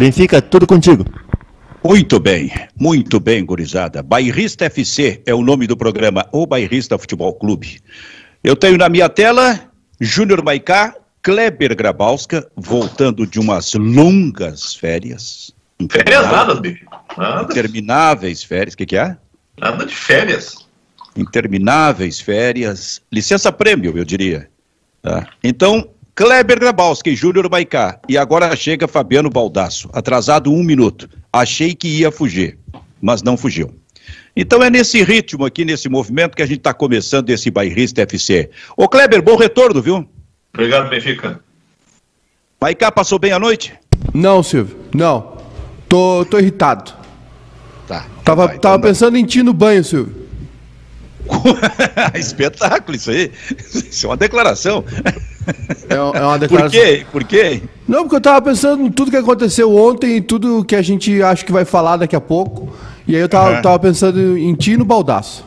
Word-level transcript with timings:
Benfica, 0.00 0.40
tudo 0.40 0.66
contigo. 0.66 1.04
Muito 1.84 2.18
bem, 2.18 2.50
muito 2.74 3.20
bem, 3.20 3.44
gurizada. 3.44 4.02
Bairrista 4.02 4.64
FC 4.64 5.20
é 5.26 5.34
o 5.34 5.42
nome 5.42 5.66
do 5.66 5.76
programa, 5.76 6.26
o 6.32 6.46
Bairrista 6.46 6.96
Futebol 6.96 7.34
Clube. 7.34 7.82
Eu 8.42 8.56
tenho 8.56 8.78
na 8.78 8.88
minha 8.88 9.10
tela 9.10 9.60
Júnior 10.00 10.42
Maicá, 10.42 10.96
Kleber 11.20 11.76
Grabowska, 11.76 12.50
voltando 12.56 13.26
de 13.26 13.38
umas 13.38 13.74
longas 13.74 14.74
férias. 14.74 15.54
Férias 15.90 16.22
nada, 16.22 16.54
bicho. 16.54 16.86
Nada. 17.18 17.52
Intermináveis 17.52 18.42
férias, 18.42 18.72
o 18.72 18.78
que, 18.78 18.86
que 18.86 18.96
é? 18.96 19.18
Nada 19.58 19.84
de 19.84 19.94
férias. 19.94 20.66
Intermináveis 21.14 22.18
férias, 22.18 23.02
licença 23.12 23.52
prêmio, 23.52 23.98
eu 23.98 24.04
diria. 24.06 24.48
Tá? 25.02 25.26
Então, 25.44 25.90
Kleber 26.20 26.60
Grabowski, 26.60 27.16
Júnior 27.16 27.48
Maicá, 27.50 27.98
e 28.06 28.18
agora 28.18 28.54
chega 28.54 28.86
Fabiano 28.86 29.30
Baldasso, 29.30 29.88
atrasado 29.90 30.52
um 30.52 30.62
minuto. 30.62 31.08
Achei 31.32 31.74
que 31.74 31.88
ia 31.88 32.12
fugir, 32.12 32.58
mas 33.00 33.22
não 33.22 33.38
fugiu. 33.38 33.74
Então 34.36 34.62
é 34.62 34.68
nesse 34.68 35.02
ritmo 35.02 35.46
aqui, 35.46 35.64
nesse 35.64 35.88
movimento, 35.88 36.36
que 36.36 36.42
a 36.42 36.46
gente 36.46 36.58
está 36.58 36.74
começando 36.74 37.30
esse 37.30 37.50
bairrista 37.50 38.02
FC. 38.02 38.50
Ô 38.76 38.86
Kleber, 38.86 39.22
bom 39.22 39.34
retorno, 39.34 39.80
viu? 39.80 40.06
Obrigado, 40.52 40.90
Benfica. 40.90 41.40
Maicá 42.60 42.92
passou 42.92 43.18
bem 43.18 43.32
a 43.32 43.38
noite? 43.38 43.72
Não, 44.12 44.42
Silvio, 44.42 44.76
não. 44.94 45.38
Tô, 45.88 46.26
tô 46.26 46.38
irritado. 46.38 46.92
Tá. 47.88 48.04
Tava, 48.22 48.46
vai, 48.46 48.58
tava 48.58 48.76
então 48.76 48.90
pensando 48.90 49.16
em 49.16 49.24
ti 49.24 49.42
no 49.42 49.54
banho, 49.54 49.82
Silvio. 49.82 50.28
Espetáculo 52.14 52.94
isso 52.94 53.10
aí. 53.10 53.32
Isso 53.72 54.04
é 54.04 54.08
uma 54.10 54.18
declaração. 54.18 54.84
É, 55.88 55.94
é 55.94 56.00
uma 56.00 56.32
Por 56.32 56.38
declaração. 56.38 56.80
quê? 56.80 57.06
Por 57.10 57.24
quê? 57.24 57.62
Não, 57.88 58.02
porque 58.02 58.16
eu 58.16 58.20
tava 58.20 58.42
pensando 58.42 58.84
em 58.84 58.90
tudo 58.90 59.10
que 59.10 59.16
aconteceu 59.16 59.74
ontem 59.74 60.16
e 60.16 60.20
tudo 60.20 60.64
que 60.64 60.76
a 60.76 60.82
gente 60.82 61.22
acha 61.22 61.44
que 61.44 61.52
vai 61.52 61.64
falar 61.64 61.96
daqui 61.96 62.14
a 62.14 62.20
pouco. 62.20 62.72
E 63.08 63.14
aí 63.16 63.20
eu 63.22 63.28
tava, 63.28 63.52
Aham. 63.54 63.62
tava 63.62 63.78
pensando 63.78 64.36
em 64.38 64.54
ti 64.54 64.72
e 64.72 64.76
no 64.76 64.84
baldaço. 64.84 65.44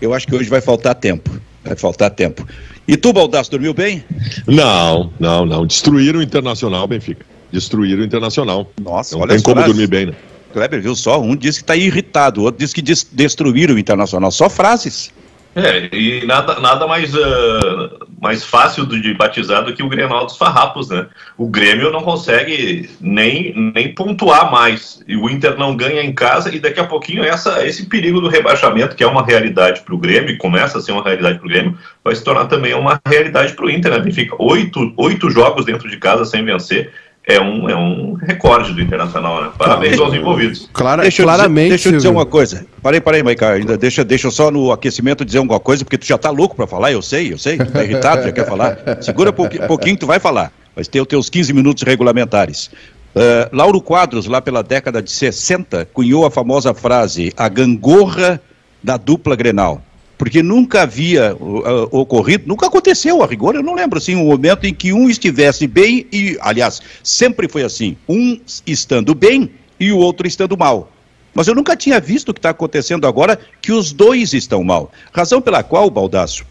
Eu 0.00 0.14
acho 0.14 0.26
que 0.26 0.34
hoje 0.34 0.48
vai 0.48 0.60
faltar 0.60 0.94
tempo. 0.94 1.30
Vai 1.64 1.76
faltar 1.76 2.10
tempo. 2.10 2.46
E 2.86 2.96
tu, 2.96 3.12
Baldasso, 3.12 3.50
dormiu 3.50 3.74
bem? 3.74 4.02
Não, 4.46 5.12
não, 5.20 5.44
não. 5.44 5.66
Destruíram 5.66 6.20
o 6.20 6.22
Internacional, 6.22 6.86
Benfica. 6.88 7.26
Destruíram 7.52 8.00
o 8.02 8.04
Internacional. 8.04 8.70
Nossa, 8.80 9.14
Não 9.14 9.22
olha 9.22 9.30
tem 9.30 9.38
só, 9.38 9.44
como 9.44 9.60
né? 9.60 9.66
dormir 9.66 9.86
bem, 9.86 10.06
né? 10.06 10.12
Kleber 10.52 10.80
viu 10.80 10.94
só, 10.96 11.20
um 11.20 11.36
disse 11.36 11.58
que 11.58 11.64
está 11.64 11.76
irritado, 11.76 12.40
o 12.40 12.44
outro 12.44 12.58
disse 12.60 12.74
que 12.74 12.80
des- 12.80 13.06
destruíram 13.12 13.74
o 13.74 13.78
Internacional. 13.78 14.30
Só 14.30 14.48
frases. 14.48 15.10
É, 15.56 15.88
e 15.92 16.24
nada, 16.26 16.60
nada 16.60 16.86
mais, 16.86 17.14
ah, 17.14 18.06
mais 18.20 18.44
fácil 18.44 18.86
de 18.86 19.00
de 19.00 19.14
batizar 19.14 19.64
do 19.64 19.72
que 19.72 19.82
o 19.82 19.88
Grenal 19.88 20.26
dos 20.26 20.36
Farrapos, 20.36 20.88
né? 20.88 21.06
O 21.36 21.48
Grêmio 21.48 21.90
não 21.90 22.02
consegue 22.02 22.90
nem, 23.00 23.72
nem 23.74 23.94
pontuar 23.94 24.50
mais. 24.50 25.02
E 25.06 25.16
o 25.16 25.28
Inter 25.30 25.56
não 25.56 25.76
ganha 25.76 26.02
em 26.02 26.12
casa, 26.12 26.54
e 26.54 26.58
daqui 26.58 26.80
a 26.80 26.84
pouquinho 26.84 27.24
essa, 27.24 27.66
esse 27.66 27.86
perigo 27.86 28.20
do 28.20 28.28
rebaixamento, 28.28 28.94
que 28.94 29.02
é 29.02 29.06
uma 29.06 29.24
realidade 29.24 29.80
para 29.80 29.94
o 29.94 29.98
Grêmio, 29.98 30.30
e 30.30 30.36
começa 30.36 30.78
a 30.78 30.80
ser 30.80 30.92
uma 30.92 31.02
realidade 31.02 31.38
para 31.38 31.46
o 31.46 31.48
Grêmio, 31.48 31.78
vai 32.04 32.14
se 32.14 32.24
tornar 32.24 32.46
também 32.46 32.74
uma 32.74 33.00
realidade 33.06 33.54
para 33.54 33.64
o 33.64 33.70
Inter, 33.70 34.02
né? 34.02 34.12
Fica 34.12 34.36
oito, 34.38 34.92
oito 34.96 35.30
jogos 35.30 35.64
dentro 35.64 35.88
de 35.88 35.96
casa 35.96 36.24
sem 36.24 36.44
vencer. 36.44 36.92
É 37.30 37.38
um, 37.38 37.68
é 37.68 37.76
um 37.76 38.14
recorde 38.14 38.72
do 38.72 38.80
Internacional, 38.80 39.42
né? 39.42 39.50
Parabéns 39.58 40.00
aos 40.00 40.14
envolvidos. 40.14 40.68
Clara, 40.72 41.02
Deixa 41.02 41.22
claramente, 41.22 41.64
dizer, 41.64 41.68
deixa 41.68 41.88
eu 41.90 41.92
dizer 41.98 42.08
uma 42.08 42.24
coisa. 42.24 42.66
Parei, 42.82 43.02
parei, 43.02 43.22
Maica. 43.22 43.50
Ainda 43.50 43.76
deixa, 43.76 44.02
deixa 44.02 44.28
eu 44.28 44.30
só 44.30 44.50
no 44.50 44.72
aquecimento 44.72 45.26
dizer 45.26 45.36
alguma 45.36 45.60
coisa, 45.60 45.84
porque 45.84 45.98
tu 45.98 46.06
já 46.06 46.16
tá 46.16 46.30
louco 46.30 46.56
para 46.56 46.66
falar, 46.66 46.90
eu 46.90 47.02
sei, 47.02 47.30
eu 47.30 47.36
sei. 47.36 47.58
Tu 47.58 47.70
tá 47.70 47.84
irritado, 47.84 48.22
já 48.22 48.32
quer 48.32 48.46
falar. 48.46 48.78
Segura 49.02 49.28
um 49.28 49.32
pouqui- 49.34 49.58
pouquinho, 49.66 49.98
tu 49.98 50.06
vai 50.06 50.18
falar. 50.18 50.50
Vai 50.74 50.84
ter 50.84 51.00
os 51.02 51.06
teus 51.06 51.28
15 51.28 51.52
minutos 51.52 51.82
regulamentares. 51.82 52.70
Ah, 53.14 53.48
Lauro 53.52 53.80
Quadros, 53.82 54.26
lá 54.26 54.40
pela 54.40 54.62
década 54.62 55.02
de 55.02 55.10
60, 55.10 55.86
cunhou 55.92 56.24
a 56.24 56.30
famosa 56.30 56.72
frase: 56.72 57.30
a 57.36 57.46
gangorra 57.48 58.40
da 58.82 58.96
dupla 58.96 59.36
Grenal. 59.36 59.82
Porque 60.18 60.42
nunca 60.42 60.82
havia 60.82 61.34
uh, 61.36 61.88
ocorrido, 61.92 62.48
nunca 62.48 62.66
aconteceu 62.66 63.22
a 63.22 63.26
rigor, 63.26 63.54
eu 63.54 63.62
não 63.62 63.74
lembro 63.74 63.98
assim, 63.98 64.16
um 64.16 64.26
momento 64.26 64.66
em 64.66 64.74
que 64.74 64.92
um 64.92 65.08
estivesse 65.08 65.66
bem 65.66 66.06
e, 66.12 66.36
aliás, 66.40 66.82
sempre 67.04 67.48
foi 67.48 67.62
assim, 67.62 67.96
um 68.08 68.38
estando 68.66 69.14
bem 69.14 69.50
e 69.78 69.92
o 69.92 69.98
outro 69.98 70.26
estando 70.26 70.56
mal. 70.56 70.90
Mas 71.32 71.46
eu 71.46 71.54
nunca 71.54 71.76
tinha 71.76 72.00
visto 72.00 72.30
o 72.30 72.34
que 72.34 72.40
está 72.40 72.50
acontecendo 72.50 73.06
agora, 73.06 73.38
que 73.62 73.70
os 73.70 73.92
dois 73.92 74.32
estão 74.32 74.64
mal. 74.64 74.90
Razão 75.12 75.40
pela 75.40 75.62
qual, 75.62 75.88
Baldasso, 75.88 76.44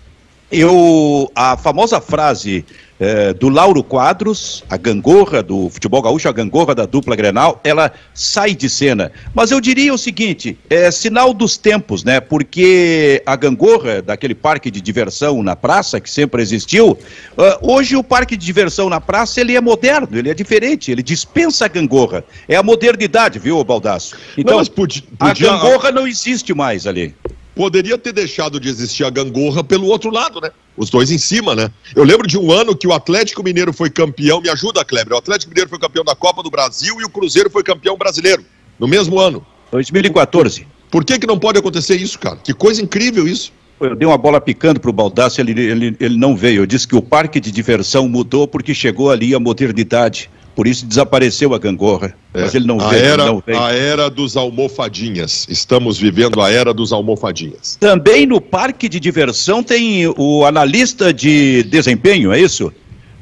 eu, 0.49 1.29
a 1.35 1.57
famosa 1.57 1.99
frase 1.99 2.65
eh, 2.99 3.33
do 3.33 3.49
Lauro 3.49 3.83
Quadros, 3.83 4.63
a 4.69 4.77
gangorra 4.77 5.43
do 5.43 5.69
futebol 5.69 6.01
gaúcho, 6.01 6.27
a 6.27 6.31
gangorra 6.31 6.73
da 6.73 6.85
dupla 6.85 7.15
Grenal, 7.15 7.59
ela 7.63 7.91
sai 8.13 8.55
de 8.55 8.69
cena. 8.69 9.11
Mas 9.33 9.51
eu 9.51 9.61
diria 9.61 9.93
o 9.93 9.97
seguinte, 9.97 10.57
é 10.69 10.89
sinal 10.91 11.33
dos 11.33 11.57
tempos, 11.57 12.03
né? 12.03 12.19
Porque 12.19 13.21
a 13.25 13.35
gangorra 13.35 14.01
daquele 14.01 14.33
parque 14.35 14.71
de 14.71 14.81
diversão 14.81 15.43
na 15.43 15.55
praça, 15.55 15.99
que 15.99 16.09
sempre 16.09 16.41
existiu, 16.41 16.97
ah, 17.37 17.59
hoje 17.61 17.95
o 17.95 18.03
parque 18.03 18.35
de 18.35 18.45
diversão 18.45 18.89
na 18.89 18.99
praça, 18.99 19.39
ele 19.41 19.55
é 19.55 19.61
moderno, 19.61 20.17
ele 20.17 20.29
é 20.29 20.33
diferente, 20.33 20.91
ele 20.91 21.03
dispensa 21.03 21.65
a 21.65 21.67
gangorra. 21.67 22.23
É 22.47 22.55
a 22.55 22.63
modernidade, 22.63 23.39
viu, 23.39 23.63
Baldasso? 23.63 24.15
Então, 24.37 24.53
Não, 24.53 24.59
mas 24.59 24.69
podia- 24.69 25.03
a 25.19 25.33
gangorra 25.33 25.91
não 25.91 26.07
existe 26.07 26.53
mais 26.53 26.87
ali. 26.87 27.13
Poderia 27.55 27.97
ter 27.97 28.13
deixado 28.13 28.59
de 28.59 28.69
existir 28.69 29.03
a 29.03 29.09
gangorra 29.09 29.63
pelo 29.63 29.87
outro 29.87 30.11
lado, 30.11 30.39
né? 30.39 30.51
Os 30.77 30.91
dois 30.91 31.09
em 31.11 31.17
cima, 31.17 31.55
né? 31.55 31.71
Eu 31.95 32.03
lembro 32.03 32.27
de 32.27 32.37
um 32.37 32.51
ano 32.51 32.75
que 32.75 32.87
o 32.87 32.93
Atlético 32.93 33.43
Mineiro 33.43 33.73
foi 33.73 33.89
campeão, 33.89 34.39
me 34.39 34.49
ajuda, 34.49 34.85
Kleber. 34.85 35.13
O 35.13 35.17
Atlético 35.17 35.49
Mineiro 35.49 35.69
foi 35.69 35.79
campeão 35.79 36.05
da 36.05 36.15
Copa 36.15 36.43
do 36.43 36.51
Brasil 36.51 37.01
e 37.01 37.03
o 37.03 37.09
Cruzeiro 37.09 37.49
foi 37.49 37.63
campeão 37.63 37.97
brasileiro, 37.97 38.45
no 38.79 38.87
mesmo 38.87 39.19
ano. 39.19 39.45
2014. 39.71 40.67
Por 40.91 41.03
que, 41.03 41.19
que 41.19 41.27
não 41.27 41.39
pode 41.39 41.57
acontecer 41.57 41.95
isso, 41.95 42.17
cara? 42.19 42.37
Que 42.37 42.53
coisa 42.53 42.81
incrível 42.81 43.27
isso. 43.27 43.51
Eu 43.79 43.95
dei 43.95 44.07
uma 44.07 44.17
bola 44.17 44.41
picando 44.41 44.79
para 44.79 44.89
o 44.89 44.93
Baldasso, 44.93 45.39
ele, 45.39 45.51
ele, 45.59 45.97
ele 45.99 46.17
não 46.17 46.35
veio. 46.35 46.61
Eu 46.61 46.65
disse 46.65 46.87
que 46.87 46.95
o 46.95 47.01
parque 47.01 47.39
de 47.39 47.51
diversão 47.51 48.07
mudou 48.07 48.47
porque 48.47 48.73
chegou 48.73 49.11
ali 49.11 49.35
a 49.35 49.39
modernidade. 49.39 50.29
Por 50.57 50.65
isso 50.65 50.87
desapareceu 50.87 51.53
a 51.53 51.59
gangorra. 51.59 52.15
Mas 52.33 52.55
ele 52.55 52.65
não 52.65 52.81
É, 52.81 52.83
a 52.83 52.87
veio, 52.87 53.05
era, 53.05 53.25
não 53.27 53.43
veio. 53.45 53.59
A 53.61 53.71
era 53.73 54.09
dos 54.09 54.35
almofadinhas. 54.35 55.45
Estamos 55.47 55.99
vivendo 55.99 56.41
a 56.41 56.49
era 56.51 56.73
dos 56.73 56.91
almofadinhas. 56.91 57.77
Também 57.79 58.25
no 58.25 58.41
parque 58.41 58.89
de 58.89 58.99
diversão 58.99 59.61
tem 59.61 60.07
o 60.17 60.43
analista 60.45 61.13
de 61.13 61.61
desempenho, 61.61 62.31
é 62.33 62.39
isso? 62.41 62.73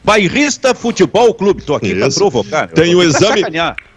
Bairrista 0.01 0.73
Futebol 0.73 1.33
Clube. 1.33 1.59
Estou 1.59 1.75
aqui 1.75 1.93
para 1.93 2.09
provocar. 2.09 2.67
Tem 2.69 2.93
Eu 2.93 2.99
o 2.99 3.03
exame. 3.03 3.41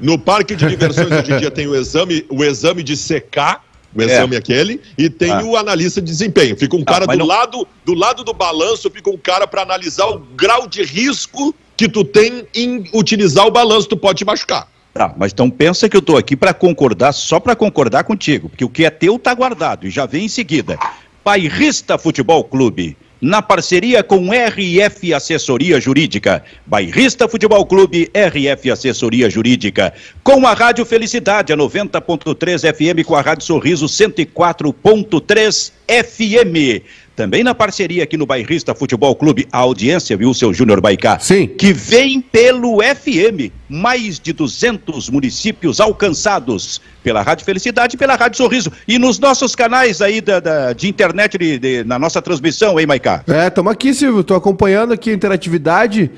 No 0.00 0.18
parque 0.18 0.56
de 0.56 0.66
diversões 0.66 1.06
hoje 1.12 1.32
em 1.32 1.38
dia 1.38 1.50
tem 1.52 1.68
o 1.68 1.76
exame, 1.76 2.26
o 2.28 2.42
exame 2.42 2.82
de 2.82 2.96
secar, 2.96 3.64
o 3.94 4.02
É. 4.02 4.06
exame 4.06 4.34
aquele, 4.34 4.80
e 4.98 5.08
tem 5.08 5.30
Ah. 5.30 5.44
o 5.44 5.56
analista 5.56 6.00
de 6.00 6.08
desempenho. 6.10 6.56
Fica 6.56 6.74
um 6.74 6.82
Tá, 6.82 6.94
cara 6.94 7.06
mas 7.06 7.16
do 7.16 7.20
não- 7.20 7.26
lado 7.26 7.68
do 7.84 7.94
lado 7.94 8.24
do 8.24 8.32
balanço, 8.32 8.90
fica 8.90 9.08
um 9.08 9.16
cara 9.16 9.46
para 9.46 9.62
analisar 9.62 10.06
o 10.08 10.18
grau 10.36 10.66
de 10.66 10.82
risco 10.82 11.54
que 11.78 11.88
tu 11.88 12.04
tem 12.04 12.44
em 12.52 12.90
utilizar 12.92 13.46
o 13.46 13.52
balanço, 13.52 13.88
tu 13.88 13.96
pode 13.96 14.18
te 14.18 14.24
machucar. 14.24 14.66
Tá, 14.92 15.14
mas 15.16 15.32
então 15.32 15.48
pensa 15.48 15.88
que 15.88 15.96
eu 15.96 16.00
estou 16.00 16.16
aqui 16.16 16.36
para 16.36 16.52
concordar, 16.52 17.12
só 17.12 17.38
para 17.38 17.54
concordar 17.54 18.02
contigo, 18.02 18.48
porque 18.48 18.64
o 18.64 18.68
que 18.68 18.84
é 18.84 18.90
teu 18.90 19.16
tá 19.16 19.32
guardado 19.32 19.86
e 19.86 19.90
já 19.90 20.04
vem 20.04 20.24
em 20.24 20.28
seguida. 20.28 20.76
Bairrista 21.24 21.96
Futebol 21.96 22.42
Clube, 22.42 22.96
na 23.20 23.40
parceria 23.40 24.02
com 24.02 24.30
RF 24.32 25.14
Assessoria 25.14 25.80
Jurídica. 25.80 26.42
Bairrista 26.66 27.28
Futebol 27.28 27.64
Clube, 27.64 28.10
RF 28.12 28.72
Assessoria 28.72 29.30
Jurídica. 29.30 29.92
Com 30.24 30.44
a 30.48 30.54
Rádio 30.54 30.84
Felicidade, 30.84 31.52
a 31.52 31.56
90.3 31.56 32.74
FM, 32.74 33.06
com 33.06 33.14
a 33.14 33.20
Rádio 33.20 33.44
Sorriso 33.44 33.86
104.3 33.86 35.72
FM. 35.86 36.82
Também 37.18 37.42
na 37.42 37.52
parceria 37.52 38.04
aqui 38.04 38.16
no 38.16 38.24
Bairrista 38.24 38.76
Futebol 38.76 39.12
Clube, 39.16 39.48
a 39.50 39.58
audiência, 39.58 40.16
viu, 40.16 40.32
seu 40.32 40.54
Júnior 40.54 40.80
Baicá? 40.80 41.18
Sim. 41.18 41.48
que 41.48 41.72
vem 41.72 42.20
pelo 42.20 42.78
FM. 42.80 43.50
Mais 43.68 44.20
de 44.20 44.32
200 44.32 45.10
municípios 45.10 45.80
alcançados 45.80 46.80
pela 47.02 47.20
Rádio 47.20 47.44
Felicidade 47.44 47.96
e 47.96 47.98
pela 47.98 48.14
Rádio 48.14 48.36
Sorriso. 48.36 48.70
E 48.86 49.00
nos 49.00 49.18
nossos 49.18 49.56
canais 49.56 50.00
aí 50.00 50.20
da, 50.20 50.38
da- 50.38 50.72
de 50.72 50.88
internet, 50.88 51.36
de- 51.36 51.58
de- 51.58 51.82
na 51.84 51.98
nossa 51.98 52.22
transmissão, 52.22 52.78
hein, 52.78 52.86
Maicá? 52.86 53.24
É, 53.26 53.48
estamos 53.48 53.72
aqui, 53.72 53.92
Silvio. 53.92 54.22
Tô 54.22 54.36
acompanhando 54.36 54.92
aqui 54.92 55.10
a 55.10 55.12
interatividade 55.14 56.08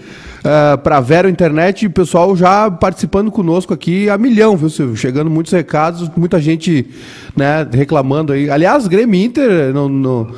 uh, 0.45 0.77
para 0.83 1.01
Vero 1.01 1.31
Internet 1.31 1.83
e 1.85 1.87
o 1.87 1.91
pessoal 1.91 2.37
já 2.37 2.71
participando 2.71 3.31
conosco 3.31 3.73
aqui 3.73 4.11
a 4.11 4.19
milhão, 4.19 4.55
viu, 4.55 4.69
Silvio? 4.69 4.97
Chegando 4.99 5.31
muitos 5.31 5.53
recados, 5.55 6.11
muita 6.15 6.39
gente 6.39 6.87
né, 7.35 7.67
reclamando 7.73 8.35
aí. 8.35 8.51
Aliás, 8.51 8.87
Grêmio 8.87 9.19
Inter 9.25 9.73
não, 9.73 9.89
não, 9.89 10.35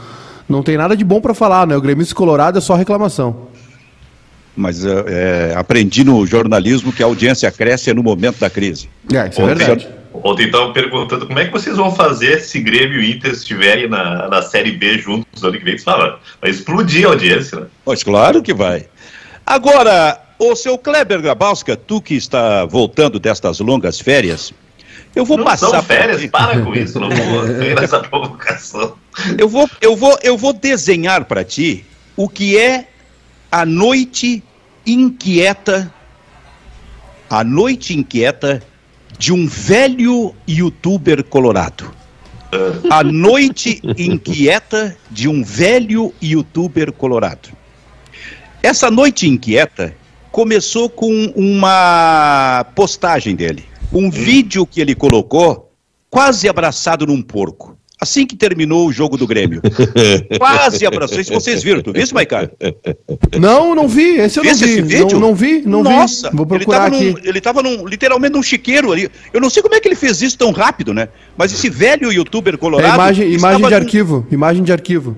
não 0.48 0.62
tem 0.62 0.76
nada 0.76 0.96
de 0.96 1.04
bom 1.04 1.20
para 1.20 1.34
falar, 1.34 1.66
né? 1.66 1.76
O 1.76 1.80
Grêmio 1.80 2.06
Colorado 2.14 2.58
é 2.58 2.60
só 2.60 2.74
reclamação. 2.74 3.48
Mas 4.54 4.84
é, 4.84 5.04
é, 5.52 5.54
aprendi 5.56 6.04
no 6.04 6.26
jornalismo 6.26 6.92
que 6.92 7.02
a 7.02 7.06
audiência 7.06 7.50
cresce 7.50 7.92
no 7.94 8.02
momento 8.02 8.38
da 8.38 8.50
crise. 8.50 8.88
É, 9.12 9.28
isso 9.28 9.40
é 9.40 9.44
Ontem, 9.44 9.54
verdade. 9.54 9.88
ontem 10.12 10.46
estavam 10.46 10.72
perguntando 10.74 11.26
como 11.26 11.38
é 11.38 11.46
que 11.46 11.52
vocês 11.52 11.76
vão 11.76 11.90
fazer 11.90 12.38
se 12.40 12.60
Grêmio 12.60 13.00
e 13.00 13.12
Inter 13.12 13.32
estiverem 13.32 13.88
na, 13.88 14.28
na 14.28 14.42
Série 14.42 14.72
B 14.72 14.98
juntos 14.98 15.42
ano 15.42 15.54
que 15.54 15.64
vem. 15.64 15.72
Eles 15.72 15.84
falaram, 15.84 16.18
vai 16.40 16.50
explodir 16.50 17.06
a 17.06 17.10
audiência, 17.12 17.60
né? 17.60 17.66
Mas 17.86 18.02
claro 18.02 18.42
que 18.42 18.52
vai. 18.52 18.86
Agora, 19.46 20.20
ô 20.38 20.54
seu 20.54 20.76
Kleber 20.76 21.22
Grabowska, 21.22 21.76
tu 21.76 22.00
que 22.02 22.14
está 22.14 22.66
voltando 22.66 23.18
destas 23.18 23.58
longas 23.60 23.98
férias, 23.98 24.52
eu 25.14 25.24
vou 25.24 25.36
não 25.36 25.44
passar. 25.44 25.68
são 25.68 25.82
férias, 25.82 26.24
para 26.26 26.60
com 26.60 26.74
isso, 26.74 26.98
não 26.98 27.10
vou 27.10 27.46
essa 27.82 28.00
provocação. 28.00 28.94
Eu 29.36 29.48
vou, 29.48 29.68
eu 29.80 29.96
vou, 29.96 30.18
eu 30.22 30.36
vou 30.36 30.52
desenhar 30.52 31.24
para 31.24 31.44
ti 31.44 31.84
o 32.16 32.28
que 32.28 32.58
é 32.58 32.88
a 33.50 33.66
noite 33.66 34.42
inquieta, 34.86 35.92
a 37.28 37.44
noite 37.44 37.94
inquieta 37.94 38.62
de 39.18 39.32
um 39.32 39.46
velho 39.46 40.34
youtuber 40.48 41.22
colorado. 41.24 41.92
A 42.90 43.02
noite 43.02 43.80
inquieta 43.96 44.96
de 45.10 45.28
um 45.28 45.42
velho 45.42 46.12
youtuber 46.22 46.92
colorado. 46.92 47.48
Essa 48.62 48.90
noite 48.90 49.26
inquieta 49.26 49.94
começou 50.30 50.88
com 50.88 51.32
uma 51.34 52.66
postagem 52.74 53.34
dele, 53.34 53.64
um 53.92 54.10
vídeo 54.10 54.66
que 54.66 54.80
ele 54.80 54.94
colocou 54.94 55.72
quase 56.10 56.48
abraçado 56.48 57.06
num 57.06 57.22
porco. 57.22 57.76
Assim 58.00 58.26
que 58.26 58.34
terminou 58.34 58.88
o 58.88 58.92
jogo 58.92 59.16
do 59.16 59.28
Grêmio. 59.28 59.62
Quase 60.36 60.84
abraçou. 60.84 61.20
Isso 61.20 61.32
vocês 61.32 61.62
viram, 61.62 61.80
tu 61.82 61.92
viu 61.92 62.02
isso, 62.02 62.12
Maicon? 62.12 62.48
Não, 63.40 63.76
não 63.76 63.86
vi. 63.86 64.16
Esse 64.18 64.40
eu 64.40 64.42
não 64.44 64.50
Visse 64.50 64.64
vi. 64.64 64.72
esse 64.72 64.82
vídeo? 64.82 65.20
Não, 65.20 65.28
não 65.28 65.34
vi, 65.36 65.62
não 65.64 65.82
Nossa, 65.84 66.28
vi. 66.28 66.36
Vou 66.36 66.44
procurar 66.44 66.92
ele 66.92 66.96
aqui. 66.96 67.12
tava, 67.14 67.22
num, 67.22 67.28
ele 67.28 67.40
tava 67.40 67.62
num- 67.62 67.86
literalmente 67.86 68.32
num 68.34 68.42
chiqueiro 68.42 68.90
ali. 68.90 69.08
Eu 69.32 69.40
não 69.40 69.48
sei 69.48 69.62
como 69.62 69.76
é 69.76 69.80
que 69.80 69.86
ele 69.86 69.94
fez 69.94 70.20
isso 70.20 70.36
tão 70.36 70.50
rápido, 70.50 70.92
né? 70.92 71.10
Mas 71.36 71.52
esse 71.52 71.70
velho 71.70 72.12
youtuber 72.12 72.54
É 72.54 72.56
colorado 72.56 72.92
imagem, 72.92 73.30
estava, 73.34 73.54
imagem 73.54 73.68
de 73.68 73.70
num, 73.70 73.76
arquivo. 73.86 74.26
Imagem 74.32 74.64
de 74.64 74.72
arquivo. 74.72 75.16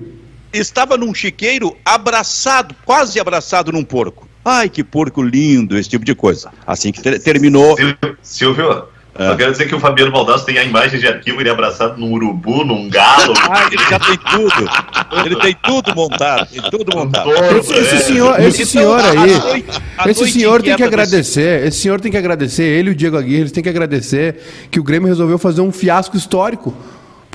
estava 0.53 0.95
num 0.95 1.11
chiqueiro 1.11 1.75
abraçado, 1.83 2.75
quase 2.85 3.19
abraçado 3.19 3.71
num 3.71 3.83
porco. 3.83 4.27
Ai, 4.47 4.69
que 4.69 4.83
porco 4.83 5.23
lindo, 5.23 5.75
esse 5.77 5.89
tipo 5.89 6.05
de 6.05 6.13
coisa. 6.13 6.51
Assim 6.67 6.91
que 6.91 7.01
ter- 7.01 7.19
terminou. 7.19 7.75
Silvio, 7.75 7.97
Silvio 8.21 8.83
É. 9.17 9.29
eu 9.31 9.35
quero 9.37 9.51
dizer 9.53 9.65
que 9.67 9.73
o 9.73 9.79
Fabiano 9.79 10.11
Baldassi 10.11 10.45
tem 10.45 10.57
a 10.59 10.63
imagem 10.63 10.99
de 10.99 11.07
arquivo, 11.07 11.39
ele 11.41 11.49
é 11.49 11.51
abraçado 11.51 11.97
num 11.99 12.11
urubu, 12.13 12.63
num 12.63 12.87
galo. 12.89 13.33
Ah, 13.49 13.67
ele 13.71 13.81
já 13.89 13.97
tem 13.97 14.17
tudo. 14.17 15.25
Ele 15.25 15.35
tem 15.37 15.55
tudo 15.63 15.95
montado. 15.95 16.47
Tem 16.51 16.61
tudo 16.69 16.95
montado. 16.95 17.23
touro, 17.31 17.57
Esse, 17.59 17.73
esse 17.73 17.95
é. 17.95 17.99
senhor, 17.99 18.39
esse 18.41 18.61
Então, 18.63 18.71
senhor 18.71 18.99
aí, 19.03 19.15
noite- 19.39 19.81
esse 20.07 20.31
senhor 20.31 20.61
tem 20.61 20.75
que 20.75 20.83
agradecer, 20.83 21.65
esse 21.65 21.77
senhor 21.79 21.99
tem 22.01 22.11
que 22.11 22.17
agradecer, 22.17 22.63
ele 22.63 22.89
e 22.89 22.91
o 22.91 22.95
Diego 22.95 23.17
Aguirre, 23.17 23.39
eles 23.41 23.51
têm 23.51 23.63
que 23.63 23.69
agradecer 23.69 24.35
que 24.69 24.79
o 24.79 24.83
Grêmio 24.83 25.07
resolveu 25.07 25.37
fazer 25.39 25.61
um 25.61 25.71
fiasco 25.71 26.15
histórico. 26.17 26.71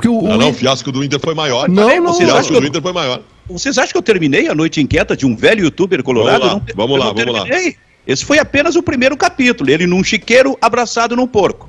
Porque 0.00 0.08
o, 0.08 0.22
Não, 0.22 0.34
o 0.34 0.38
não, 0.38 0.50
o 0.50 0.54
fiasco 0.54 0.90
do 0.90 1.04
Inter 1.04 1.20
foi 1.20 1.34
maior. 1.34 1.68
Não, 1.68 1.84
o 1.84 2.00
não, 2.02 2.10
acham 2.10 2.26
fiasco 2.26 2.54
que 2.54 2.60
do 2.60 2.66
Inter 2.66 2.80
foi 2.82 2.92
maior. 2.92 3.22
Vocês 3.48 3.76
acham 3.76 3.90
que 3.92 3.98
eu 3.98 4.02
terminei 4.02 4.48
a 4.48 4.54
noite 4.54 4.80
inquieta 4.80 5.14
de 5.16 5.26
um 5.26 5.36
velho 5.36 5.64
youtuber 5.64 6.02
colorado? 6.02 6.40
Vamos 6.40 6.52
lá, 6.54 6.60
não- 6.66 6.74
vamos 6.76 6.98
lá, 6.98 7.04
não 7.06 7.14
vamos 7.14 7.34
lá. 7.34 7.42
terminei. 7.44 7.76
Esse 8.06 8.24
foi 8.24 8.38
apenas 8.38 8.76
o 8.76 8.82
primeiro 8.82 9.16
capítulo, 9.16 9.68
ele 9.70 9.86
num 9.86 10.02
chiqueiro 10.02 10.56
abraçado 10.60 11.14
num 11.14 11.26
porco. 11.26 11.68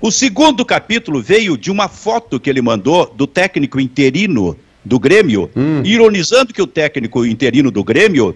O 0.00 0.10
segundo 0.12 0.64
capítulo 0.64 1.20
veio 1.20 1.56
de 1.56 1.70
uma 1.70 1.88
foto 1.88 2.38
que 2.38 2.48
ele 2.48 2.62
mandou 2.62 3.12
do 3.16 3.26
técnico 3.26 3.80
interino 3.80 4.56
do 4.84 4.98
Grêmio, 4.98 5.50
Hum. 5.56 5.82
ironizando 5.84 6.52
que 6.52 6.60
o 6.62 6.66
técnico 6.66 7.24
interino 7.24 7.70
do 7.70 7.82
Grêmio, 7.84 8.34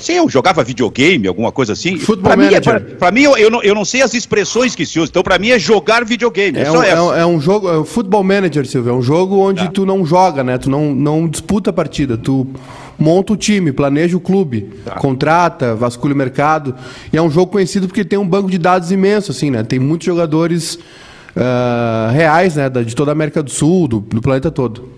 sei 0.00 0.18
eu, 0.18 0.28
jogava 0.28 0.64
videogame, 0.64 1.28
alguma 1.28 1.52
coisa 1.52 1.72
assim. 1.74 1.96
Football 1.96 2.32
Pra 2.32 2.36
mim, 2.36 2.46
é- 2.46 2.50
manager. 2.60 2.80
pra- 2.84 2.96
pra 2.96 3.10
mim, 3.12 3.22
eu, 3.22 3.36
eu 3.36 3.50
não, 3.50 3.62
eu 3.62 3.74
não 3.74 3.84
sei 3.84 4.02
as 4.02 4.14
expressões 4.14 4.74
que 4.74 4.84
se 4.84 4.98
usam, 4.98 5.10
então 5.10 5.22
pra 5.22 5.38
mim 5.38 5.50
é 5.50 5.58
jogar 5.58 6.04
videogame, 6.04 6.58
é, 6.58 6.62
É 6.62 6.64
só 6.66 6.78
um, 6.78 6.82
essa. 6.82 6.92
é, 6.96 7.00
um, 7.02 7.14
é 7.14 7.26
um 7.26 7.40
jogo, 7.40 7.68
é 7.68 7.78
um 7.78 7.84
Football 7.84 8.24
Manager, 8.24 8.66
Silvio. 8.66 8.90
É 8.90 8.94
um 8.94 9.02
jogo 9.02 9.36
onde 9.38 9.64
Tá. 9.64 9.70
tu 9.70 9.86
não 9.86 10.04
joga, 10.04 10.42
né? 10.42 10.58
Tu 10.58 10.68
não, 10.68 10.92
não 10.94 11.28
disputa 11.28 11.70
a 11.70 11.72
partida. 11.72 12.16
Tu 12.18 12.46
monta 12.98 13.32
o 13.32 13.36
time, 13.36 13.72
planeja 13.72 14.16
o 14.16 14.20
clube, 14.20 14.68
Tá. 14.84 14.96
contrata, 14.96 15.74
vasculha 15.74 16.14
o 16.14 16.16
mercado. 16.16 16.74
E 17.12 17.16
é 17.16 17.22
um 17.22 17.30
jogo 17.30 17.52
conhecido 17.52 17.86
porque 17.86 18.04
tem 18.04 18.18
um 18.18 18.26
banco 18.28 18.50
de 18.50 18.58
dados 18.58 18.90
imenso, 18.90 19.30
assim, 19.30 19.50
né? 19.50 19.62
Tem 19.62 19.78
muitos 19.78 20.04
jogadores 20.06 20.78
ah, 21.36 22.10
reais, 22.12 22.56
né? 22.56 22.68
De 22.68 22.94
toda 22.94 23.10
a 23.10 23.12
América 23.12 23.42
do 23.42 23.50
Sul, 23.50 23.86
do, 23.88 24.00
do 24.00 24.20
planeta 24.20 24.50
todo. 24.50 24.88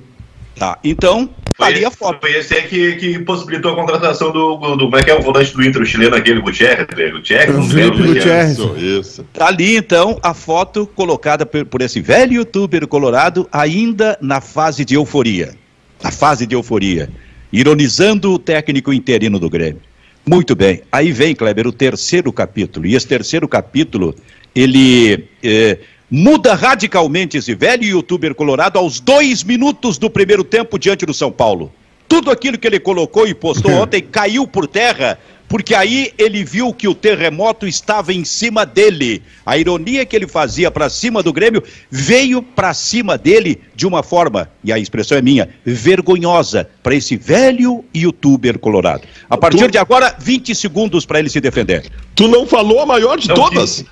Tá, 0.57 0.79
então, 0.85 1.29
Foi 1.57 1.67
ali 1.67 1.85
a 1.85 1.91
foto. 1.91 2.21
foi 2.21 2.37
esse 2.37 2.55
aí 2.55 2.63
que, 2.69 2.93
que 2.97 3.19
possibilitou 3.21 3.73
a 3.73 3.75
contratação 3.75 4.31
do, 4.31 4.57
do, 4.57 4.77
do- 4.77 4.85
Como 4.85 4.97
é 4.97 5.03
que 5.03 5.11
é 5.11 5.19
o 5.19 5.21
volante 5.23 5.53
do 5.53 5.63
Inter, 5.65 5.83
o 5.83 5.87
chileno 5.87 6.15
aquele, 6.15 6.41
Gutierrez? 6.41 6.87
né? 6.97 7.11
Gutierrez? 7.11 7.51
O 7.51 7.53
não 7.55 7.69
Felipe 7.69 7.97
lembro, 7.99 8.15
Gutierrez. 8.15 8.53
Isso, 8.53 8.77
isso. 8.77 9.27
Tá 9.33 9.49
ali 9.49 9.77
então 9.77 10.19
a 10.23 10.33
foto 10.33 10.87
colocada 10.87 11.45
por, 11.45 11.65
por 11.65 11.83
esse 11.83 12.01
velho 12.01 12.35
youtuber 12.35 12.87
colorado, 12.87 13.49
ainda 13.53 14.17
na 14.23 14.41
fase 14.41 14.85
de 14.85 14.95
euforia. 14.95 15.55
Na 16.03 16.11
fase 16.13 16.47
de 16.47 16.55
euforia. 16.55 17.11
Ironizando 17.53 18.33
o 18.33 18.39
técnico 18.39 18.93
interino 18.93 19.39
do 19.39 19.49
Grêmio. 19.51 19.81
Muito 20.27 20.55
bem. 20.57 20.83
Aí 20.91 21.13
vem, 21.13 21.35
Kleber, 21.35 21.67
o 21.67 21.73
terceiro 21.73 22.33
capítulo. 22.33 22.87
E 22.87 22.95
esse 22.95 23.07
terceiro 23.07 23.47
capítulo, 23.47 24.15
ele 24.55 25.27
eh, 25.43 25.79
muda 26.17 26.55
radicalmente 26.55 27.39
esse 27.39 27.57
velho 27.57 27.83
youtuber 27.83 28.37
colorado 28.37 28.79
aos 28.79 29.01
dois 29.01 29.43
minutos 29.43 29.99
do 29.99 30.09
primeiro 30.09 30.45
tempo 30.45 30.79
diante 30.79 31.05
do 31.05 31.13
São 31.13 31.33
Paulo. 31.33 31.73
Tudo 32.07 32.31
aquilo 32.31 32.57
que 32.57 32.69
ele 32.69 32.79
colocou 32.79 33.27
e 33.27 33.35
postou 33.35 33.73
ontem 33.83 34.01
caiu 34.01 34.47
por 34.47 34.69
terra, 34.69 35.19
porque 35.49 35.75
aí 35.75 36.13
ele 36.17 36.45
viu 36.45 36.73
que 36.73 36.87
o 36.87 36.95
terremoto 36.95 37.67
estava 37.67 38.13
em 38.13 38.25
cima 38.25 38.65
dele. 38.65 39.25
A 39.45 39.59
ironia 39.59 40.07
que 40.07 40.15
ele 40.15 40.29
fazia 40.29 40.71
para 40.71 40.89
cima 40.89 41.21
do 41.21 41.33
Grêmio 41.33 41.65
veio 41.91 42.41
para 42.41 42.73
cima 42.75 43.19
dele 43.19 43.61
de 43.75 43.85
uma 43.85 44.05
forma, 44.05 44.49
e 44.63 44.73
a 44.73 44.79
expressão 44.79 45.19
é 45.19 45.23
minha, 45.23 45.49
vergonhosa 45.65 46.69
para 46.81 46.95
esse 46.95 47.17
velho 47.17 47.85
youtuber 47.93 48.57
colorado. 48.61 49.03
A 49.29 49.37
partir 49.37 49.65
Tu- 49.65 49.71
de 49.73 49.79
agora, 49.79 50.15
20 50.17 50.55
segundos 50.55 51.05
para 51.05 51.19
ele 51.19 51.29
se 51.29 51.41
defender. 51.41 51.91
Tu 52.15 52.29
não 52.29 52.47
falou 52.47 52.79
a 52.81 52.87
maior 52.87 53.19
de 53.19 53.27
Não 53.27 53.35
todas. 53.35 53.79
disse. 53.79 53.87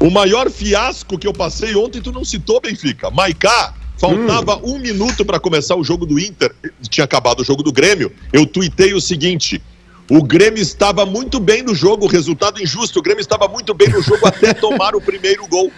O 0.00 0.10
maior 0.10 0.50
fiasco 0.50 1.18
que 1.18 1.26
eu 1.26 1.32
passei 1.32 1.74
ontem, 1.74 2.00
tu 2.00 2.12
não 2.12 2.24
citou, 2.24 2.60
Benfica. 2.60 3.10
Maicá, 3.10 3.74
faltava 3.98 4.56
Hum. 4.58 4.74
um 4.74 4.78
minuto 4.78 5.24
para 5.24 5.40
começar 5.40 5.74
o 5.74 5.82
jogo 5.82 6.06
do 6.06 6.18
Inter. 6.20 6.54
Tinha 6.88 7.04
acabado 7.04 7.40
o 7.40 7.44
jogo 7.44 7.62
do 7.62 7.72
Grêmio. 7.72 8.12
Eu 8.32 8.46
tuitei 8.46 8.94
o 8.94 9.00
seguinte. 9.00 9.60
O 10.10 10.22
Grêmio 10.22 10.62
estava 10.62 11.04
muito 11.04 11.38
bem 11.38 11.62
no 11.62 11.74
jogo, 11.74 12.06
resultado 12.06 12.62
injusto. 12.62 13.00
O 13.00 13.02
Grêmio 13.02 13.20
estava 13.20 13.46
muito 13.48 13.74
bem 13.74 13.88
no 13.88 14.00
jogo 14.00 14.26
até 14.26 14.54
tomar 14.54 14.94
o 14.94 15.00
primeiro 15.02 15.46
gol. 15.48 15.70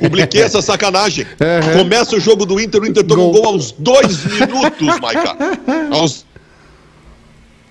Publiquei 0.00 0.42
essa 0.42 0.60
sacanagem. 0.62 1.24
Uhum. 1.24 1.78
Começa 1.82 2.16
o 2.16 2.20
jogo 2.20 2.44
do 2.46 2.58
Inter, 2.58 2.82
o 2.82 2.86
Inter 2.86 3.04
toma 3.04 3.22
um 3.22 3.30
Gol. 3.30 3.42
gol 3.42 3.52
aos 3.52 3.70
dois 3.72 4.24
minutos, 4.24 4.98
Maicá. 5.00 5.36
Aos 5.92 6.24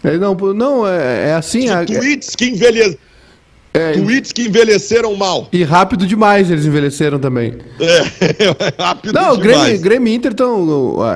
É, 0.03 0.17
não, 0.17 0.35
não, 0.35 0.87
é, 0.87 1.29
é 1.29 1.33
assim. 1.33 1.67
a- 1.67 1.83
tweets 1.83 2.35
que 2.35 2.45
envelheceram. 2.45 2.95
É- 3.77 3.91
Tweets 3.93 4.31
que 4.31 4.43
envelheceram 4.43 5.15
mal. 5.15 5.47
e 5.51 5.63
rápido 5.63 6.05
demais 6.07 6.49
eles 6.49 6.65
envelheceram 6.65 7.19
também. 7.19 7.53
É, 7.79 8.03
rápido 8.81 9.13
Não, 9.13 9.33
o 9.33 9.37
demais. 9.37 9.61
Grêmio, 9.63 9.81
Grêmio 9.81 10.07
e 10.11 10.15
Inter 10.15 10.31
estão. 10.31 11.01
A, 11.01 11.11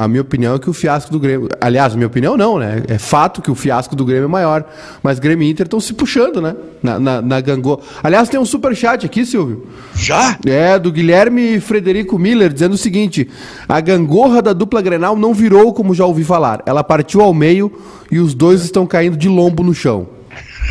a- 0.00 0.04
a 0.04 0.08
minha 0.08 0.22
opinião 0.22 0.54
é 0.54 0.58
que 0.58 0.68
o 0.70 0.72
fiasco 0.72 1.10
do 1.12 1.20
Grêmio. 1.20 1.48
Aliás, 1.60 1.94
minha 1.94 2.06
opinião 2.06 2.36
não, 2.36 2.58
né? 2.58 2.82
É 2.88 2.98
fato 2.98 3.40
que 3.42 3.50
o 3.50 3.54
fiasco 3.54 3.94
do 3.96 4.04
Grêmio 4.04 4.24
é 4.24 4.28
maior. 4.28 4.64
Mas 5.02 5.18
Grêmio 5.18 5.46
e 5.46 5.50
Inter 5.50 5.66
estão 5.66 5.80
se 5.80 5.92
puxando, 5.92 6.40
né? 6.40 6.54
Na, 6.82 6.98
na, 6.98 7.22
na 7.22 7.40
gangô. 7.40 7.80
Aliás, 8.02 8.28
tem 8.28 8.38
um 8.38 8.44
superchat 8.44 9.04
aqui, 9.04 9.26
Silvio. 9.26 9.66
Já? 9.94 10.38
É, 10.46 10.78
do 10.78 10.90
Guilherme 10.92 11.60
Frederico 11.60 12.18
Miller, 12.18 12.52
dizendo 12.52 12.74
o 12.74 12.78
seguinte: 12.78 13.28
a 13.68 13.80
gangorra 13.80 14.40
da 14.40 14.52
dupla 14.52 14.80
Grenal 14.80 15.16
não 15.16 15.34
virou 15.34 15.72
como 15.74 15.94
já 15.94 16.04
ouvi 16.06 16.24
falar. 16.24 16.62
Ela 16.66 16.82
partiu 16.84 17.20
ao 17.20 17.34
meio 17.34 17.70
e 18.10 18.18
os 18.18 18.34
dois 18.34 18.62
estão 18.62 18.86
caindo 18.86 19.16
de 19.16 19.28
lombo 19.28 19.62
no 19.62 19.74
chão. 19.74 20.17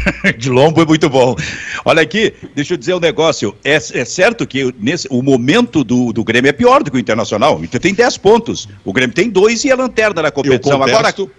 De 0.38 0.50
lombo 0.50 0.82
é 0.82 0.86
muito 0.86 1.10
bom. 1.10 1.36
Olha 1.86 2.02
aqui, 2.02 2.34
deixa 2.56 2.74
eu 2.74 2.78
dizer 2.78 2.94
um 2.94 3.00
negócio. 3.00 3.56
É, 3.64 3.76
é 3.76 3.80
certo 4.06 4.46
que 4.46 4.74
nesse, 4.80 5.08
o 5.10 5.22
momento 5.22 5.84
do, 5.84 6.12
do 6.14 6.24
Grêmio 6.24 6.50
é 6.50 6.54
pior 6.54 6.84
do 6.84 6.92
que 6.92 6.98
o 6.98 7.00
Internacional. 7.00 7.58
O 7.60 7.64
Inter 7.64 7.80
tem 7.80 7.94
10 7.94 8.18
pontos. 8.18 8.68
O 8.86 8.94
Grêmio 8.94 9.14
tem 9.16 9.30
dois 9.30 9.64
e 9.66 9.70
é 9.70 9.76
lanterna 9.76 10.22
na 10.22 10.28
Eu 10.30 10.32
competição. 10.32 10.76
Agora. 10.82 10.92
contesto. 11.14 11.32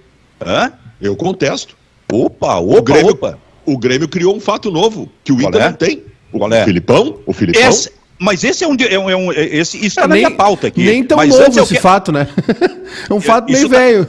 Hã? 0.45 0.73
Eu 1.01 1.17
contesto. 1.17 1.77
Opa, 2.13 2.57
O 2.59 2.73
opa, 2.79 2.93
Grêmio, 2.93 3.13
opa. 3.13 3.39
o 3.67 3.77
Grêmio 3.79 4.09
criou 4.09 4.35
um 4.37 4.41
fato 4.41 4.71
novo 4.71 5.11
que 5.23 5.33
o 5.33 5.37
Qual 5.37 5.49
Inter 5.49 5.61
é? 5.63 5.65
não 5.67 5.73
tem. 5.75 6.03
O 6.33 6.39
Qual 6.39 6.53
é? 6.53 6.65
Filipão? 6.65 7.19
O 7.27 7.33
Filipão? 7.33 7.69
Esse- 7.69 7.91
mas 8.19 8.43
esse 8.45 8.65
é 8.65 8.69
um. 8.69 8.75
de- 8.77 8.87
É 8.89 8.99
um, 8.99 9.09
é 9.11 9.17
um- 9.17 9.33
esse, 9.33 9.77
isso 9.77 9.87
está 9.87 10.03
É, 10.03 10.07
na 10.09 10.15
nem, 10.15 10.25
minha 10.27 10.37
pauta 10.37 10.67
aqui. 10.67 10.85
nem 10.85 11.05
tão 11.05 11.17
mas 11.17 11.31
novo 11.31 11.61
esse 11.61 11.75
que- 11.75 11.81
fato, 11.81 12.11
né? 12.13 12.27
é 13.09 13.13
um 13.15 13.21
fato 13.21 13.51
meio 13.53 13.69
tá- 13.69 13.79
velho. 13.79 14.09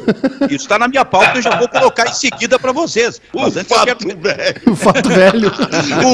Isso 0.50 0.56
está 0.66 0.80
na 0.80 0.88
minha 0.88 1.06
pauta, 1.06 1.38
eu 1.38 1.42
já 1.42 1.56
vou 1.58 1.68
colocar 1.70 2.08
em 2.10 2.14
seguida 2.14 2.58
para 2.58 2.72
vocês. 2.72 3.22
O 3.34 3.42
Mas 3.42 3.56
antes 3.58 3.70
fato 3.76 3.86
quero- 3.86 4.20
velho. 4.20 4.62
o 4.68 4.76
fato 4.76 5.10
velho. 5.10 5.52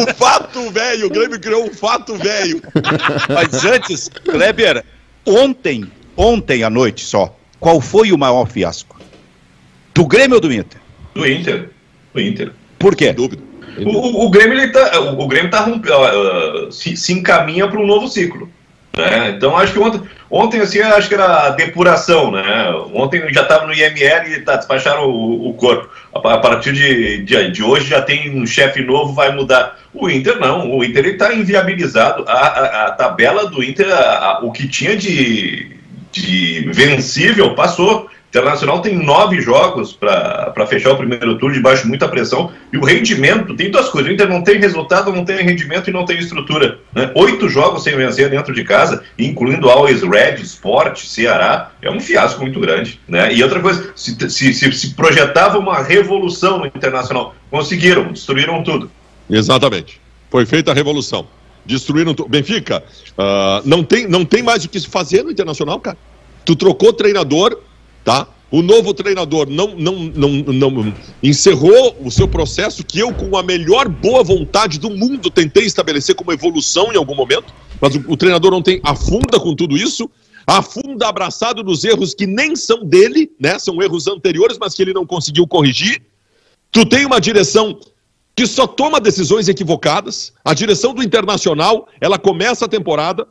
O 0.09 0.13
fato 0.15 0.71
velho. 0.71 1.07
O 1.07 1.09
Grêmio 1.09 1.39
criou 1.39 1.65
um 1.65 1.73
fato 1.73 2.15
velho. 2.15 2.61
Mas 3.29 3.63
antes, 3.65 4.09
Kleber, 4.23 4.83
ontem, 5.25 5.85
ontem 6.17 6.63
à 6.63 6.69
noite 6.69 7.03
só, 7.05 7.35
qual 7.59 7.79
foi 7.81 8.11
o 8.11 8.17
maior 8.17 8.47
fiasco? 8.47 8.99
Do 9.93 10.05
Grêmio 10.05 10.35
ou 10.35 10.41
do 10.41 10.51
Inter? 10.51 10.81
Do 11.13 11.25
Inter. 11.25 11.69
Do 12.13 12.19
Inter. 12.21 12.51
Por 12.77 12.95
quê? 12.95 13.05
Sem 13.05 13.13
dúvida. 13.15 13.41
O, 13.79 13.89
o- 13.89 14.25
o 14.25 14.29
Grêmio, 14.29 14.57
ele 14.57 14.71
tá, 14.71 14.99
o, 14.99 15.27
Grêmio 15.27 15.49
tá 15.49 15.65
ó, 15.67 16.71
se, 16.71 16.95
se 16.95 17.13
encaminha 17.13 17.67
para 17.67 17.79
um 17.79 17.85
novo 17.85 18.07
ciclo. 18.07 18.49
É, 18.97 19.29
então 19.29 19.57
acho 19.57 19.73
que 19.73 19.79
ontem, 19.79 20.01
ontem 20.31 20.61
assim, 20.61 20.79
acho 20.79 21.09
que 21.09 21.15
era 21.15 21.47
a 21.47 21.49
depuração, 21.49 22.31
né? 22.31 22.43
Ontem 22.93 23.21
já 23.33 23.41
estava 23.41 23.67
no 23.67 23.73
IML 23.73 24.31
e 24.31 24.39
tá, 24.39 24.55
despacharam 24.55 25.09
o, 25.09 25.49
o 25.49 25.53
corpo. 25.53 25.89
A, 26.13 26.37
partir 26.37 26.71
de, 26.71 27.23
de, 27.23 27.51
de, 27.51 27.63
hoje 27.63 27.89
já 27.89 28.01
tem 28.01 28.41
um 28.41 28.47
chefe 28.47 28.81
novo, 28.81 29.13
vai 29.13 29.35
mudar. 29.35 29.77
O 29.93 30.09
Inter 30.09 30.39
não, 30.39 30.71
o 30.71 30.83
Inter 30.83 31.05
está 31.07 31.33
inviabilizado. 31.33 32.23
A, 32.25 32.31
a, 32.31 32.85
a, 32.87 32.91
tabela 32.91 33.49
do 33.49 33.61
Inter, 33.61 33.87
o 34.41 34.51
que 34.51 34.65
tinha 34.65 34.95
de, 34.95 35.75
de 36.13 36.69
vencível, 36.71 37.53
passou. 37.53 38.09
Internacional 38.35 38.81
tem 38.81 38.97
nove 38.97 39.39
jogos 39.39 39.93
para 39.93 40.67
fechar 40.67 40.91
o 40.91 40.97
primeiro 40.97 41.37
turno, 41.37 41.55
debaixo 41.55 41.83
de 41.83 41.87
muita 41.87 42.05
pressão. 42.09 42.51
E 42.73 42.77
o 42.77 42.83
rendimento, 42.83 43.55
tem 43.55 43.71
duas 43.71 43.87
coisas: 43.87 44.11
o 44.11 44.13
Inter 44.13 44.27
não 44.27 44.43
tem 44.43 44.59
resultado, 44.59 45.13
não 45.13 45.23
tem 45.23 45.37
rendimento 45.37 45.89
e 45.89 45.93
não 45.93 46.03
tem 46.03 46.19
estrutura. 46.19 46.79
Né? 46.93 47.09
Oito 47.15 47.47
jogos 47.47 47.83
sem 47.83 47.95
vencer 47.95 48.29
dentro 48.29 48.53
de 48.53 48.65
casa, 48.65 49.03
incluindo 49.17 49.69
Always 49.69 50.01
Red, 50.01 50.41
Sport, 50.41 51.05
Ceará, 51.05 51.71
é 51.81 51.89
um 51.89 52.01
fiasco 52.01 52.41
muito 52.41 52.59
grande. 52.59 52.99
Né? 53.07 53.33
E 53.33 53.41
outra 53.41 53.61
coisa: 53.61 53.93
se, 53.95 54.17
se, 54.29 54.53
se, 54.53 54.71
se 54.73 54.93
projetava 54.95 55.57
uma 55.57 55.81
revolução 55.81 56.59
no 56.59 56.65
Internacional, 56.65 57.33
conseguiram, 57.49 58.11
destruíram 58.11 58.61
tudo. 58.63 58.91
Exatamente. 59.29 60.01
Foi 60.29 60.45
feita 60.45 60.71
a 60.71 60.73
revolução. 60.73 61.25
Destruíram 61.65 62.13
tudo. 62.13 62.27
Benfica, 62.27 62.83
uh, 63.17 63.61
não, 63.63 63.81
tem, 63.81 64.09
não 64.09 64.25
tem 64.25 64.43
mais 64.43 64.65
o 64.65 64.69
que 64.69 64.77
se 64.77 64.89
fazer 64.89 65.23
no 65.23 65.31
Internacional, 65.31 65.79
cara. 65.79 65.97
Tu 66.43 66.53
trocou 66.55 66.91
treinador 66.93 67.59
tá? 68.05 68.27
O 68.51 68.61
novo 68.61 68.93
treinador 68.93 69.49
não, 69.49 69.75
não, 69.75 69.95
não, 69.95 70.31
não 70.53 70.93
encerrou 71.21 71.97
o 71.99 72.11
seu 72.11 72.27
processo 72.27 72.85
que 72.85 72.99
eu, 72.99 73.11
com 73.11 73.35
a 73.35 73.43
melhor 73.43 73.89
boa 73.89 74.23
vontade 74.23 74.79
do 74.79 74.89
mundo, 74.91 75.29
tentei 75.29 75.65
estabelecer 75.65 76.15
como 76.15 76.31
evolução 76.31 76.93
em 76.93 76.95
algum 76.95 77.15
momento, 77.15 77.53
mas 77.81 77.95
o, 77.95 78.05
o 78.07 78.15
treinador 78.15 78.51
não 78.51 78.61
tem 78.61 78.79
afunda 78.83 79.39
com 79.39 79.53
tudo 79.55 79.75
isso, 79.75 80.09
afunda 80.47 81.09
abraçado 81.09 81.63
nos 81.63 81.83
erros 81.83 82.13
que 82.13 82.27
nem 82.27 82.55
são 82.55 82.85
dele, 82.85 83.31
né? 83.39 83.57
São 83.57 83.81
erros 83.81 84.07
anteriores, 84.07 84.57
mas 84.59 84.75
que 84.75 84.83
ele 84.83 84.93
não 84.93 85.05
conseguiu 85.05 85.47
corrigir. 85.47 86.03
Tu 86.71 86.85
tem 86.85 87.05
uma 87.05 87.19
direção 87.19 87.79
que 88.35 88.45
só 88.45 88.67
toma 88.67 89.01
decisões 89.01 89.47
equivocadas. 89.47 90.31
A 90.43 90.53
direção 90.53 90.93
do 90.93 91.01
Internacional, 91.01 91.87
ela 91.99 92.19
começa 92.19 92.65
a 92.65 92.69
temporada 92.69 93.27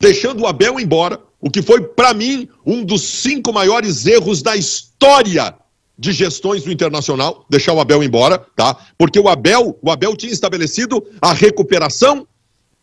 deixando 0.00 0.42
o 0.42 0.46
Abel 0.46 0.80
embora, 0.80 1.20
o 1.40 1.50
que 1.50 1.62
foi, 1.62 1.80
para 1.80 2.14
mim, 2.14 2.48
um 2.64 2.84
dos 2.84 3.02
cinco 3.02 3.52
maiores 3.52 4.06
erros 4.06 4.42
da 4.42 4.56
história 4.56 5.54
de 5.98 6.12
gestões 6.12 6.64
do 6.64 6.72
Internacional, 6.72 7.46
deixar 7.48 7.72
o 7.72 7.80
Abel 7.80 8.02
embora, 8.02 8.38
tá? 8.54 8.76
Porque 8.98 9.18
o 9.18 9.28
Abel, 9.28 9.78
o 9.80 9.90
Abel 9.90 10.16
tinha 10.16 10.32
estabelecido 10.32 11.04
a 11.20 11.32
recuperação 11.32 12.26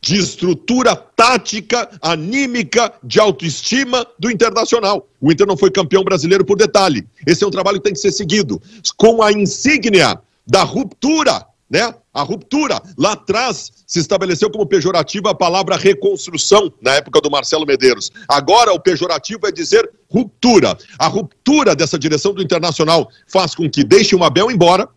de 0.02 0.18
estrutura 0.18 0.96
tática, 0.96 1.90
anímica, 2.02 2.94
de 3.04 3.20
autoestima 3.20 4.06
do 4.20 4.30
Internacional. 4.30 5.08
O 5.22 5.32
Inter 5.32 5.48
não 5.48 5.56
foi 5.56 5.72
campeão 5.72 6.04
brasileiro 6.04 6.44
por 6.44 6.58
detalhe. 6.58 7.08
Esse 7.26 7.44
é 7.44 7.48
um 7.48 7.52
trabalho 7.52 7.78
que 7.78 7.86
tem 7.86 7.94
que 7.94 8.00
ser 8.00 8.12
seguido 8.12 8.62
com 8.98 9.24
a 9.24 9.32
insígnia 9.32 10.20
da 10.46 10.64
ruptura 10.64 11.46
né? 11.74 11.92
A 12.14 12.22
ruptura. 12.22 12.80
Lá 12.96 13.14
atrás 13.14 13.72
se 13.88 14.00
estabeleceu 14.00 14.52
como 14.52 14.68
pejorativa 14.68 15.32
a 15.32 15.36
palavra 15.36 15.76
reconstrução, 15.76 16.72
na 16.80 16.94
época 16.94 17.20
do 17.20 17.32
Marcelo 17.32 17.66
Medeiros. 17.66 18.12
Agora 18.30 18.72
o 18.72 18.80
pejorativo 18.80 19.48
é 19.48 19.52
dizer 19.52 19.90
ruptura. 20.08 20.78
A 21.00 21.08
ruptura 21.08 21.76
dessa 21.76 21.98
direção 21.98 22.32
do 22.32 22.44
Internacional 22.44 23.10
faz 23.28 23.56
com 23.56 23.68
que 23.68 23.84
deixe 23.84 24.16
o 24.16 24.24
Abel 24.24 24.52
embora, 24.52 24.88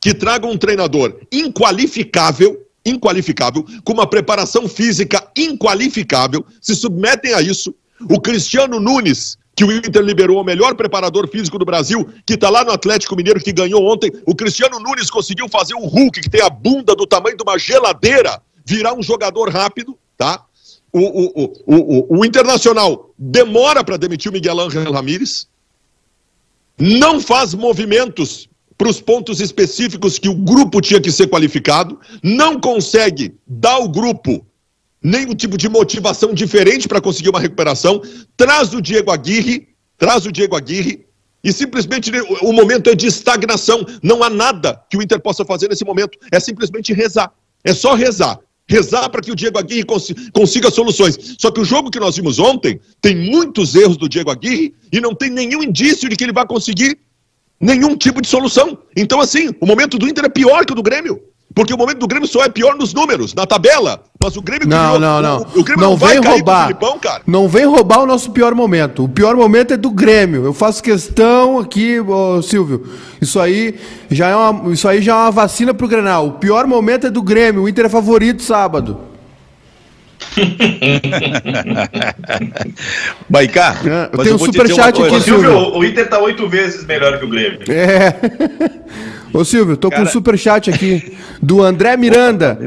que 0.00 0.14
traga 0.14 0.46
um 0.46 0.56
treinador 0.56 1.20
inqualificável, 1.30 2.66
inqualificável, 2.86 3.62
com 3.84 3.92
uma 3.92 4.08
preparação 4.08 4.66
física 4.66 5.30
inqualificável, 5.36 6.44
se 6.58 6.74
submetem 6.74 7.34
a 7.34 7.42
isso. 7.42 7.74
O 8.10 8.18
Cristiano 8.18 8.80
Nunes, 8.80 9.36
que 9.54 9.64
o 9.64 9.72
Inter 9.72 10.02
liberou 10.02 10.40
o 10.40 10.44
melhor 10.44 10.74
preparador 10.74 11.28
físico 11.28 11.58
do 11.58 11.64
Brasil, 11.64 12.08
que 12.24 12.34
está 12.34 12.48
lá 12.48 12.64
no 12.64 12.70
Atlético 12.70 13.14
Mineiro, 13.14 13.40
que 13.40 13.52
ganhou 13.52 13.84
ontem. 13.84 14.10
O 14.26 14.34
Cristiano 14.34 14.78
Nunes 14.78 15.10
conseguiu 15.10 15.48
fazer 15.48 15.74
o 15.74 15.86
Hulk, 15.86 16.20
que 16.20 16.30
tem 16.30 16.40
a 16.40 16.50
bunda 16.50 16.94
do 16.94 17.06
tamanho 17.06 17.36
de 17.36 17.42
uma 17.42 17.58
geladeira, 17.58 18.40
virar 18.64 18.94
um 18.94 19.02
jogador 19.02 19.50
rápido, 19.50 19.96
tá? 20.16 20.42
O, 20.92 21.00
o, 21.00 21.44
o, 21.44 21.52
o, 21.66 22.18
o 22.18 22.24
Internacional 22.24 23.10
demora 23.18 23.82
para 23.84 23.96
demitir 23.96 24.30
o 24.30 24.34
Miguel 24.34 24.60
Ángel 24.60 24.92
Ramírez, 24.92 25.48
não 26.78 27.20
faz 27.20 27.54
movimentos 27.54 28.48
para 28.76 28.88
os 28.88 29.00
pontos 29.00 29.40
específicos 29.40 30.18
que 30.18 30.28
o 30.28 30.34
grupo 30.34 30.80
tinha 30.80 31.00
que 31.00 31.12
ser 31.12 31.28
qualificado, 31.28 32.00
não 32.22 32.58
consegue 32.58 33.34
dar 33.46 33.74
ao 33.74 33.88
grupo 33.88 34.44
nenhum 35.02 35.34
tipo 35.34 35.56
de 35.56 35.68
motivação 35.68 36.32
diferente 36.32 36.86
para 36.86 37.00
conseguir 37.00 37.30
uma 37.30 37.40
recuperação, 37.40 38.00
traz 38.36 38.72
o 38.72 38.80
Diego 38.80 39.10
Aguirre, 39.10 39.68
traz 39.98 40.26
o 40.26 40.32
Diego 40.32 40.56
Aguirre, 40.56 41.06
e 41.44 41.52
simplesmente 41.52 42.10
o 42.40 42.52
momento 42.52 42.88
é 42.88 42.94
de 42.94 43.06
estagnação. 43.06 43.84
Não 44.02 44.22
há 44.22 44.30
nada 44.30 44.80
que 44.88 44.96
o 44.96 45.02
Inter 45.02 45.20
possa 45.20 45.44
fazer 45.44 45.68
nesse 45.68 45.84
momento. 45.84 46.16
É 46.30 46.38
simplesmente 46.38 46.92
rezar. 46.92 47.32
É 47.64 47.74
só 47.74 47.94
rezar. 47.94 48.38
Rezar 48.68 49.08
para 49.10 49.20
que 49.20 49.32
o 49.32 49.34
Diego 49.34 49.58
Aguirre 49.58 49.84
consiga 50.32 50.70
soluções. 50.70 51.34
Só 51.38 51.50
que 51.50 51.60
o 51.60 51.64
jogo 51.64 51.90
que 51.90 51.98
nós 51.98 52.14
vimos 52.14 52.38
ontem 52.38 52.80
tem 53.00 53.16
muitos 53.16 53.74
erros 53.74 53.96
do 53.96 54.08
Diego 54.08 54.30
Aguirre 54.30 54.72
e 54.92 55.00
não 55.00 55.14
tem 55.14 55.30
nenhum 55.30 55.64
indício 55.64 56.08
de 56.08 56.14
que 56.14 56.22
ele 56.22 56.32
vai 56.32 56.46
conseguir 56.46 56.96
nenhum 57.60 57.96
tipo 57.96 58.22
de 58.22 58.28
solução. 58.28 58.78
Então, 58.96 59.20
assim, 59.20 59.50
o 59.60 59.66
momento 59.66 59.98
do 59.98 60.08
Inter 60.08 60.26
é 60.26 60.28
pior 60.28 60.64
que 60.64 60.72
o 60.72 60.76
do 60.76 60.82
Grêmio. 60.82 61.20
Porque 61.54 61.74
o 61.74 61.76
momento 61.76 61.98
do 61.98 62.06
Grêmio 62.06 62.26
só 62.26 62.44
é 62.44 62.48
pior 62.48 62.76
nos 62.76 62.94
números, 62.94 63.34
na 63.34 63.44
tabela. 63.44 64.02
Mas 64.22 64.36
o 64.36 64.42
Grêmio 64.42 64.68
não, 64.68 64.94
criou, 64.94 65.00
não, 65.00 65.20
não. 65.20 65.46
O, 65.54 65.60
o 65.60 65.64
Grêmio 65.64 65.82
não, 65.82 65.90
não 65.90 65.96
vem 65.96 66.18
roubar. 66.18 66.66
Filipão, 66.66 67.00
não 67.26 67.48
vem 67.48 67.66
roubar 67.66 68.00
o 68.00 68.06
nosso 68.06 68.30
pior 68.30 68.54
momento. 68.54 69.04
O 69.04 69.08
pior 69.08 69.36
momento 69.36 69.74
é 69.74 69.76
do 69.76 69.90
Grêmio. 69.90 70.44
Eu 70.44 70.54
faço 70.54 70.82
questão 70.82 71.58
aqui, 71.58 72.00
ô, 72.00 72.40
Silvio. 72.40 72.86
Isso 73.20 73.38
aí 73.38 73.74
já 74.10 74.28
é 74.28 74.36
uma, 74.36 74.72
isso 74.72 74.88
aí 74.88 75.02
já 75.02 75.12
é 75.12 75.16
uma 75.16 75.30
vacina 75.30 75.74
pro 75.74 75.88
Grenal. 75.88 76.28
O 76.28 76.32
pior 76.32 76.66
momento 76.66 77.06
é 77.06 77.10
do 77.10 77.22
Grêmio. 77.22 77.64
O 77.64 77.68
Inter 77.68 77.86
é 77.86 77.88
favorito 77.88 78.42
sábado. 78.42 79.12
Baicá, 83.28 83.76
é, 83.84 84.08
eu 84.12 84.18
tenho 84.22 84.36
um 84.36 84.38
superchat 84.38 85.02
aqui, 85.02 85.20
Silvio. 85.20 85.76
O 85.76 85.84
Inter 85.84 86.08
tá 86.08 86.20
oito 86.20 86.48
vezes 86.48 86.86
melhor 86.86 87.18
que 87.18 87.24
o 87.24 87.28
Grêmio. 87.28 87.58
É. 87.68 88.14
Ô 89.32 89.44
Silvio, 89.44 89.76
tô 89.76 89.88
Cara... 89.88 90.02
com 90.02 90.08
um 90.08 90.12
superchat 90.12 90.70
aqui 90.70 91.16
do 91.40 91.62
André 91.62 91.96
Miranda. 91.96 92.58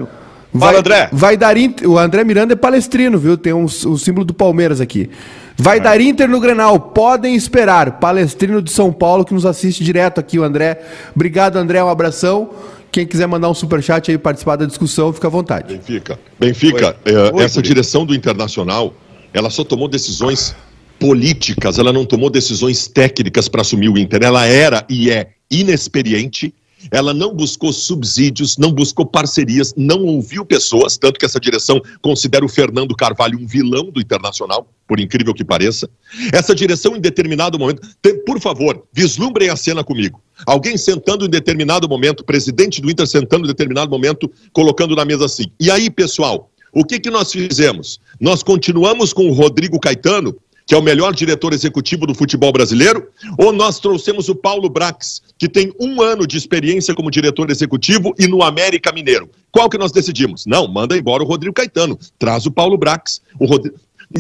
Vai, 0.54 0.70
Fala, 0.70 0.80
André. 0.80 1.10
Vai 1.12 1.38
dar 1.38 1.58
Inter... 1.58 1.90
O 1.90 1.98
André 1.98 2.24
Miranda 2.24 2.54
é 2.54 2.56
palestrino, 2.56 3.20
viu? 3.20 3.38
Tem 3.38 3.54
um, 3.54 3.66
o 3.66 3.98
símbolo 3.98 4.26
do 4.26 4.34
Palmeiras 4.34 4.80
aqui. 4.80 5.10
Vai 5.58 5.78
é. 5.78 5.80
dar 5.82 6.00
Inter 6.00 6.30
no 6.30 6.40
Grenal, 6.40 6.80
podem 6.80 7.36
esperar. 7.36 8.00
Palestrino 8.00 8.62
de 8.62 8.72
São 8.72 8.92
Paulo 8.92 9.26
que 9.26 9.34
nos 9.34 9.46
assiste 9.46 9.84
direto 9.84 10.20
aqui, 10.20 10.40
o 10.40 10.44
André. 10.44 10.82
Obrigado, 11.14 11.58
André, 11.58 11.84
um 11.84 11.90
abração. 11.90 12.50
Quem 12.92 13.06
quiser 13.06 13.28
mandar 13.28 13.50
um 13.50 13.54
superchat 13.54 14.10
aí 14.10 14.18
participar 14.18 14.56
da 14.56 14.66
discussão, 14.66 15.12
fica 15.12 15.28
à 15.28 15.30
vontade. 15.30 15.74
Benfica, 15.76 16.18
Benfica, 16.40 16.96
é, 17.04 17.44
essa 17.44 17.62
direção 17.62 18.06
do 18.06 18.16
Internacional, 18.16 18.94
ela 19.34 19.50
só 19.50 19.66
tomou 19.66 19.90
decisões 19.90 20.56
políticas, 20.98 21.78
ela 21.78 21.92
não 21.92 22.06
tomou 22.06 22.30
decisões 22.30 22.88
técnicas 22.88 23.50
para 23.50 23.62
assumir 23.62 23.90
o 23.90 23.98
Inter. 23.98 24.24
Ela 24.24 24.46
era 24.46 24.86
e 24.90 25.12
é 25.12 25.35
inexperiente, 25.50 26.54
ela 26.92 27.14
não 27.14 27.34
buscou 27.34 27.74
subsídios, 27.74 28.58
não 28.58 28.72
buscou 28.72 29.06
parcerias, 29.06 29.74
não 29.76 30.04
ouviu 30.04 30.46
pessoas, 30.46 30.98
tanto 30.98 31.20
que 31.20 31.26
essa 31.26 31.40
direção 31.40 31.82
considera 32.02 32.46
o 32.46 32.50
Fernando 32.50 32.96
Carvalho 32.96 33.40
um 33.40 33.48
vilão 33.48 33.90
do 33.90 34.00
Internacional, 34.00 34.68
por 34.88 35.00
incrível 35.00 35.34
que 35.34 35.44
pareça. 35.44 35.90
Essa 36.32 36.54
direção, 36.54 36.96
em 36.96 37.02
determinado 37.02 37.58
momento, 37.58 37.82
tem, 38.02 38.24
por 38.24 38.40
favor, 38.40 38.84
vislumbrem 38.94 39.50
a 39.50 39.56
cena 39.56 39.84
comigo. 39.84 40.22
Alguém 40.46 40.78
sentando 40.78 41.26
em 41.26 41.30
determinado 41.30 41.88
momento, 41.88 42.24
presidente 42.24 42.82
do 42.82 42.90
Inter 42.90 43.08
sentando 43.08 43.46
em 43.46 43.48
determinado 43.48 43.90
momento, 43.90 44.32
colocando 44.54 44.96
na 44.96 45.06
mesa 45.06 45.26
assim. 45.26 45.46
E 45.60 45.72
aí, 45.72 45.90
pessoal, 45.90 46.52
o 46.74 46.84
que, 46.84 47.00
que 47.00 47.10
nós 47.10 47.32
fizemos? 47.32 48.02
Nós 48.20 48.44
continuamos 48.44 49.14
com 49.14 49.30
o 49.30 49.32
Rodrigo 49.32 49.80
Caetano, 49.80 50.36
que 50.66 50.74
é 50.74 50.78
o 50.78 50.82
melhor 50.82 51.14
diretor 51.14 51.54
executivo 51.54 52.08
do 52.08 52.16
futebol 52.16 52.52
brasileiro, 52.52 53.08
ou 53.38 53.54
nós 53.54 53.80
trouxemos 53.80 54.30
o 54.30 54.36
Paulo 54.36 54.70
Brax, 54.70 55.22
que 55.38 55.48
tem 55.48 55.72
um 55.80 56.02
ano 56.02 56.26
de 56.26 56.38
experiência 56.38 56.96
como 56.96 57.12
diretor 57.12 57.52
executivo 57.52 58.16
e 58.18 58.28
no 58.28 58.42
América 58.42 58.92
Mineiro. 58.92 59.30
Qual 59.52 59.70
que 59.70 59.78
nós 59.78 59.92
decidimos? 59.92 60.46
Não, 60.46 60.68
manda 60.68 60.98
embora 60.98 61.24
o 61.24 61.28
Rodrigo 61.28 61.54
Caetano, 61.54 61.98
traz 62.18 62.46
o 62.46 62.52
Paulo 62.52 62.78
Brax. 62.78 63.22
O 63.40 63.46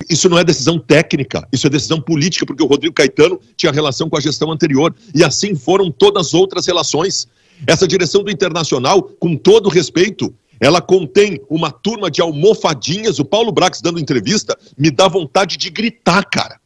Isso 0.09 0.29
não 0.29 0.37
é 0.37 0.43
decisão 0.43 0.77
técnica, 0.77 1.47
isso 1.51 1.65
é 1.65 1.69
decisão 1.69 1.99
política, 1.99 2.45
porque 2.45 2.63
o 2.63 2.67
Rodrigo 2.67 2.93
Caetano 2.93 3.39
tinha 3.57 3.71
relação 3.71 4.09
com 4.09 4.17
a 4.17 4.21
gestão 4.21 4.51
anterior. 4.51 4.93
E 5.13 5.23
assim 5.23 5.55
foram 5.55 5.89
todas 5.89 6.27
as 6.27 6.33
outras 6.33 6.67
relações. 6.67 7.27
Essa 7.65 7.87
direção 7.87 8.23
do 8.23 8.29
Internacional, 8.29 9.01
com 9.01 9.35
todo 9.35 9.69
respeito, 9.69 10.33
ela 10.59 10.81
contém 10.81 11.39
uma 11.49 11.71
turma 11.71 12.09
de 12.09 12.21
almofadinhas. 12.21 13.19
O 13.19 13.25
Paulo 13.25 13.51
Brax 13.51 13.81
dando 13.81 13.99
entrevista 13.99 14.57
me 14.77 14.89
dá 14.89 15.07
vontade 15.07 15.57
de 15.57 15.69
gritar, 15.69 16.23
cara. 16.25 16.59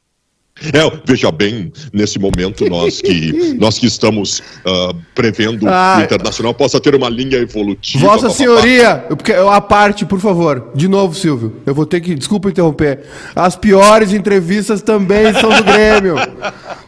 É, 0.74 1.00
veja 1.06 1.32
bem, 1.32 1.72
nesse 1.94 2.20
momento 2.20 2.70
nós 2.70 3.02
que, 3.02 3.56
nós 3.60 3.80
que 3.80 3.86
estamos 3.88 4.40
uh, 4.66 4.94
prevendo 5.16 5.68
Ah. 5.68 5.96
que 5.98 6.02
o 6.02 6.06
Internacional 6.06 6.54
possa 6.54 6.80
ter 6.80 6.94
uma 6.96 7.10
linha 7.10 7.38
evolutiva. 7.38 8.00
Vossa 8.06 8.24
papapá. 8.28 8.34
Senhoria, 8.36 9.06
eu- 9.28 9.50
a 9.50 9.62
parte, 9.62 10.06
por 10.06 10.20
favor. 10.20 10.72
De 10.76 10.88
novo, 10.88 11.16
Silvio. 11.16 11.56
Eu 11.66 11.74
vou 11.74 11.86
ter 11.86 12.02
que, 12.02 12.14
desculpa 12.16 12.50
interromper. 12.50 13.00
As 13.36 13.56
piores 13.56 14.12
entrevistas 14.14 14.82
também 14.82 15.34
são 15.34 15.50
do 15.50 15.64
Grêmio. 15.64 16.16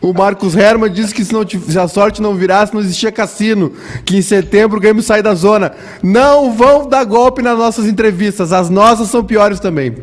O 0.01 0.13
Marcos 0.13 0.55
Herman 0.55 0.91
disse 0.91 1.13
que 1.13 1.23
se, 1.23 1.31
não, 1.33 1.47
se 1.47 1.77
a 1.79 1.87
sorte 1.87 2.21
não 2.21 2.35
virasse, 2.35 2.73
não 2.73 2.81
existia 2.81 3.11
cassino. 3.11 3.71
Que 4.05 4.17
em 4.17 4.21
setembro 4.21 4.77
o 4.77 4.81
Grêmio 4.81 5.01
sai 5.03 5.21
da 5.21 5.33
zona. 5.33 5.71
Não 6.03 6.51
vão 6.53 6.87
dar 6.89 7.03
golpe 7.03 7.41
nas 7.41 7.57
nossas 7.57 7.85
entrevistas. 7.85 8.51
As 8.51 8.69
nossas 8.69 9.09
são 9.09 9.23
piores 9.23 9.59
também. 9.59 9.95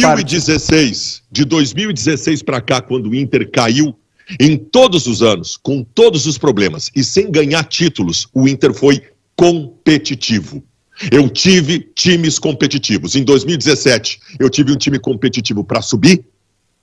Parte. 0.00 0.24
2016, 0.24 1.22
de 1.30 1.44
2016 1.44 2.42
para 2.42 2.60
cá, 2.60 2.80
quando 2.80 3.10
o 3.10 3.14
Inter 3.14 3.50
caiu, 3.50 3.94
em 4.38 4.56
todos 4.56 5.06
os 5.06 5.22
anos, 5.22 5.56
com 5.56 5.82
todos 5.82 6.26
os 6.26 6.36
problemas 6.36 6.90
e 6.94 7.02
sem 7.02 7.30
ganhar 7.30 7.64
títulos, 7.64 8.28
o 8.34 8.46
Inter 8.46 8.74
foi 8.74 9.02
competitivo. 9.34 10.62
Eu 11.10 11.28
tive 11.28 11.78
times 11.94 12.38
competitivos. 12.38 13.14
Em 13.14 13.22
2017, 13.22 14.18
eu 14.38 14.50
tive 14.50 14.72
um 14.72 14.76
time 14.76 14.98
competitivo 14.98 15.62
para 15.64 15.80
subir. 15.80 16.24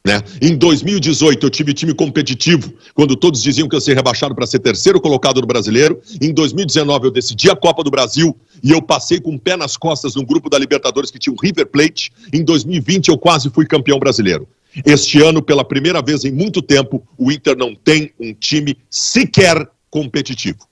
Né? 0.05 0.21
Em 0.39 0.55
2018, 0.55 1.47
eu 1.47 1.50
tive 1.50 1.74
time 1.74 1.91
competitivo, 1.91 2.71
quando 2.93 3.15
todos 3.15 3.41
diziam 3.41 3.67
que 3.67 3.75
eu 3.75 3.81
ser 3.81 3.95
rebaixado 3.95 4.35
para 4.35 4.45
ser 4.45 4.59
terceiro 4.59 5.01
colocado 5.01 5.41
no 5.41 5.47
brasileiro. 5.47 6.00
Em 6.21 6.31
2019, 6.31 7.07
eu 7.07 7.12
decidi 7.12 7.50
a 7.50 7.55
Copa 7.55 7.83
do 7.83 7.89
Brasil 7.89 8.38
e 8.63 8.71
eu 8.71 8.83
passei 8.83 9.19
com 9.19 9.33
o 9.33 9.39
pé 9.39 9.57
nas 9.57 9.75
costas 9.75 10.13
no 10.13 10.24
grupo 10.24 10.47
da 10.47 10.59
Libertadores 10.59 11.09
que 11.09 11.17
tinha 11.17 11.33
o 11.33 11.41
River 11.41 11.65
Plate. 11.65 12.12
Em 12.31 12.43
2020, 12.43 13.07
eu 13.07 13.17
quase 13.17 13.50
fui 13.50 13.65
campeão 13.65 13.97
brasileiro. 13.97 14.47
Este 14.85 15.24
ano, 15.24 15.41
pela 15.41 15.65
primeira 15.65 16.03
vez 16.03 16.24
em 16.24 16.31
muito 16.31 16.62
tempo, 16.62 17.01
o 17.17 17.31
Inter 17.31 17.57
não 17.57 17.74
tem 17.74 18.12
um 18.19 18.31
time 18.31 18.77
sequer 18.91 19.67
competitivo. 19.89 20.67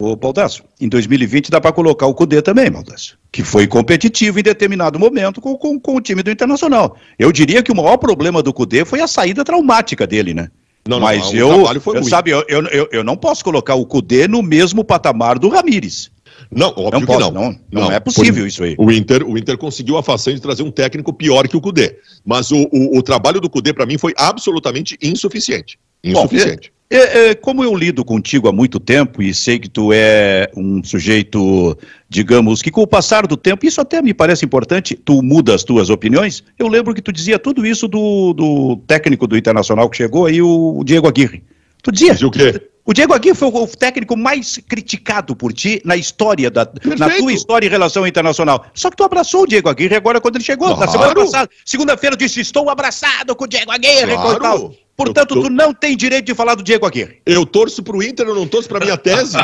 Ô, 0.00 0.16
Baldasso, 0.16 0.64
em 0.80 0.88
2020 0.88 1.50
dá 1.50 1.60
para 1.60 1.72
colocar 1.72 2.06
o 2.06 2.14
Cudê 2.14 2.40
também, 2.40 2.70
Baldasso, 2.70 3.18
que 3.30 3.44
foi 3.44 3.66
competitivo 3.66 4.40
em 4.40 4.42
determinado 4.42 4.98
momento 4.98 5.42
com, 5.42 5.54
com, 5.58 5.78
com 5.78 5.96
o 5.96 6.00
time 6.00 6.22
do 6.22 6.30
Internacional. 6.30 6.96
Eu 7.18 7.30
diria 7.30 7.62
que 7.62 7.70
o 7.70 7.76
maior 7.76 7.98
problema 7.98 8.42
do 8.42 8.50
Cudê 8.50 8.86
foi 8.86 9.02
a 9.02 9.06
saída 9.06 9.44
traumática 9.44 10.06
dele, 10.06 10.32
né? 10.32 10.50
Não, 10.88 10.98
não, 10.98 11.06
Mas 11.06 11.28
o 11.28 11.36
eu, 11.36 11.48
trabalho 11.48 11.80
foi 11.82 11.98
eu 11.98 12.04
sabe, 12.04 12.30
eu, 12.30 12.42
eu, 12.48 12.88
eu, 12.90 13.04
não 13.04 13.14
posso 13.14 13.44
colocar 13.44 13.74
o 13.74 13.84
Cudê 13.84 14.26
no 14.26 14.42
mesmo 14.42 14.82
patamar 14.82 15.38
do 15.38 15.50
Ramires. 15.50 16.10
Não, 16.50 16.68
óbvio 16.68 16.90
Não 16.92 17.00
que 17.00 17.06
pode, 17.06 17.20
não. 17.20 17.32
não. 17.32 17.58
Não 17.70 17.92
é 17.92 18.00
possível 18.00 18.46
isso 18.46 18.64
aí. 18.64 18.74
O 18.78 18.90
Inter, 18.90 19.22
o 19.22 19.36
Inter 19.36 19.58
conseguiu 19.58 19.98
a 19.98 20.02
façanha 20.02 20.34
de 20.34 20.40
trazer 20.40 20.62
um 20.62 20.70
técnico 20.70 21.12
pior 21.12 21.46
que 21.46 21.58
o 21.58 21.60
Cudê. 21.60 21.98
Mas 22.24 22.50
o, 22.50 22.66
o, 22.72 22.96
o 22.96 23.02
trabalho 23.02 23.38
do 23.38 23.50
Cudê, 23.50 23.74
para 23.74 23.84
mim, 23.84 23.98
foi 23.98 24.14
absolutamente 24.16 24.96
insuficiente. 25.02 25.78
Bom, 26.04 26.24
Insuficiente. 26.24 26.72
É, 26.92 27.28
é, 27.28 27.34
como 27.36 27.62
eu 27.62 27.72
lido 27.72 28.04
contigo 28.04 28.48
há 28.48 28.52
muito 28.52 28.80
tempo 28.80 29.22
e 29.22 29.32
sei 29.32 29.60
que 29.60 29.68
tu 29.68 29.92
é 29.92 30.50
um 30.56 30.82
sujeito, 30.82 31.78
digamos, 32.08 32.60
que 32.62 32.70
com 32.70 32.82
o 32.82 32.86
passar 32.86 33.28
do 33.28 33.36
tempo, 33.36 33.64
isso 33.64 33.80
até 33.80 34.02
me 34.02 34.12
parece 34.12 34.44
importante, 34.44 34.96
tu 34.96 35.22
muda 35.22 35.54
as 35.54 35.62
tuas 35.62 35.88
opiniões. 35.88 36.42
Eu 36.58 36.66
lembro 36.66 36.92
que 36.92 37.00
tu 37.00 37.12
dizia 37.12 37.38
tudo 37.38 37.64
isso 37.64 37.86
do, 37.86 38.32
do 38.32 38.76
técnico 38.88 39.28
do 39.28 39.36
Internacional 39.36 39.88
que 39.88 39.98
chegou 39.98 40.26
aí, 40.26 40.42
o 40.42 40.82
Diego 40.84 41.06
Aguirre. 41.06 41.44
Tu 41.82 41.92
dizia. 41.92 42.12
Dizia 42.12 42.28
o 42.28 42.30
quê? 42.30 42.62
O 42.84 42.92
Diego 42.94 43.12
Aguirre 43.12 43.34
foi 43.36 43.48
o 43.48 43.66
técnico 43.66 44.16
mais 44.16 44.58
criticado 44.68 45.36
por 45.36 45.52
ti 45.52 45.80
na 45.84 45.96
história 45.96 46.50
da, 46.50 46.66
na 46.98 47.10
tua 47.10 47.32
história 47.32 47.66
em 47.66 47.70
relação 47.70 48.06
internacional. 48.06 48.64
Só 48.74 48.90
que 48.90 48.96
tu 48.96 49.04
abraçou 49.04 49.42
o 49.42 49.46
Diego 49.46 49.68
Aguirre 49.68 49.94
agora 49.94 50.20
quando 50.20 50.36
ele 50.36 50.44
chegou, 50.44 50.70
na 50.70 50.76
Claro. 50.76 50.90
semana 50.92 51.14
passada. 51.14 51.50
Segunda-feira 51.64 52.14
eu 52.14 52.18
disse: 52.18 52.40
estou 52.40 52.68
abraçado 52.70 53.36
com 53.36 53.44
o 53.44 53.46
Diego 53.46 53.70
Aguirre. 53.70 54.14
Claro. 54.14 54.36
e 54.36 54.40
tal. 54.40 54.74
Portanto, 54.96 55.34
Eu 55.36 55.42
tô- 55.42 55.48
tu 55.48 55.50
não 55.50 55.72
tem 55.72 55.96
direito 55.96 56.26
de 56.26 56.34
falar 56.34 56.54
do 56.54 56.62
Diego 56.62 56.84
Aguirre. 56.86 57.18
Eu 57.24 57.46
torço 57.46 57.82
pro 57.82 58.02
Inter, 58.02 58.26
eu 58.26 58.34
não 58.34 58.46
torço 58.46 58.68
pra 58.68 58.80
minha 58.80 58.96
tese. 58.96 59.36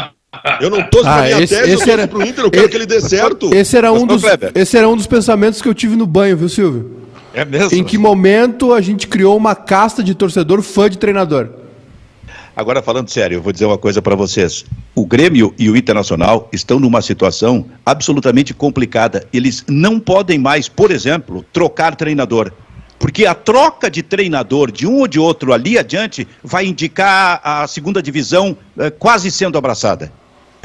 Eu 0.61 0.69
não 0.69 0.83
torço 0.83 1.05
pra 1.07 1.17
Ah, 1.19 1.23
minha 1.23 1.43
esse- 1.43 1.55
tese, 1.55 1.71
eu 1.71 1.75
esse 1.77 1.77
torço 1.85 1.91
era- 1.91 2.09
pro 2.09 2.23
Inter, 2.23 2.45
eu 2.45 2.51
quero 2.51 2.65
esse- 2.65 2.71
que 2.71 2.77
ele 2.77 2.87
dê 2.87 3.01
certo. 3.01 3.55
Esse 3.55 3.77
era, 3.77 3.93
um 3.93 4.01
Mas, 4.01 4.09
dos, 4.09 4.23
Kleber. 4.23 4.53
esse 4.55 4.77
era 4.77 4.89
um 4.89 4.97
dos 4.97 5.07
pensamentos 5.07 5.63
que 5.63 5.69
eu 5.69 5.75
tive 5.75 5.95
no 5.97 6.07
banho, 6.07 6.37
viu, 6.37 6.49
Silvio? 6.49 6.97
É 7.33 7.45
mesmo? 7.45 7.75
Em 7.79 7.85
que 7.85 7.97
momento 7.97 8.73
a 8.73 8.81
gente 8.81 9.07
criou 9.07 9.37
uma 9.37 9.55
casta 9.55 10.03
de 10.03 10.15
torcedor 10.15 10.61
fã 10.63 10.91
de 10.91 10.99
treinador? 10.99 11.49
Agora, 12.57 12.81
falando 12.83 13.11
sério, 13.11 13.37
eu 13.37 13.43
vou 13.43 13.53
dizer 13.53 13.67
uma 13.67 13.77
coisa 13.77 14.01
para 14.01 14.17
vocês. 14.17 14.65
O 14.95 15.05
Grêmio 15.05 15.55
e 15.59 15.69
o 15.69 15.77
Internacional 15.77 16.49
estão 16.51 16.81
numa 16.81 17.03
situação 17.03 17.67
absolutamente 17.85 18.55
complicada. 18.55 19.27
Eles 19.31 19.63
não 19.69 20.01
podem 20.01 20.39
mais, 20.39 20.67
por 20.67 20.91
exemplo, 20.91 21.45
trocar 21.53 21.95
treinador. 21.95 22.51
Porque 22.99 23.27
a 23.27 23.35
troca 23.35 23.91
de 23.91 24.03
treinador 24.03 24.73
de 24.73 24.87
um 24.87 25.01
ou 25.01 25.07
de 25.07 25.21
outro 25.21 25.53
ali 25.53 25.77
adiante 25.77 26.27
vai 26.43 26.65
indicar 26.65 27.43
a 27.45 27.67
segunda 27.67 28.03
divisão 28.03 28.57
eh, 28.79 28.89
quase 28.89 29.31
sendo 29.31 29.59
abraçada. 29.59 30.11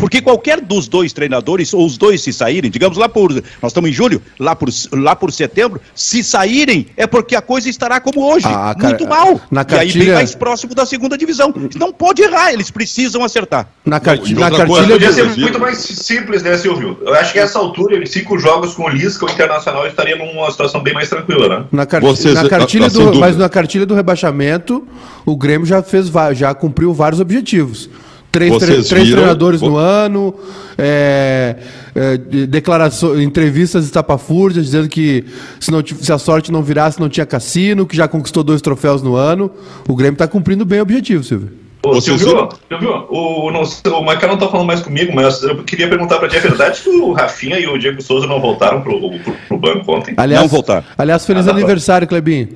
Porque 0.02 0.20
qualquer 0.20 0.60
dos 0.60 0.88
dois 0.88 1.14
treinadores, 1.14 1.76
ou 1.76 1.86
os 1.86 1.96
dois 1.96 2.24
se 2.24 2.34
saírem, 2.34 2.72
digamos 2.72 2.98
lá 2.98 3.08
por. 3.08 3.32
Nós 3.62 3.70
estamos 3.72 3.88
em 3.92 3.94
julho, 3.94 4.20
lá 4.40 4.56
por, 4.56 4.68
lá 4.94 5.16
por 5.16 5.32
setembro, 5.32 5.80
se 5.94 6.24
saírem, 6.24 6.88
é 6.98 7.06
porque 7.06 7.36
a 7.36 7.42
coisa 7.42 7.70
estará 7.70 8.00
como 8.00 8.26
hoje. 8.26 8.48
Ah, 8.48 8.74
cara, 8.74 8.88
muito 8.98 9.08
mal. 9.08 9.40
na 9.52 9.62
E 9.62 9.66
aí 9.74 9.78
bem 9.78 9.86
cartilha- 9.86 10.14
mais 10.16 10.34
próximo 10.34 10.74
da 10.74 10.88
segunda 10.88 11.16
divisão. 11.16 11.54
Não 11.76 11.94
pode 11.94 12.24
errar, 12.24 12.52
eles 12.52 12.72
precisam 12.72 13.24
acertar. 13.24 13.68
Na, 13.86 14.00
carti 14.00 14.32
e 14.32 14.34
na 14.34 14.50
coisa, 14.50 14.66
cartilha 14.66 14.94
Podia 14.94 15.12
ser 15.14 15.40
muito 15.40 15.60
mais 15.60 15.78
simples, 15.78 16.42
né, 16.42 16.58
Silvio? 16.58 16.98
Eu 17.04 17.14
acho 17.14 17.32
que 17.32 17.38
essa 17.38 17.60
altura, 17.60 17.98
em 18.02 18.06
cinco 18.08 18.40
jogos 18.40 18.74
com 18.74 18.86
o 18.86 18.90
Lisca, 18.90 19.28
o 19.28 19.30
Internacional 19.30 19.86
estaria 19.86 20.16
numa 20.16 20.50
situação 20.50 20.82
bem 20.82 20.96
mais 20.96 21.10
tranquila, 21.10 21.48
né? 21.48 21.66
Na, 21.72 21.86
car- 21.86 22.02
Vocês- 22.02 22.34
na 22.34 22.50
cartilha 22.50 22.90
do, 22.90 23.14
mas 23.20 23.38
na 23.38 23.48
cartilha 23.48 23.86
do 23.86 23.94
rebaixamento, 23.94 24.88
o 25.24 25.36
Grêmio 25.38 25.68
já 25.68 25.84
fez 25.84 26.12
já 26.34 26.56
cumpriu 26.56 26.92
vários 26.92 27.20
objetivos. 27.20 27.88
Três, 28.32 28.50
Vocês 28.54 28.88
três 28.88 29.04
viram- 29.08 29.18
treinadores 29.24 29.62
no 29.62 29.76
ano, 29.76 30.34
é, 30.78 31.56
é, 31.94 32.18
de- 32.18 32.48
declarações, 32.48 33.20
entrevistas 33.20 33.84
estapafúrdias 33.84 34.64
dizendo 34.66 34.88
que 34.88 35.26
se, 35.60 35.70
não, 35.70 35.84
se 35.86 36.14
a 36.14 36.18
sorte 36.18 36.50
não 36.52 36.64
virasse, 36.64 37.00
não 37.00 37.10
tinha 37.10 37.26
cassino, 37.26 37.86
que 37.86 37.96
já 37.96 38.08
conquistou 38.08 38.42
dois 38.44 38.62
troféus 38.62 39.02
no 39.02 39.16
ano. 39.16 39.52
O 39.88 39.96
Grêmio 39.96 40.14
está 40.14 40.28
cumprindo 40.28 40.64
bem 40.64 40.80
o 40.80 40.84
objetivo, 40.84 41.24
Silvio. 41.24 41.50
Ô, 41.84 41.96
Vocês 41.96 42.22
Silvio? 42.22 42.48
Silvio, 42.70 43.06
o, 43.10 43.52
não, 43.52 43.64
o 43.64 44.02
Michael 44.02 44.28
não 44.30 44.38
tá 44.38 44.48
falando 44.48 44.68
mais 44.68 44.80
comigo, 44.82 45.12
mas 45.14 45.42
eu 45.44 45.58
queria 45.64 45.90
perguntar 45.90 46.18
pra 46.20 46.30
ti, 46.30 46.38
é 46.38 46.40
verdade 46.40 46.80
que 46.82 46.90
o 46.90 47.12
Rafinha 47.12 47.60
e 47.60 47.68
o 47.68 47.78
Diego 47.78 48.02
Souza 48.02 48.28
não 48.28 48.40
voltaram 48.40 48.82
pro, 48.82 48.98
pro, 49.20 49.34
pro 49.50 49.58
banco 49.58 49.92
ontem? 49.92 50.14
Aliás, 50.16 50.44
Não 50.44 50.48
voltar. 50.50 50.86
Aliás, 50.98 51.26
feliz 51.26 51.48
Ah, 51.48 51.52
tá 51.52 51.58
aniversário, 51.58 52.08
Clebinho. 52.08 52.48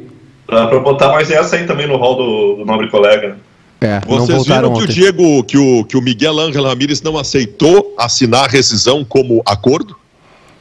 Pra, 0.47 0.67
pra 0.67 0.79
botar 0.79 1.09
mais 1.11 1.29
essa 1.31 1.55
aí 1.57 1.65
também 1.65 1.87
no 1.87 1.97
hall 1.97 2.15
do, 2.15 2.55
do 2.59 2.65
nobre 2.65 2.87
colega. 2.89 3.35
É, 3.81 3.99
Vocês 4.05 4.45
viram 4.45 4.73
que 4.73 4.79
o 4.79 4.83
ontem. 4.83 4.93
Diego, 4.93 5.43
que 5.43 5.57
o, 5.57 5.83
que 5.83 5.97
o 5.97 6.01
Miguel 6.01 6.39
Ángel 6.39 6.63
Ramírez 6.63 7.01
não 7.01 7.17
aceitou 7.17 7.93
assinar 7.97 8.45
a 8.45 8.47
rescisão 8.47 9.03
como 9.03 9.41
acordo? 9.45 9.95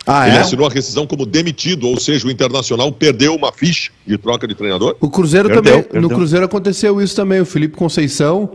Ah, 0.07 0.29
Ele 0.29 0.37
é? 0.37 0.41
assinou 0.41 0.67
a 0.67 0.71
rescisão 0.71 1.07
como 1.07 1.25
demitido, 1.25 1.89
ou 1.89 1.99
seja, 1.99 2.27
o 2.27 2.31
Internacional 2.31 2.93
perdeu 2.93 3.35
uma 3.35 3.51
ficha 3.51 3.91
de 4.07 4.19
troca 4.19 4.47
de 4.47 4.55
treinador. 4.55 4.97
O 5.01 5.09
Cruzeiro 5.09 5.49
Perdeu, 5.49 5.63
também, 5.83 5.85
no 5.85 5.91
perdeu. 5.93 6.11
Cruzeiro 6.11 6.45
aconteceu 6.45 7.01
isso 7.01 7.17
também. 7.17 7.41
O 7.41 7.47
Felipe 7.47 7.75
Conceição 7.77 8.51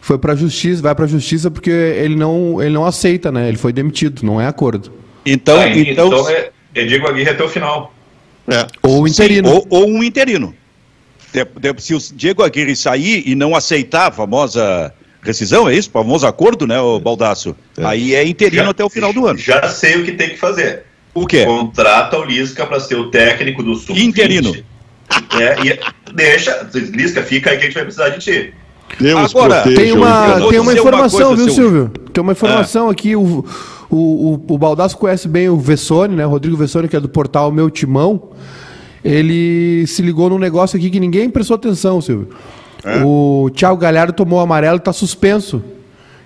foi 0.00 0.16
para 0.16 0.34
justiça, 0.34 0.80
vai 0.80 0.94
para 0.94 1.06
justiça 1.06 1.50
porque 1.50 1.70
ele 1.70 2.16
não, 2.16 2.62
ele 2.62 2.72
não 2.72 2.86
aceita, 2.86 3.30
né? 3.30 3.48
Ele 3.48 3.58
foi 3.58 3.72
demitido, 3.74 4.22
não 4.24 4.40
é 4.40 4.46
acordo. 4.46 4.90
Então, 5.26 5.58
Ah, 5.58 5.68
então, 5.68 6.06
então 6.06 6.28
é, 6.30 6.50
Diego 6.86 7.08
Aguirre 7.08 7.28
até 7.30 7.42
o 7.44 7.48
final. 7.48 7.92
É. 8.48 8.66
Ou 8.82 9.06
interino. 9.06 9.50
Ou, 9.50 9.66
ou 9.68 9.88
um 9.88 10.02
interino. 10.02 10.54
Se 11.78 11.94
o 11.94 11.98
Diego 12.14 12.42
Aguirre 12.42 12.76
sair 12.76 13.22
e 13.26 13.34
não 13.34 13.54
aceitar 13.54 14.08
a 14.08 14.12
famosa 14.12 14.92
rescisão, 15.22 15.68
é 15.68 15.74
isso? 15.74 15.90
Famoso 15.90 16.26
acordo, 16.26 16.66
né, 16.66 16.80
o 16.80 17.00
Baldaço? 17.00 17.56
Aí 17.78 18.14
é 18.14 18.24
interino 18.24 18.70
até 18.70 18.84
o 18.84 18.90
final 18.90 19.12
do 19.12 19.26
ano. 19.26 19.38
Já 19.38 19.68
sei 19.68 19.96
o 19.96 20.04
que 20.04 20.12
tem 20.12 20.30
que 20.30 20.36
fazer. 20.36 20.84
O 21.12 21.26
quê? 21.26 21.44
Contrata 21.44 22.18
o 22.18 22.24
Lisca 22.24 22.66
para 22.66 22.78
ser 22.78 22.96
o 22.96 23.10
técnico 23.10 23.62
do 23.62 23.74
sub 23.74 23.98
Interino. 23.98 24.54
É, 25.38 25.66
e 25.66 26.12
deixa, 26.12 26.68
Lisca, 26.74 27.22
fica 27.22 27.50
aí 27.50 27.56
que 27.56 27.62
a 27.62 27.66
gente 27.66 27.74
vai 27.74 27.84
precisar 27.84 28.10
de 28.10 28.18
ti. 28.18 28.54
Deus 29.00 29.30
Agora, 29.34 29.62
proteja 29.62 29.82
Tem 29.82 29.92
uma, 29.92 30.34
tem 30.34 30.38
uma 30.38 30.48
dizer 30.48 30.60
uma 30.60 30.72
informação, 30.74 31.28
coisa, 31.28 31.44
viu, 31.44 31.52
Silvio? 31.52 31.82
Silvio? 31.90 32.10
Tem 32.12 32.22
uma 32.22 32.32
informação 32.32 32.88
aqui. 32.88 33.16
O, 33.16 33.44
o, 33.90 33.96
o, 33.96 34.54
o 34.54 34.58
Baldasso 34.58 34.96
conhece 34.96 35.26
bem 35.26 35.48
o 35.48 35.56
Vessone, 35.56 36.14
né? 36.14 36.24
Rodrigo 36.24 36.56
Vessone, 36.56 36.88
que 36.88 36.96
é 36.96 37.00
do 37.00 37.08
portal 37.08 37.50
Meu 37.50 37.70
Timão. 37.70 38.30
Ele 39.04 39.86
se 39.86 40.02
ligou 40.02 40.28
num 40.30 40.38
negócio 40.38 40.76
aqui 40.76 40.90
que 40.90 40.98
ninguém 41.00 41.30
prestou 41.30 41.54
atenção, 41.54 42.00
Silvio. 42.00 42.28
O 43.04 43.50
Thiago 43.54 43.76
Galhardo 43.76 44.12
tomou 44.12 44.40
amarelo 44.40 44.76
e 44.76 44.78
está 44.78 44.92
suspenso. 44.92 45.62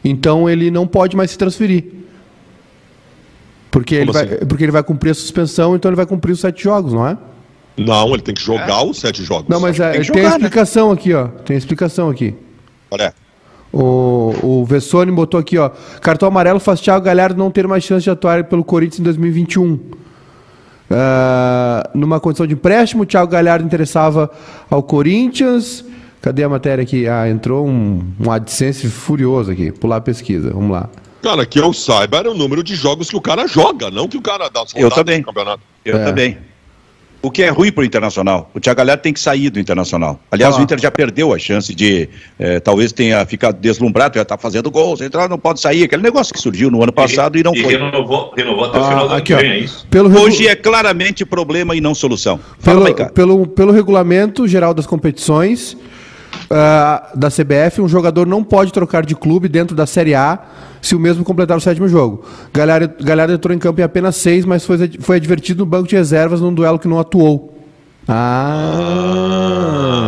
Então 0.05 0.49
ele 0.49 0.71
não 0.71 0.87
pode 0.87 1.17
mais 1.17 1.31
se 1.31 1.39
transferir. 1.39 1.85
Porque 3.71 3.95
ele, 3.95 4.13
vai, 4.13 4.25
assim? 4.25 4.47
porque 4.47 4.65
ele 4.65 4.73
vai 4.73 4.83
cumprir 4.83 5.11
a 5.11 5.15
suspensão, 5.15 5.77
então 5.77 5.89
ele 5.89 5.97
vai 5.97 6.07
cumprir 6.07 6.33
os 6.33 6.41
sete 6.41 6.65
jogos, 6.65 6.93
não 6.93 7.07
é? 7.07 7.17
Não, 7.77 8.13
ele 8.13 8.23
tem 8.23 8.35
que 8.35 8.43
jogar 8.43 8.83
os 8.83 8.99
sete 8.99 9.23
jogos. 9.23 9.49
Não, 9.49 9.61
mas 9.61 9.79
é, 9.79 9.93
Tem 9.93 9.93
tem 9.93 10.01
a 10.01 10.03
jogar, 10.03 10.23
né? 10.23 10.29
explicação 10.29 10.91
aqui, 10.91 11.15
ó. 11.15 11.29
Tem 11.29 11.55
a 11.55 11.59
explicação 11.59 12.11
aqui. 12.11 12.35
Olha, 12.91 13.15
O, 13.73 14.35
o 14.43 14.65
Vessone 14.65 15.13
botou 15.13 15.39
aqui, 15.39 15.57
ó. 15.57 15.71
Cartão 16.01 16.29
amarelo 16.29 16.59
faz 16.59 16.81
Thiago 16.81 17.05
Galhardo 17.05 17.39
não 17.39 17.51
ter 17.51 17.67
mais 17.69 17.85
chance 17.85 18.03
de 18.03 18.11
atuar 18.11 18.45
pelo 18.45 18.65
Corinthians 18.65 18.99
em 19.01 19.05
2021. 19.05 19.79
Uh, 20.91 21.97
numa 21.97 22.19
condição 22.19 22.47
de 22.47 22.55
empréstimo, 22.55 23.05
o 23.05 23.07
Thiago 23.07 23.31
Galhardo 23.31 23.65
interessava 23.65 24.31
ao 24.69 24.83
Corinthians. 24.83 25.85
Cadê 26.21 26.43
a 26.43 26.49
matéria 26.49 26.83
aqui? 26.83 27.07
Ah, 27.09 27.29
entrou 27.29 27.67
um, 27.67 28.03
um 28.19 28.31
AdSense 28.31 28.89
furioso 28.89 29.53
aqui. 29.53 29.71
Pular 29.71 29.97
a 29.97 30.01
pesquisa. 30.01 30.51
Vamos 30.51 30.73
lá. 30.73 30.91
Cara, 31.23 31.47
que 31.47 31.59
eu 31.59 31.73
saiba 31.73 32.19
era 32.19 32.31
o 32.31 32.35
número 32.35 32.63
de 32.63 32.75
jogos 32.75 33.09
que 33.09 33.17
o 33.17 33.21
cara 33.21 33.47
joga, 33.47 33.91
não 33.91 34.09
que 34.09 34.17
o 34.17 34.23
cara 34.23 34.49
dá 34.49 34.65
Eu 34.75 34.91
também. 34.91 35.25
Eu 35.85 35.99
é. 35.99 36.05
também. 36.05 36.39
O 37.23 37.31
que 37.31 37.43
é 37.43 37.51
ruim 37.51 37.71
para 37.71 37.83
o 37.83 37.85
Internacional. 37.85 38.51
O 38.55 38.61
Thiago 38.61 38.79
Galhardo 38.79 39.03
tem 39.03 39.13
que 39.13 39.21
sair 39.21 39.51
do 39.51 39.61
Internacional. 39.61 40.19
Aliás, 40.31 40.55
ah. 40.55 40.59
o 40.59 40.63
Inter 40.63 40.79
já 40.81 40.91
perdeu 40.91 41.35
a 41.35 41.39
chance 41.39 41.75
de, 41.75 42.09
eh, 42.39 42.61
talvez 42.61 42.93
tenha 42.93 43.25
ficado 43.27 43.59
deslumbrado, 43.61 44.15
já 44.15 44.23
está 44.23 44.39
fazendo 44.39 44.71
gols, 44.71 45.03
então 45.03 45.29
não 45.29 45.39
pode 45.39 45.61
sair. 45.61 45.85
Aquele 45.85 46.03
negócio 46.03 46.33
que 46.33 46.41
surgiu 46.41 46.71
no 46.71 46.83
ano 46.83 46.93
passado 46.93 47.37
e, 47.37 47.41
e 47.41 47.45
não 47.45 47.55
e 47.55 47.63
foi. 47.63 47.77
Renovou, 47.77 48.33
renovou 48.35 48.65
até 48.65 48.79
ah, 48.79 48.81
o 48.81 48.89
final 48.89 49.09
do 49.09 49.15
aqui, 49.15 49.33
ano, 49.35 49.43
é 49.43 49.59
isso? 49.59 49.87
Pelo 49.91 50.19
Hoje 50.19 50.49
é 50.49 50.57
claramente 50.57 51.27
problema 51.27 51.77
e 51.77 51.81
não 51.81 51.95
solução. 51.95 52.41
Fala, 52.59 52.95
pelo, 52.95 53.11
pelo, 53.11 53.47
pelo 53.47 53.73
regulamento 53.73 54.49
geral 54.49 54.73
das 54.73 54.87
competições, 54.87 55.77
uh, 56.51 57.17
da 57.17 57.29
CBF, 57.29 57.81
um 57.81 57.89
jogador 57.89 58.27
não 58.27 58.43
pode 58.43 58.73
trocar 58.73 59.05
de 59.05 59.15
clube 59.15 59.49
dentro 59.49 59.77
da 59.77 59.87
Série 59.87 60.15
A 60.15 60.39
se 60.83 60.95
o 60.95 61.01
mesmo 61.01 61.25
completar 61.25 61.57
o 61.57 61.61
sétimo 61.61 61.89
jogo. 61.89 62.25
Galera 62.53 63.33
entrou 63.33 63.55
em 63.55 63.59
campo 63.59 63.81
em 63.81 63.85
apenas 63.85 64.17
seis, 64.17 64.45
mas 64.45 64.65
foi, 64.65 64.91
foi 65.01 65.17
advertido 65.17 65.61
no 65.61 65.67
banco 65.67 65.89
de 65.89 65.97
reservas 65.97 66.41
num 66.41 66.53
duelo 66.53 66.79
que 66.79 66.89
não 66.89 66.99
atuou. 66.99 67.57
Ah. 68.09 69.31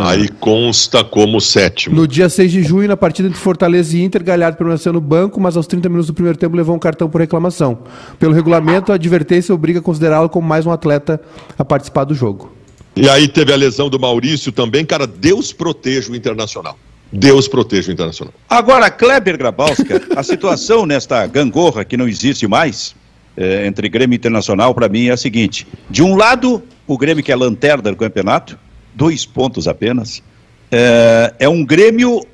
Aí 0.07 0.28
consta 0.28 1.05
como 1.05 1.40
sétimo. 1.40 1.94
No 1.94 2.09
dia 2.09 2.28
6 2.28 2.50
de 2.50 2.62
junho, 2.62 2.88
na 2.88 2.96
partida 2.96 3.28
entre 3.28 3.38
Fortaleza 3.38 3.96
e 3.96 4.02
Inter, 4.02 4.24
Galhardo 4.24 4.57
permaneceu 4.57 4.92
no 4.92 5.00
banco, 5.00 5.40
mas 5.40 5.57
aos 5.57 5.66
30 5.68 5.88
minutos 5.88 6.09
do 6.09 6.14
primeiro 6.14 6.37
tempo 6.37 6.57
levou 6.57 6.74
um 6.74 6.78
cartão 6.78 7.09
por 7.09 7.20
reclamação. 7.20 7.78
Pelo 8.18 8.33
regulamento, 8.33 8.90
a 8.90 8.96
advertência 8.96 9.55
obriga 9.55 9.78
a 9.78 9.83
considerá-lo 9.83 10.28
como 10.28 10.48
mais 10.48 10.66
um 10.66 10.72
atleta 10.72 11.20
a 11.57 11.64
participar 11.64 12.02
do 12.05 12.14
jogo. 12.14 12.50
E 12.94 13.09
aí 13.09 13.26
teve 13.26 13.52
a 13.52 13.57
lesão 13.57 13.88
do 13.88 13.98
Maurício 13.98 14.52
também. 14.52 14.85
Cara, 14.85 15.07
Deus 15.07 15.52
proteja 15.52 16.12
o 16.12 16.16
Internacional. 16.16 16.78
Deus 17.11 17.48
proteja 17.48 17.90
o 17.90 17.92
Internacional. 17.92 18.35
Agora, 18.48 18.90
Kleber 18.90 19.37
Grabowska, 19.37 20.02
a 20.14 20.22
situação 20.22 20.85
nesta 20.87 21.26
gangorra 21.26 21.85
que 21.85 21.96
não 21.96 22.09
existe 22.09 22.46
mais, 22.46 22.94
é, 23.37 23.66
entre 23.66 23.88
Grêmio 23.88 24.14
e 24.14 24.18
Internacional, 24.18 24.74
para 24.74 24.88
mim 24.88 25.07
é 25.07 25.12
a 25.12 25.16
seguinte: 25.16 25.66
de 25.88 26.02
um 26.02 26.16
lado, 26.16 26.62
o 26.87 26.98
Grêmio 26.98 27.24
que 27.24 27.33
é 27.33 27.37
lanterna 27.37 27.90
do 27.90 27.96
campeonato, 27.96 28.59
dois 28.94 29.24
pontos 29.24 29.66
apenas, 29.66 30.22
é, 30.70 31.35
é 31.38 31.48
um 31.48 31.64
Grêmio 31.64 32.26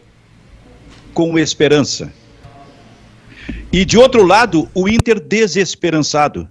com 1.15 1.39
esperança. 1.39 2.13
E 3.73 3.85
de 3.85 3.99
outro 3.99 4.25
lado, 4.25 4.69
o 4.75 4.89
Inter 4.89 5.21
desesperançado. 5.21 6.49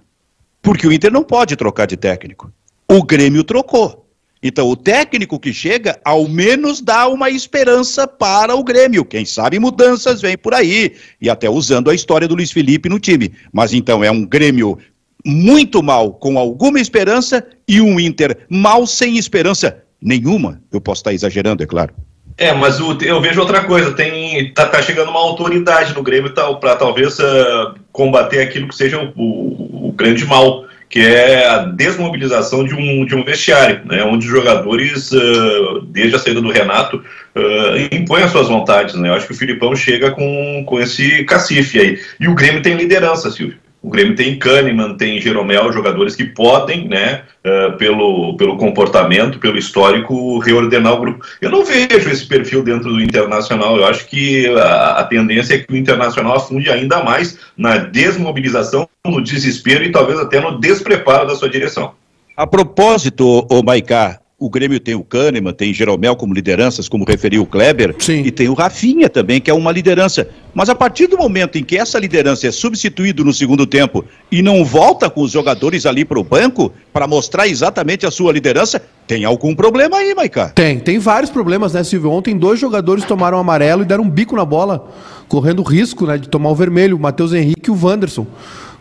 Porque 0.60 0.86
o 0.86 0.92
Inter 0.92 1.12
não 1.12 1.22
pode 1.22 1.56
trocar 1.56 1.86
de 1.86 1.96
técnico. 1.96 2.52
O 2.90 3.02
Grêmio 3.02 3.44
trocou. 3.44 4.06
Então, 4.42 4.68
o 4.68 4.76
técnico 4.76 5.38
que 5.38 5.52
chega, 5.52 6.00
ao 6.04 6.28
menos 6.28 6.80
dá 6.80 7.08
uma 7.08 7.28
esperança 7.28 8.06
para 8.06 8.54
o 8.54 8.64
Grêmio. 8.64 9.04
Quem 9.04 9.24
sabe 9.24 9.58
mudanças 9.58 10.22
vêm 10.22 10.38
por 10.38 10.54
aí. 10.54 10.94
E 11.20 11.28
até 11.28 11.50
usando 11.50 11.90
a 11.90 11.94
história 11.94 12.26
do 12.26 12.34
Luiz 12.34 12.50
Felipe 12.50 12.88
no 12.88 12.98
time. 12.98 13.32
Mas 13.52 13.74
então 13.74 14.02
é 14.02 14.10
um 14.10 14.24
Grêmio 14.24 14.78
muito 15.26 15.82
mal, 15.82 16.12
com 16.12 16.38
alguma 16.38 16.80
esperança, 16.80 17.44
e 17.66 17.80
um 17.80 17.98
Inter 17.98 18.38
mal 18.48 18.86
sem 18.86 19.18
esperança 19.18 19.82
nenhuma. 20.00 20.62
Eu 20.72 20.80
posso 20.80 21.00
estar 21.00 21.12
exagerando, 21.12 21.62
é 21.62 21.66
claro. 21.66 21.92
É, 22.38 22.54
mas 22.54 22.80
o, 22.80 22.96
eu 23.02 23.20
vejo 23.20 23.40
outra 23.40 23.64
coisa. 23.64 23.92
Tem 23.92 24.52
tá, 24.54 24.66
tá 24.66 24.80
chegando 24.80 25.10
uma 25.10 25.20
autoridade 25.20 25.92
no 25.92 26.02
Grêmio 26.02 26.32
tá, 26.32 26.50
para 26.54 26.76
talvez 26.76 27.18
uh, 27.18 27.74
combater 27.90 28.40
aquilo 28.40 28.68
que 28.68 28.76
seja 28.76 28.98
o, 28.98 29.12
o, 29.16 29.88
o 29.88 29.92
grande 29.92 30.24
mal 30.24 30.67
que 30.88 31.00
é 31.00 31.46
a 31.46 31.58
desmobilização 31.64 32.64
de 32.64 32.74
um, 32.74 33.04
de 33.04 33.14
um 33.14 33.24
vestiário, 33.24 33.82
né, 33.84 34.02
onde 34.04 34.26
os 34.26 34.32
jogadores, 34.32 35.12
uh, 35.12 35.82
desde 35.86 36.16
a 36.16 36.18
saída 36.18 36.40
do 36.40 36.50
Renato, 36.50 36.96
uh, 36.96 37.94
impõem 37.94 38.22
as 38.22 38.30
suas 38.30 38.48
vontades. 38.48 38.94
Né? 38.94 39.08
Eu 39.08 39.14
acho 39.14 39.26
que 39.26 39.32
o 39.32 39.36
Filipão 39.36 39.76
chega 39.76 40.10
com, 40.10 40.64
com 40.66 40.80
esse 40.80 41.24
cacife 41.24 41.78
aí. 41.78 42.00
E 42.18 42.26
o 42.26 42.34
Grêmio 42.34 42.62
tem 42.62 42.74
liderança, 42.74 43.30
Silvio. 43.30 43.58
O 43.80 43.90
Grêmio 43.90 44.16
tem 44.16 44.38
Kahneman, 44.38 44.96
tem 44.96 45.20
Jeromel, 45.20 45.72
jogadores 45.72 46.16
que 46.16 46.24
podem, 46.24 46.88
né, 46.88 47.22
uh, 47.44 47.76
pelo, 47.76 48.36
pelo 48.36 48.56
comportamento, 48.56 49.38
pelo 49.38 49.56
histórico, 49.56 50.38
reordenar 50.38 50.94
o 50.94 51.00
grupo. 51.00 51.24
Eu 51.40 51.50
não 51.50 51.64
vejo 51.64 52.10
esse 52.10 52.26
perfil 52.26 52.62
dentro 52.62 52.92
do 52.92 53.00
Internacional. 53.00 53.76
Eu 53.76 53.86
acho 53.86 54.06
que 54.06 54.48
a, 54.48 54.98
a 54.98 55.04
tendência 55.04 55.54
é 55.54 55.58
que 55.58 55.72
o 55.72 55.76
Internacional 55.76 56.36
afunde 56.36 56.68
ainda 56.70 57.04
mais 57.04 57.38
na 57.56 57.76
desmobilização, 57.76 58.88
no 59.06 59.22
desespero 59.22 59.84
e 59.84 59.92
talvez 59.92 60.18
até 60.18 60.40
no 60.40 60.58
despreparo 60.58 61.28
da 61.28 61.36
sua 61.36 61.48
direção. 61.48 61.92
A 62.36 62.46
propósito, 62.46 63.46
o 63.50 63.62
Maicá, 63.62 64.20
o 64.40 64.48
Grêmio 64.48 64.78
tem 64.78 64.94
o 64.94 65.02
Kahneman, 65.02 65.52
tem 65.52 65.74
Jeromel 65.74 66.14
como 66.14 66.32
lideranças, 66.32 66.88
como 66.88 67.04
referiu 67.04 67.42
o 67.42 67.46
Kleber, 67.46 67.96
Sim. 67.98 68.22
e 68.24 68.30
tem 68.30 68.48
o 68.48 68.54
Rafinha 68.54 69.08
também, 69.08 69.40
que 69.40 69.50
é 69.50 69.54
uma 69.54 69.72
liderança. 69.72 70.28
Mas 70.54 70.68
a 70.68 70.76
partir 70.76 71.08
do 71.08 71.18
momento 71.18 71.58
em 71.58 71.64
que 71.64 71.76
essa 71.76 71.98
liderança 71.98 72.46
é 72.46 72.52
substituída 72.52 73.24
no 73.24 73.32
segundo 73.32 73.66
tempo 73.66 74.04
e 74.30 74.40
não 74.40 74.64
volta 74.64 75.10
com 75.10 75.22
os 75.22 75.32
jogadores 75.32 75.86
ali 75.86 76.04
para 76.04 76.20
o 76.20 76.24
banco 76.24 76.72
para 76.92 77.08
mostrar 77.08 77.48
exatamente 77.48 78.06
a 78.06 78.12
sua 78.12 78.32
liderança, 78.32 78.80
tem 79.08 79.24
algum 79.24 79.56
problema 79.56 79.96
aí, 79.96 80.14
Maiká? 80.14 80.50
Tem, 80.50 80.78
tem 80.78 81.00
vários 81.00 81.32
problemas, 81.32 81.72
né, 81.72 81.82
Silvio? 81.82 82.12
Ontem 82.12 82.38
dois 82.38 82.60
jogadores 82.60 83.04
tomaram 83.04 83.38
amarelo 83.38 83.82
e 83.82 83.86
deram 83.86 84.04
um 84.04 84.10
bico 84.10 84.36
na 84.36 84.44
bola, 84.44 84.88
correndo 85.26 85.62
risco 85.62 86.06
né, 86.06 86.16
de 86.16 86.28
tomar 86.28 86.50
o 86.50 86.54
vermelho, 86.54 86.96
o 86.96 87.00
Matheus 87.00 87.32
Henrique 87.32 87.70
e 87.70 87.72
o 87.72 87.78
Wanderson. 87.86 88.24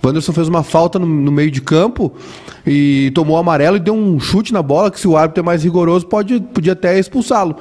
O 0.01 0.07
Wanderson 0.07 0.31
fez 0.33 0.47
uma 0.47 0.63
falta 0.63 0.97
no, 0.97 1.05
no, 1.05 1.31
meio 1.31 1.51
de 1.51 1.61
campo 1.61 2.13
e 2.65 3.11
tomou 3.13 3.37
amarelo 3.37 3.77
e 3.77 3.79
deu 3.79 3.93
um 3.93 4.19
chute 4.19 4.53
na 4.53 4.61
bola 4.61 4.91
que 4.91 4.99
se 4.99 5.07
o 5.07 5.17
árbitro 5.17 5.41
é 5.41 5.45
mais 5.45 5.63
rigoroso 5.63 6.05
pode, 6.05 6.39
podia 6.39 6.73
até 6.73 6.97
expulsá-lo. 6.97 7.55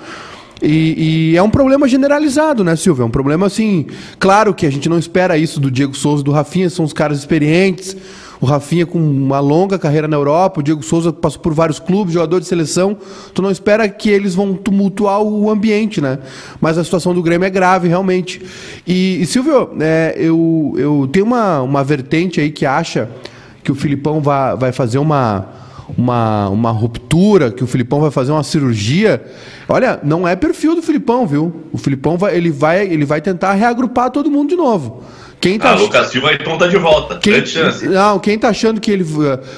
E, 0.62 1.33
e, 1.33 1.37
é 1.37 1.42
um 1.42 1.51
problema 1.51 1.87
generalizado, 1.87 2.64
né, 2.64 2.77
Silvio? 2.77 3.03
É 3.03 3.07
um 3.07 3.11
problema 3.11 3.46
assim. 3.46 3.87
Claro 4.18 4.55
que 4.55 4.64
a 4.64 4.70
gente 4.70 4.88
não 4.88 4.99
espera 4.99 5.37
isso 5.37 5.61
do 5.61 5.70
Diego 5.70 5.94
Souza 5.94 6.22
do 6.22 6.33
Rafinha, 6.33 6.70
são 6.70 6.85
os 6.85 6.92
caras 6.92 7.18
experientes 7.18 7.96
o 8.40 8.46
Rafinha 8.46 8.85
com 8.87 8.99
uma 8.99 9.40
longa 9.40 9.79
carreira 9.79 10.07
na 10.07 10.16
Europa, 10.16 10.61
o 10.61 10.62
Diego 10.62 10.83
Souza 10.83 11.12
passou 11.12 11.40
por 11.40 11.55
vários 11.55 11.79
clubes, 11.79 12.14
jogador 12.14 12.40
de 12.40 12.46
seleção. 12.46 12.96
Tu 13.35 13.40
não 13.40 13.51
espera 13.51 13.88
que 13.88 14.11
eles 14.11 14.35
vão 14.35 14.55
tumultuar 14.55 15.22
o 15.22 15.51
ambiente, 15.51 16.01
né? 16.01 16.18
Mas 16.61 16.79
a 16.79 16.85
situação 16.85 17.14
do 17.14 17.22
Grêmio 17.22 17.46
é 17.46 17.51
grave, 17.51 17.88
realmente. 17.88 18.42
E, 18.87 19.22
e 19.22 19.27
Silvio, 19.27 19.70
é, 19.81 20.14
eu, 20.18 20.75
eu 20.77 21.09
tenho 21.11 21.25
uma, 21.25 21.62
uma 21.62 21.85
vertente 21.85 22.40
aí 22.40 22.51
que 22.51 22.66
acha 22.66 23.09
que 23.62 23.72
o 23.72 23.75
Filipão 23.75 24.20
vai, 24.20 24.57
vai 24.57 24.72
fazer 24.72 24.99
uma, 24.99 25.49
uma, 25.96 26.49
uma 26.49 26.70
ruptura, 26.70 27.51
que 27.51 27.64
o 27.64 27.66
Filipão 27.66 28.01
vai 28.01 28.11
fazer 28.11 28.33
uma 28.33 28.42
cirurgia. 28.42 29.25
Olha, 29.68 29.99
não 30.03 30.27
é 30.27 30.37
perfil 30.37 30.75
do 30.75 30.83
Filipão, 30.83 31.27
viu? 31.27 31.53
O 31.72 31.79
Filipão 31.79 32.16
vai, 32.16 32.37
ele 32.37 32.51
vai, 32.51 32.87
ele 32.87 33.05
vai 33.05 33.20
tentar 33.20 33.55
reagrupar 33.55 34.11
todo 34.11 34.31
mundo 34.31 34.51
de 34.51 34.57
novo. 34.57 35.03
Quem 35.40 35.59
tá 35.59 35.70
ah, 35.70 35.75
ach... 35.75 35.81
Lucas 35.81 36.09
Silva 36.09 36.33
então 36.33 36.57
tá 36.57 36.66
de 36.66 36.77
volta. 36.77 37.18
Quem... 37.18 37.35
Grande 37.35 37.49
chance. 37.51 37.87
Não, 37.87 38.18
quem 38.18 38.38
tá 38.38 38.49
achando 38.49 38.81
que 38.81 38.90
ele 38.90 39.05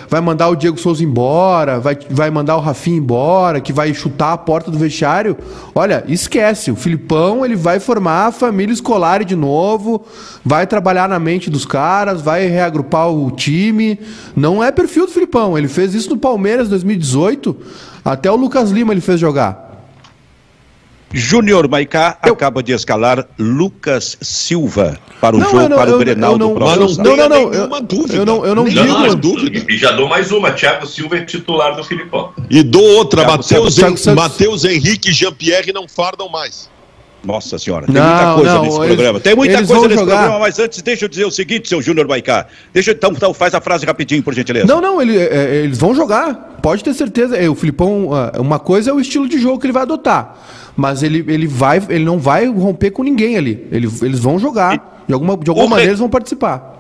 vai 0.09 0.21
mandar 0.21 0.49
o 0.49 0.57
Diego 0.57 0.79
Souza 0.79 1.03
embora, 1.03 1.79
vai, 1.79 1.97
vai 2.11 2.31
mandar 2.31 2.57
o 2.57 2.61
Rafinha 2.61 2.99
embora, 2.99 3.61
que 3.61 3.73
vai 3.73 3.95
chutar 3.95 4.33
a 4.33 4.39
porta 4.39 4.71
do 4.71 4.79
vestiário, 4.79 5.37
olha, 5.75 6.05
esquece. 6.09 6.71
O 6.71 6.77
Filipão 6.77 7.45
ele 7.45 7.57
vai 7.57 7.81
formar 7.81 8.27
a 8.27 8.33
família 8.33 8.73
escolar 8.73 9.25
de 9.25 9.37
novo, 9.37 10.05
vai 10.45 10.67
trabalhar 10.67 11.09
na 11.09 11.19
mente 11.19 11.49
dos 11.49 11.65
caras, 11.65 12.21
vai 12.21 12.47
reagrupar 12.47 13.11
o 13.11 13.31
time. 13.31 13.99
Não 14.37 14.63
é 14.63 14.71
perfil 14.73 15.07
do 15.07 15.13
Filipão. 15.13 15.57
Ele 15.57 15.69
fez 15.69 15.95
isso 15.95 16.11
no 16.11 16.19
Palmeiras 16.19 16.69
2018. 16.69 17.57
Até 18.05 18.31
o 18.31 18.37
Lucas 18.37 18.71
Lima 18.71 18.93
ele 18.93 19.01
fez 19.01 19.21
jogar. 19.21 19.68
Júnior 21.13 21.69
Maicá 21.69 22.19
eu... 22.25 22.35
acaba 22.35 22.63
de 22.63 22.73
escalar 22.73 23.27
Lucas 23.39 24.19
Silva 24.21 24.99
para 25.21 25.37
o 25.37 25.41
não, 25.41 25.51
jogo, 25.51 25.69
não, 25.69 25.77
para 25.77 25.95
o 25.95 25.99
Grenal 25.99 26.39
do 26.39 26.51
próximo 26.51 27.03
não, 27.03 27.17
não, 27.17 27.29
não, 27.29 27.53
eu, 27.53 27.81
dúvida. 27.81 28.17
eu 28.17 28.27
não, 28.27 28.45
eu 28.45 28.55
não 28.55 28.65
digo 28.65 28.85
não, 28.85 29.15
dúvida. 29.15 29.73
E 29.73 29.77
já 29.77 29.93
dou 29.93 30.09
mais 30.09 30.31
uma, 30.31 30.53
Thiago 30.53 30.87
Silva 30.87 31.17
é 31.17 31.25
titular 31.25 31.75
do 31.75 31.83
Filipão. 31.83 32.33
E 32.49 32.63
dou 32.63 32.85
outra. 32.97 33.25
Matheus 34.15 34.65
Henrique 34.65 35.11
e 35.11 35.13
Jean-Pierre 35.13 35.73
não 35.73 35.89
fardam 35.89 36.29
mais. 36.29 36.69
Nossa 37.25 37.59
senhora, 37.59 37.87
tem 37.87 37.95
não, 37.95 38.07
muita 38.07 38.35
coisa 38.35 38.55
não, 38.55 38.63
nesse 38.63 38.77
eles, 38.79 38.89
programa. 38.89 39.21
Tem 39.21 39.35
muita 39.35 39.67
coisa 39.67 39.89
nesse 39.89 40.01
jogar. 40.01 40.17
programa, 40.17 40.39
mas 40.39 40.59
antes 40.59 40.83
deixa 40.83 41.05
eu 41.05 41.09
dizer 41.09 41.25
o 41.25 41.31
seguinte, 41.31 41.69
seu 41.69 41.83
Júnior 41.83 42.07
Baicá. 42.07 42.47
Deixa 42.73 42.93
então, 42.93 43.11
então 43.11 43.35
faz 43.35 43.55
a 43.55 43.61
frase 43.61 43.85
rapidinho, 43.85 44.23
por 44.23 44.33
gentileza. 44.33 44.67
Não, 44.67 44.81
não, 44.81 45.03
ele, 45.03 45.19
é, 45.19 45.25
é 45.25 45.55
eles 45.57 45.79
vão 45.79 45.95
jogar. 45.95 46.59
Pode 46.63 46.85
ter 46.85 46.95
certeza. 46.95 47.37
É, 47.37 47.49
o 47.49 47.55
Filipão, 47.55 48.11
ah, 48.13 48.41
uma 48.41 48.59
coisa 48.59 48.91
é 48.91 48.93
o 48.95 49.01
estilo 49.01 49.29
de 49.29 49.39
jogo 49.39 49.59
que 49.59 49.67
ele 49.67 49.73
vai 49.73 49.83
adotar 49.83 50.37
mas 50.79 51.03
ele, 51.03 51.25
ele, 51.27 51.49
vai, 51.49 51.83
ele 51.89 52.05
não 52.05 52.21
vai 52.21 52.47
romper 52.47 52.93
com 52.93 53.03
ninguém 53.03 53.37
ali. 53.37 53.67
Ele, 53.73 53.91
eles 54.01 54.21
vão 54.21 54.39
jogar. 54.39 55.03
De 55.09 55.13
alguma, 55.13 55.37
de 55.37 55.51
alguma 55.51 55.71
maneira 55.71 55.91
eles 55.91 55.99
vão 55.99 56.09
participar. 56.09 56.78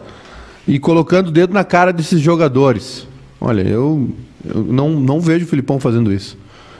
e 0.68 0.78
colocando 0.78 1.26
o 1.26 1.32
dedo 1.32 1.52
na 1.52 1.64
cara 1.64 1.92
desses 1.92 2.20
jogadores. 2.20 3.08
Olha, 3.40 3.62
eu 3.62 4.08
eu 4.44 4.64
não, 4.64 4.90
não 4.90 5.20
vejo 5.20 5.44
o 5.44 5.48
Filipão 5.48 5.78
fazendo 5.80 6.12
isso. 6.12 6.36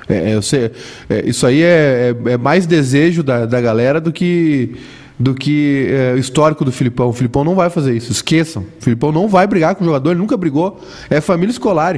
É, 0.09 0.31
é 0.31 0.35
eu 0.35 0.43
sei, 0.43 0.71
é, 1.09 1.23
isso 1.27 1.47
aí 1.47 1.63
é, 1.63 2.15
é, 2.27 2.33
é, 2.33 2.37
mais 2.37 2.67
desejo 2.67 3.23
da, 3.23 3.47
da 3.47 3.61
galera 3.61 4.01
do 4.01 4.13
que 4.13 4.77
do 5.19 5.35
que 5.35 5.87
é, 5.91 6.19
histórico 6.19 6.65
do 6.65 6.73
Filipão. 6.73 7.09
O 7.11 7.13
Filipão 7.13 7.45
não 7.45 7.55
vai 7.55 7.69
fazer 7.69 7.95
isso, 7.95 8.11
esqueçam. 8.11 8.63
O 8.63 8.83
Filipão 8.83 9.13
não 9.13 9.29
vai 9.29 9.47
brigar 9.47 9.75
com 9.75 9.85
o 9.85 9.87
jogador, 9.87 10.13
ele 10.13 10.21
nunca 10.21 10.35
brigou. 10.35 10.81
É 11.11 11.21
família 11.21 11.51
escolar. 11.51 11.97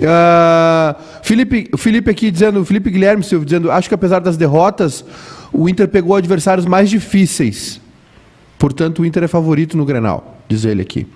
Uh, 0.00 0.96
Felipe, 1.22 1.68
o 1.72 1.76
Felipe 1.76 2.10
aqui 2.10 2.30
dizendo, 2.30 2.64
Felipe 2.64 2.90
Guilherme 2.90 3.22
Silva 3.22 3.44
dizendo, 3.44 3.70
acho 3.70 3.86
que 3.86 3.94
apesar 3.94 4.18
das 4.18 4.36
derrotas, 4.36 5.04
o 5.52 5.68
Inter 5.68 5.86
pegou 5.88 6.16
adversários 6.16 6.66
mais 6.66 6.88
difíceis. 6.88 7.80
Portanto, 8.58 9.02
o 9.02 9.06
Inter 9.06 9.24
é 9.24 9.28
favorito 9.28 9.76
no 9.76 9.84
Grenal, 9.84 10.38
diz 10.48 10.64
ele 10.64 10.82
aqui. 10.82 11.06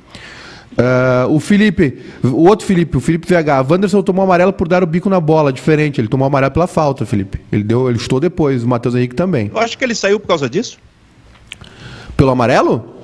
Uh, 0.74 1.32
o 1.32 1.38
Felipe, 1.38 1.98
o 2.22 2.48
outro 2.48 2.66
Felipe, 2.66 2.96
o 2.96 3.00
Felipe 3.00 3.28
VH, 3.28 3.70
Wanderson 3.70 4.02
tomou 4.02 4.24
amarelo 4.24 4.52
por 4.52 4.66
dar 4.66 4.82
o 4.82 4.86
bico 4.86 5.08
na 5.08 5.20
bola, 5.20 5.52
diferente. 5.52 6.00
Ele 6.00 6.08
tomou 6.08 6.26
amarelo 6.26 6.52
pela 6.52 6.66
falta, 6.66 7.06
Felipe. 7.06 7.40
Ele 7.52 7.62
deu, 7.62 7.88
ele 7.88 7.98
estou 7.98 8.18
depois, 8.18 8.64
o 8.64 8.68
Matheus 8.68 8.94
Henrique 8.94 9.14
também. 9.14 9.50
Eu 9.54 9.60
acho 9.60 9.78
que 9.78 9.84
ele 9.84 9.94
saiu 9.94 10.18
por 10.18 10.26
causa 10.26 10.48
disso. 10.50 10.78
Pelo 12.16 12.30
amarelo? 12.30 12.94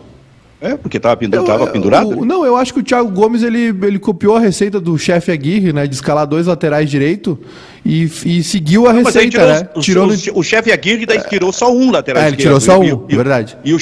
É, 0.61 0.77
porque 0.77 0.99
estava 0.99 1.17
pendur, 1.17 1.43
pendurado? 1.73 2.13
Eu, 2.13 2.25
não, 2.25 2.45
eu 2.45 2.55
acho 2.55 2.75
que 2.75 2.81
o 2.81 2.83
Thiago 2.83 3.11
Gomes 3.11 3.43
ele, 3.43 3.69
ele 3.83 3.99
copiou 3.99 4.37
a 4.37 4.41
receita 4.41 4.79
do 4.79 4.99
chefe 4.99 5.33
Aguirre, 5.33 5.73
né? 5.73 5.87
De 5.87 5.95
escalar 5.95 6.27
dois 6.27 6.49
laterais 6.49 6.91
direito 6.91 7.39
e, 7.83 8.03
e 8.27 8.43
seguiu 8.43 8.87
a 8.87 8.93
não, 8.93 9.03
receita, 9.03 9.31
tirou, 9.31 9.47
né? 9.47 9.69
O, 9.75 9.81
tirou 9.81 10.05
o, 10.05 10.09
no... 10.09 10.15
o 10.35 10.43
chefe 10.43 10.71
Aguirre 10.71 11.07
daí 11.07 11.23
tirou 11.23 11.51
só 11.51 11.73
um 11.73 11.91
lateral 11.91 12.23
é, 12.23 12.29
ele 12.29 12.37
tirou 12.37 12.61
só 12.61 12.79
um, 12.79 13.07
e, 13.09 13.17
verdade. 13.17 13.57
E 13.65 13.73
o, 13.73 13.79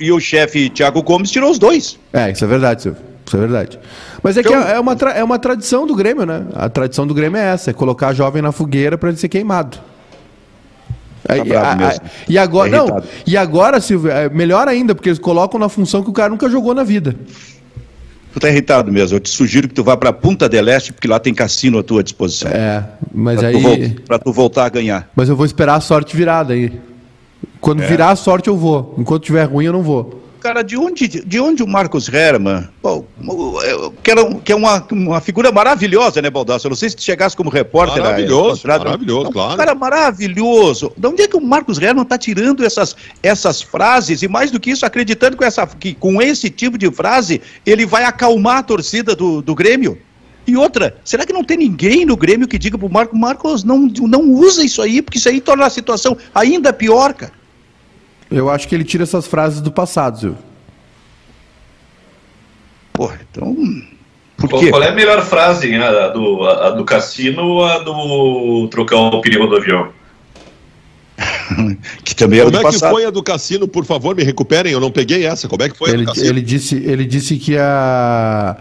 e 0.00 0.10
o 0.10 0.18
chefe 0.18 0.70
Thiago 0.70 1.02
Gomes 1.02 1.30
tirou 1.30 1.50
os 1.50 1.58
dois. 1.58 1.98
É, 2.14 2.30
isso 2.30 2.42
é 2.42 2.48
verdade, 2.48 2.82
Silvio. 2.82 3.11
Isso 3.32 3.36
é 3.38 3.40
verdade. 3.40 3.78
Mas 4.22 4.36
é 4.36 4.42
que 4.42 4.48
então- 4.50 4.62
é, 4.62 4.74
é 4.74 4.80
uma, 4.80 4.92
é 4.92 5.24
uma 5.24 5.38
tradição 5.38 5.86
do 5.86 5.94
Grêmio, 5.94 6.26
né? 6.26 6.44
A 6.54 6.68
tradição 6.68 7.06
do 7.06 7.14
Grêmio 7.14 7.38
é 7.38 7.52
essa, 7.52 7.70
é 7.70 7.72
colocar 7.72 8.12
jovem 8.12 8.42
na 8.42 8.52
fogueira 8.52 8.98
para 8.98 9.08
ele 9.08 9.16
ser 9.16 9.28
queimado. 9.28 9.78
Tá 11.26 11.38
e, 11.38 11.54
a, 11.54 11.72
a, 11.72 12.00
e 12.28 12.36
agora, 12.36 12.68
é 12.68 12.76
não, 12.76 13.02
e 13.26 13.36
agora, 13.36 13.80
Silvio, 13.80 14.10
é 14.10 14.28
melhor 14.28 14.68
ainda, 14.68 14.94
porque 14.94 15.08
eles 15.08 15.18
colocam 15.18 15.58
na 15.58 15.68
função 15.68 16.02
que 16.02 16.10
o 16.10 16.12
cara 16.12 16.28
nunca 16.28 16.50
jogou 16.50 16.74
na 16.74 16.82
vida. 16.82 17.16
Tu 18.34 18.40
tá 18.40 18.48
irritado 18.48 18.92
mesmo. 18.92 19.16
Eu 19.16 19.20
te 19.20 19.30
sugiro 19.30 19.68
que 19.68 19.74
tu 19.74 19.84
vá 19.84 19.96
para 19.96 20.12
Punta 20.12 20.48
del 20.48 20.68
Este, 20.68 20.92
porque 20.92 21.08
lá 21.08 21.18
tem 21.18 21.32
cassino 21.32 21.78
à 21.78 21.82
tua 21.82 22.02
disposição. 22.02 22.50
É, 22.50 22.84
mas 23.14 23.38
pra 23.38 23.48
aí. 23.48 23.90
Tu 23.90 24.02
para 24.02 24.18
tu 24.18 24.32
voltar 24.32 24.66
a 24.66 24.68
ganhar. 24.68 25.10
Mas 25.14 25.28
eu 25.28 25.36
vou 25.36 25.46
esperar 25.46 25.76
a 25.76 25.80
sorte 25.80 26.14
virada 26.16 26.52
aí. 26.52 26.80
Quando 27.60 27.82
é. 27.82 27.86
virar 27.86 28.10
a 28.10 28.16
sorte, 28.16 28.48
eu 28.48 28.56
vou. 28.56 28.94
Enquanto 28.98 29.22
tiver 29.22 29.44
ruim, 29.44 29.66
eu 29.66 29.72
não 29.72 29.82
vou 29.82 30.22
cara, 30.42 30.62
de 30.62 30.76
onde, 30.76 31.06
de 31.06 31.40
onde 31.40 31.62
o 31.62 31.66
Marcos 31.68 32.08
Herman, 32.08 32.68
bom, 32.82 33.06
que, 34.02 34.10
era, 34.10 34.34
que 34.34 34.52
é 34.52 34.56
uma, 34.56 34.84
uma 34.90 35.20
figura 35.20 35.52
maravilhosa, 35.52 36.20
né, 36.20 36.28
Baldasso? 36.28 36.66
Eu 36.66 36.70
não 36.70 36.76
sei 36.76 36.90
se 36.90 36.96
tu 36.96 37.02
chegasse 37.02 37.36
como 37.36 37.48
repórter. 37.48 38.02
Maravilhoso, 38.02 38.66
maravilhoso, 38.66 39.28
um 39.28 39.32
claro. 39.32 39.56
cara 39.56 39.74
maravilhoso. 39.74 40.92
De 40.96 41.06
onde 41.06 41.22
é 41.22 41.28
que 41.28 41.36
o 41.36 41.40
Marcos 41.40 41.80
Herman 41.80 42.02
está 42.02 42.18
tirando 42.18 42.64
essas, 42.64 42.96
essas 43.22 43.62
frases? 43.62 44.22
E 44.22 44.28
mais 44.28 44.50
do 44.50 44.58
que 44.58 44.72
isso, 44.72 44.84
acreditando 44.84 45.36
que, 45.36 45.44
essa, 45.44 45.64
que 45.66 45.94
com 45.94 46.20
esse 46.20 46.50
tipo 46.50 46.76
de 46.76 46.90
frase 46.90 47.40
ele 47.64 47.86
vai 47.86 48.04
acalmar 48.04 48.58
a 48.58 48.62
torcida 48.64 49.14
do, 49.14 49.40
do 49.40 49.54
Grêmio? 49.54 49.96
E 50.44 50.56
outra, 50.56 50.96
será 51.04 51.24
que 51.24 51.32
não 51.32 51.44
tem 51.44 51.56
ninguém 51.56 52.04
no 52.04 52.16
Grêmio 52.16 52.48
que 52.48 52.58
diga 52.58 52.76
pro 52.76 52.90
Marcos, 52.90 53.18
Marcos, 53.18 53.64
não, 53.64 53.78
não 53.78 54.28
usa 54.32 54.64
isso 54.64 54.82
aí, 54.82 55.00
porque 55.00 55.18
isso 55.18 55.28
aí 55.28 55.40
torna 55.40 55.64
a 55.64 55.70
situação 55.70 56.16
ainda 56.34 56.72
pior, 56.72 57.14
cara? 57.14 57.32
Eu 58.32 58.50
acho 58.50 58.66
que 58.68 58.74
ele 58.74 58.84
tira 58.84 59.04
essas 59.04 59.26
frases 59.26 59.60
do 59.60 59.70
passado, 59.70 60.18
Zil. 60.18 60.36
Porra, 62.92 63.20
então. 63.30 63.56
Por 64.36 64.60
quê? 64.60 64.70
Qual 64.70 64.82
é 64.82 64.88
a 64.88 64.94
melhor 64.94 65.22
frase, 65.22 65.68
hein? 65.68 65.82
A 65.82 66.08
do, 66.08 66.44
a, 66.44 66.70
do 66.70 66.84
cassino 66.84 67.42
ou 67.42 67.64
a 67.64 67.78
do 67.78 68.68
trocar 68.68 68.96
o 68.96 69.20
perigo 69.20 69.46
do 69.46 69.56
avião? 69.56 69.90
que 72.04 72.14
também 72.14 72.40
era 72.40 72.50
Como 72.50 72.60
é 72.60 72.62
passado. 72.62 72.88
que 72.90 72.94
foi 72.94 73.04
a 73.04 73.10
do 73.10 73.22
cassino, 73.22 73.68
por 73.68 73.84
favor, 73.84 74.16
me 74.16 74.24
recuperem, 74.24 74.72
eu 74.72 74.80
não 74.80 74.90
peguei 74.90 75.26
essa. 75.26 75.48
Como 75.48 75.62
é 75.62 75.68
que 75.68 75.76
foi 75.76 75.90
ele, 75.90 76.02
a 76.02 76.04
do 76.04 76.08
cassino? 76.08 76.26
Ele 76.26 76.40
disse, 76.42 76.76
ele 76.76 77.04
disse 77.04 77.36
que 77.36 77.56
a, 77.56 78.56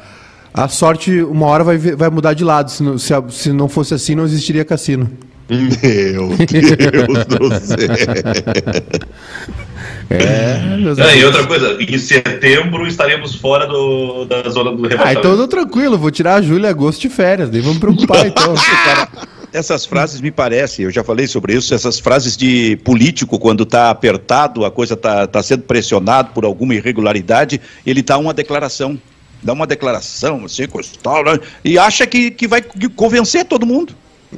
a 0.53 0.67
sorte 0.67 1.21
uma 1.21 1.47
hora 1.47 1.63
vai, 1.63 1.77
vai 1.77 2.09
mudar 2.09 2.33
de 2.33 2.43
lado. 2.43 2.69
Se 2.69 2.83
não, 2.83 2.97
se, 2.97 3.13
a, 3.13 3.23
se 3.29 3.51
não 3.51 3.67
fosse 3.67 3.93
assim, 3.93 4.15
não 4.15 4.25
existiria 4.25 4.63
cassino. 4.63 5.09
Meu 5.51 6.29
Deus 6.47 7.25
do 7.25 7.65
céu. 7.65 7.77
É, 10.09 10.77
meus 10.77 10.97
é, 10.97 11.17
e 11.17 11.25
outra 11.25 11.45
coisa, 11.45 11.77
em 11.81 11.97
setembro 11.97 12.85
estaremos 12.87 13.35
fora 13.35 13.65
do, 13.65 14.25
da 14.25 14.49
zona 14.49 14.71
do 14.71 14.83
rebaixamento. 14.83 15.17
Ah, 15.17 15.19
então 15.19 15.31
eu 15.31 15.37
tô 15.37 15.47
tranquilo, 15.47 15.97
vou 15.97 16.11
tirar 16.11 16.35
a 16.35 16.41
julho 16.41 16.65
e 16.65 16.67
agosto 16.67 17.01
de 17.01 17.09
férias, 17.09 17.49
nem 17.49 17.61
vamos 17.61 17.77
preocupar 17.77 18.27
então. 18.27 18.53
essas 19.53 19.85
frases 19.85 20.21
me 20.21 20.31
parecem, 20.31 20.85
eu 20.85 20.91
já 20.91 21.03
falei 21.03 21.27
sobre 21.27 21.53
isso, 21.53 21.73
essas 21.73 21.99
frases 21.99 22.35
de 22.35 22.77
político, 22.83 23.39
quando 23.39 23.63
está 23.63 23.89
apertado, 23.89 24.65
a 24.65 24.71
coisa 24.71 24.93
está 24.93 25.27
tá 25.27 25.43
sendo 25.43 25.63
pressionado 25.63 26.31
por 26.33 26.45
alguma 26.45 26.75
irregularidade, 26.75 27.59
ele 27.85 28.01
dá 28.01 28.17
uma 28.17 28.33
declaração, 28.33 28.99
dá 29.41 29.53
uma 29.53 29.67
declaração, 29.67 30.45
assim, 30.45 30.65
tal, 31.01 31.23
né? 31.23 31.39
e 31.63 31.77
acha 31.77 32.05
que, 32.07 32.31
que 32.31 32.47
vai 32.47 32.61
convencer 32.95 33.45
todo 33.45 33.65
mundo. 33.65 33.93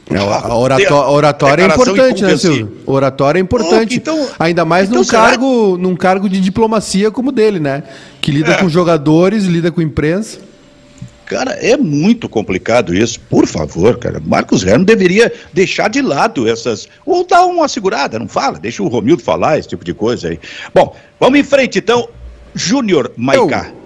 É, 0.10 0.18
a 0.18 0.56
oratória, 0.56 0.96
oratória 0.96 1.64
é 1.64 1.66
importante, 1.68 2.24
né, 2.24 2.36
Silvio? 2.36 2.78
Oratória 2.86 3.40
é 3.40 3.42
importante. 3.42 3.96
Então, 3.96 4.28
Ainda 4.40 4.66
mais 4.66 4.90
então 4.90 5.02
num, 5.02 5.08
cargo, 5.08 5.78
num 5.78 5.96
cargo 5.96 6.28
de 6.28 6.40
diplomacia 6.40 7.12
como 7.12 7.30
o 7.30 7.32
dele, 7.32 7.60
né? 7.60 7.84
Que 8.20 8.32
lida 8.32 8.54
é. 8.54 8.58
com 8.58 8.68
jogadores, 8.68 9.46
lida 9.46 9.72
com 9.72 9.82
imprensa. 9.82 10.40
Cara, 11.26 11.52
é 11.52 11.78
muito 11.78 12.28
complicado 12.28 12.94
isso. 12.94 13.20
Por 13.20 13.48
favor, 13.48 13.98
cara. 13.98 14.22
Marcos 14.24 14.64
Herman 14.64 14.84
deveria 14.84 15.32
deixar 15.54 15.90
de 15.90 16.02
lado 16.02 16.48
essas. 16.48 16.88
Ou 17.06 17.26
dar 17.26 17.46
uma 17.46 17.68
segurada, 17.68 18.20
não 18.20 18.28
fala. 18.28 18.60
Deixa 18.60 18.84
o 18.84 18.88
Romildo 18.88 19.24
falar, 19.24 19.58
esse 19.58 19.68
tipo 19.68 19.86
de 19.86 19.94
coisa 19.94 20.30
aí. 20.30 20.40
Bom, 20.74 20.96
vamos 21.20 21.40
em 21.40 21.44
frente 21.44 21.80
então. 21.80 22.10
Júnior 22.54 23.12
Maicá. 23.16 23.72
Eu... 23.76 23.83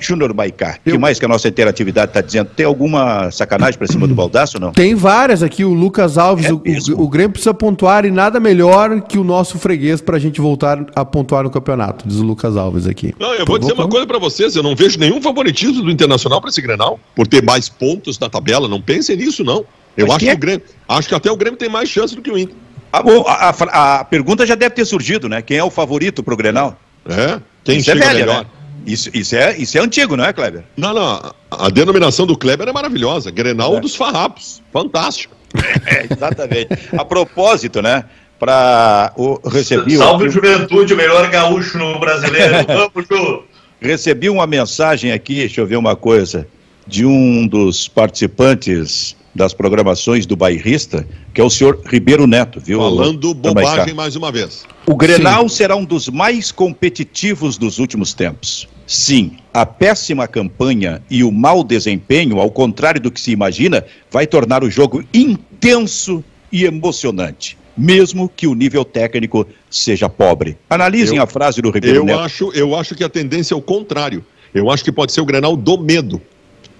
Júnior 0.00 0.34
Maicá, 0.34 0.78
o 0.84 0.90
que 0.90 0.98
mais 0.98 1.18
que 1.18 1.24
a 1.24 1.28
nossa 1.28 1.48
interatividade 1.48 2.10
está 2.10 2.20
dizendo? 2.20 2.50
Tem 2.54 2.66
alguma 2.66 3.30
sacanagem 3.30 3.78
para 3.78 3.86
cima 3.86 4.06
do 4.06 4.14
Baldaço 4.14 4.56
ou 4.56 4.60
não? 4.60 4.72
Tem 4.72 4.94
várias 4.94 5.42
aqui, 5.42 5.64
o 5.64 5.72
Lucas 5.72 6.18
Alves, 6.18 6.46
é 6.46 6.52
o, 6.52 6.56
o, 6.56 7.04
o, 7.04 7.08
Grêmio 7.08 7.32
precisa 7.32 7.54
pontuar 7.54 8.04
e 8.04 8.10
nada 8.10 8.40
melhor 8.40 9.00
que 9.00 9.18
o 9.18 9.24
nosso 9.24 9.58
freguês 9.58 10.00
para 10.00 10.16
a 10.16 10.18
gente 10.18 10.40
voltar 10.40 10.84
a 10.94 11.04
pontuar 11.04 11.44
no 11.44 11.50
campeonato, 11.50 12.06
diz 12.06 12.18
o 12.18 12.24
Lucas 12.24 12.56
Alves 12.56 12.86
aqui. 12.86 13.14
Não, 13.18 13.34
eu 13.34 13.46
vou 13.46 13.58
dizer 13.58 13.72
uma 13.72 13.88
coisa 13.88 14.06
para 14.06 14.18
vocês, 14.18 14.56
eu 14.56 14.62
não 14.62 14.74
vejo 14.74 14.98
nenhum 14.98 15.20
favoritismo 15.20 15.82
do 15.82 15.90
Internacional 15.90 16.40
para 16.40 16.50
esse 16.50 16.60
Grenal, 16.60 16.98
por 17.14 17.26
ter 17.26 17.42
mais 17.42 17.68
pontos 17.68 18.18
na 18.18 18.28
tabela, 18.28 18.68
não 18.68 18.80
pensem 18.80 19.16
nisso 19.16 19.44
não. 19.44 19.64
Eu 19.96 20.06
acho 20.06 20.18
que, 20.18 20.28
é? 20.28 20.30
que 20.32 20.36
o 20.36 20.40
Grêmio, 20.40 20.62
acho 20.88 21.08
que 21.08 21.14
até 21.14 21.30
o 21.30 21.36
Grêmio 21.36 21.58
tem 21.58 21.68
mais 21.68 21.88
chance 21.88 22.14
do 22.14 22.20
que 22.20 22.30
o 22.30 22.36
Inter. 22.36 22.54
Ah, 22.92 23.02
bom, 23.02 23.24
a, 23.26 23.50
a, 23.50 24.00
a, 24.00 24.04
pergunta 24.04 24.46
já 24.46 24.54
deve 24.54 24.74
ter 24.74 24.84
surgido, 24.84 25.28
né? 25.28 25.42
Quem 25.42 25.56
é 25.58 25.64
o 25.64 25.70
favorito 25.70 26.22
para 26.22 26.34
o 26.34 26.36
Grenal? 26.36 26.78
É, 27.08 27.40
quem 27.64 27.78
Isso 27.78 27.90
é 27.90 27.94
chega 27.94 28.04
é 28.04 28.08
velha, 28.08 28.26
melhor. 28.26 28.44
Né? 28.44 28.50
Isso, 28.86 29.10
isso, 29.12 29.34
é, 29.34 29.56
isso 29.58 29.76
é 29.76 29.80
antigo, 29.80 30.16
não 30.16 30.24
é, 30.24 30.32
Kleber? 30.32 30.62
Não, 30.76 30.94
não. 30.94 31.34
A 31.50 31.68
denominação 31.68 32.24
do 32.24 32.38
Kleber 32.38 32.68
é 32.68 32.72
maravilhosa. 32.72 33.32
Grenal 33.32 33.76
é. 33.76 33.80
dos 33.80 33.96
farrapos. 33.96 34.62
Fantástico. 34.72 35.34
É, 35.86 36.06
exatamente. 36.12 36.68
A 36.92 37.04
propósito, 37.04 37.80
né? 37.80 38.04
Para 38.38 39.12
o 39.16 39.40
recebi 39.48 39.96
Salve 39.96 40.26
o... 40.26 40.30
Juventude, 40.30 40.92
o 40.92 40.96
melhor 40.96 41.30
gaúcho 41.30 41.78
no 41.78 41.98
brasileiro. 41.98 42.54
Vamos, 42.66 43.08
Ju. 43.08 43.44
Recebi 43.80 44.28
uma 44.28 44.46
mensagem 44.46 45.12
aqui, 45.12 45.36
deixa 45.36 45.60
eu 45.60 45.66
ver 45.66 45.76
uma 45.76 45.96
coisa, 45.96 46.46
de 46.86 47.06
um 47.06 47.46
dos 47.46 47.88
participantes 47.88 49.16
das 49.34 49.54
programações 49.54 50.26
do 50.26 50.36
bairrista, 50.36 51.06
que 51.32 51.40
é 51.40 51.44
o 51.44 51.50
senhor 51.50 51.80
Ribeiro 51.86 52.26
Neto, 52.26 52.58
viu? 52.58 52.78
Falando 52.78 53.34
bobagem 53.34 53.94
mais 53.94 54.16
uma 54.16 54.32
vez. 54.32 54.66
O 54.86 54.96
Grenal 54.96 55.48
Sim. 55.48 55.56
será 55.56 55.76
um 55.76 55.84
dos 55.84 56.08
mais 56.08 56.50
competitivos 56.50 57.56
dos 57.56 57.78
últimos 57.78 58.14
tempos. 58.14 58.68
Sim, 58.86 59.32
a 59.52 59.66
péssima 59.66 60.28
campanha 60.28 61.02
e 61.10 61.24
o 61.24 61.32
mau 61.32 61.64
desempenho, 61.64 62.38
ao 62.38 62.50
contrário 62.50 63.00
do 63.00 63.10
que 63.10 63.20
se 63.20 63.32
imagina, 63.32 63.84
vai 64.10 64.26
tornar 64.26 64.62
o 64.62 64.70
jogo 64.70 65.04
intenso 65.12 66.22
e 66.52 66.64
emocionante, 66.64 67.58
mesmo 67.76 68.28
que 68.28 68.46
o 68.46 68.54
nível 68.54 68.84
técnico 68.84 69.46
seja 69.68 70.08
pobre. 70.08 70.56
Analisem 70.70 71.16
eu, 71.16 71.24
a 71.24 71.26
frase 71.26 71.60
do 71.60 71.70
Ribeiro 71.70 71.98
eu 71.98 72.04
Neto. 72.04 72.20
Acho, 72.20 72.52
eu 72.54 72.76
acho 72.76 72.94
que 72.94 73.02
a 73.02 73.08
tendência 73.08 73.54
é 73.54 73.56
o 73.56 73.62
contrário. 73.62 74.24
Eu 74.54 74.70
acho 74.70 74.84
que 74.84 74.92
pode 74.92 75.12
ser 75.12 75.20
o 75.20 75.26
Grenal 75.26 75.56
do 75.56 75.76
medo. 75.78 76.22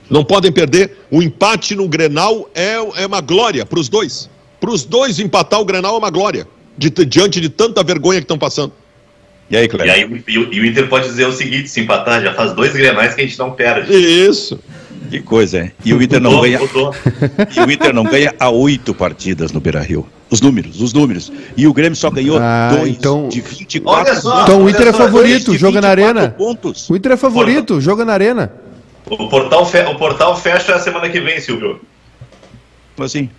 Não 0.09 0.25
podem 0.25 0.53
perder. 0.53 0.97
O 1.11 1.23
empate 1.23 1.75
no 1.75 1.88
Grenal 1.88 2.49
é, 2.55 2.75
é 3.03 3.07
uma 3.07 3.21
glória 3.21 3.66
para 3.66 3.79
os 3.79 3.88
dois. 3.88 4.31
Para 4.61 4.71
os 4.71 4.85
dois 4.85 5.19
empatar 5.19 5.61
o 5.61 5.64
Grenal 5.64 5.97
é 5.97 5.99
uma 5.99 6.11
glória. 6.11 6.47
De, 6.79 6.90
diante 6.90 7.40
de 7.40 7.49
tanta 7.49 7.83
vergonha 7.83 8.21
que 8.21 8.25
estão 8.25 8.38
passando. 8.38 8.73
E 9.49 9.57
aí, 9.57 9.69
Cleber? 9.69 9.87
E, 9.87 9.91
aí, 9.91 10.25
e, 10.27 10.39
o, 10.39 10.53
e 10.53 10.61
o 10.61 10.67
Inter 10.67 10.89
pode 10.89 11.07
dizer 11.07 11.27
o 11.27 11.33
seguinte: 11.33 11.69
se 11.69 11.81
empatar, 11.81 12.23
já 12.23 12.35
faz 12.35 12.53
dois 12.53 12.73
grenais 12.73 13.15
que 13.15 13.21
a 13.21 13.25
gente 13.25 13.39
não 13.39 13.53
perde. 13.53 13.93
Isso. 13.93 14.59
Que 15.09 15.21
coisa, 15.21 15.61
hein? 15.61 15.73
E 15.85 15.95
o 15.95 16.03
Inter 16.03 16.21
não 16.21 16.41
ganha. 16.41 16.59
E 17.55 17.61
o 17.61 17.71
Inter 17.71 17.95
não 17.95 18.05
ganha 18.05 18.35
há 18.41 18.51
oito 18.51 18.93
partidas 18.93 19.53
no 19.53 19.61
Beira 19.61 19.81
Rio. 19.81 20.07
Os 20.29 20.41
números, 20.41 20.81
os 20.81 20.93
números. 20.93 21.33
E 21.57 21.67
o 21.67 21.73
Grêmio 21.73 21.95
só 21.95 22.11
ganhou 22.11 22.39
ah, 22.41 22.75
dois 22.77 22.89
então... 22.91 23.29
de 23.29 23.41
24 23.41 23.89
olha 23.89 24.21
só, 24.21 24.43
Então 24.43 24.65
o 24.65 24.69
Inter 24.69 24.89
é 24.89 24.93
favorito, 24.93 25.57
joga 25.57 25.81
na 25.81 25.89
arena. 25.89 26.31
Pontos. 26.31 26.91
O 26.91 26.97
Inter 26.97 27.13
é 27.13 27.17
favorito, 27.17 27.75
Porta... 27.75 27.81
joga 27.81 28.05
na 28.05 28.13
arena. 28.13 28.53
O 29.09 29.29
portal, 29.29 29.65
fe... 29.65 29.79
o 29.85 29.95
portal 29.95 30.37
fecha 30.37 30.75
a 30.75 30.81
semana 30.81 31.09
que 31.09 31.21
vem, 31.21 31.41
Silvio. 31.41 31.81
Como 32.97 33.07
assim? 33.07 33.31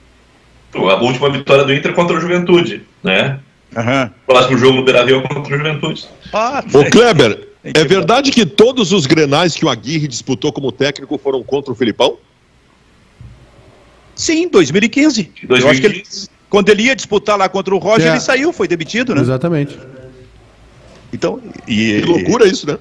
A 0.73 1.03
última 1.03 1.29
vitória 1.29 1.65
do 1.65 1.73
Inter 1.73 1.93
contra 1.93 2.15
o 2.15 2.21
Juventude, 2.21 2.83
né? 3.03 3.39
Uhum. 3.75 4.05
O 4.05 4.33
próximo 4.33 4.57
jogo 4.57 4.77
no 4.77 4.83
Beira 4.83 5.03
Rio 5.03 5.19
é 5.19 5.27
contra 5.27 5.41
o 5.41 5.57
Juventude. 5.57 6.07
Ah, 6.33 6.63
Ô 6.73 6.89
Kleber, 6.89 7.47
é 7.63 7.83
verdade 7.83 8.31
que 8.31 8.45
todos 8.45 8.91
os 8.91 9.05
grenais 9.05 9.55
que 9.55 9.65
o 9.65 9.69
Aguirre 9.69 10.07
disputou 10.07 10.51
como 10.51 10.71
técnico 10.71 11.17
foram 11.17 11.43
contra 11.43 11.71
o 11.71 11.75
Filipão? 11.75 12.17
Sim, 14.15 14.47
2015. 14.47 15.31
2015. 15.43 15.63
Eu 15.63 15.69
acho 15.69 15.81
que 15.81 15.87
ele, 15.87 16.03
quando 16.49 16.69
ele 16.69 16.83
ia 16.83 16.95
disputar 16.95 17.37
lá 17.37 17.47
contra 17.49 17.75
o 17.75 17.77
Roger, 17.77 18.07
é. 18.07 18.11
ele 18.11 18.19
saiu, 18.19 18.51
foi 18.51 18.67
demitido, 18.67 19.13
né? 19.13 19.21
Exatamente. 19.21 19.77
Então, 21.13 21.39
e, 21.67 22.01
que 22.01 22.07
loucura 22.07 22.47
isso, 22.47 22.65
né? 22.67 22.77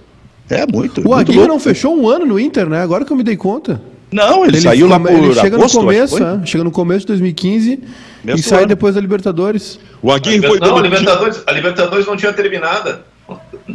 É 0.48 0.66
muito. 0.66 1.06
O 1.06 1.12
Aguirre 1.12 1.46
não 1.46 1.58
fechou 1.58 1.96
um 1.96 2.08
ano 2.08 2.24
no 2.24 2.38
Inter, 2.38 2.68
né? 2.68 2.80
Agora 2.80 3.04
que 3.04 3.12
eu 3.12 3.16
me 3.16 3.22
dei 3.22 3.36
conta. 3.36 3.82
Não, 4.10 4.44
ele, 4.44 4.56
ele 4.56 4.60
saiu 4.60 4.88
lá 4.88 5.00
por 5.00 5.10
ele 5.10 5.34
chega 5.34 5.56
agosto, 5.56 5.74
no 5.74 5.80
começo, 5.80 6.22
é, 6.22 6.46
chega 6.46 6.64
no 6.64 6.70
começo 6.70 7.00
de 7.00 7.06
2015 7.08 7.80
Mesmo 8.24 8.40
e 8.40 8.42
sai 8.42 8.60
ano. 8.60 8.68
depois 8.68 8.94
da 8.94 9.00
Libertadores. 9.00 9.80
O 10.00 10.12
Aguirre 10.12 10.46
foi 10.46 10.60
não, 10.60 10.76
a 10.76 10.82
Libertadores, 10.82 11.42
a 11.46 11.52
Libertadores 11.52 12.06
não 12.06 12.16
tinha 12.16 12.32
terminado. 12.32 13.00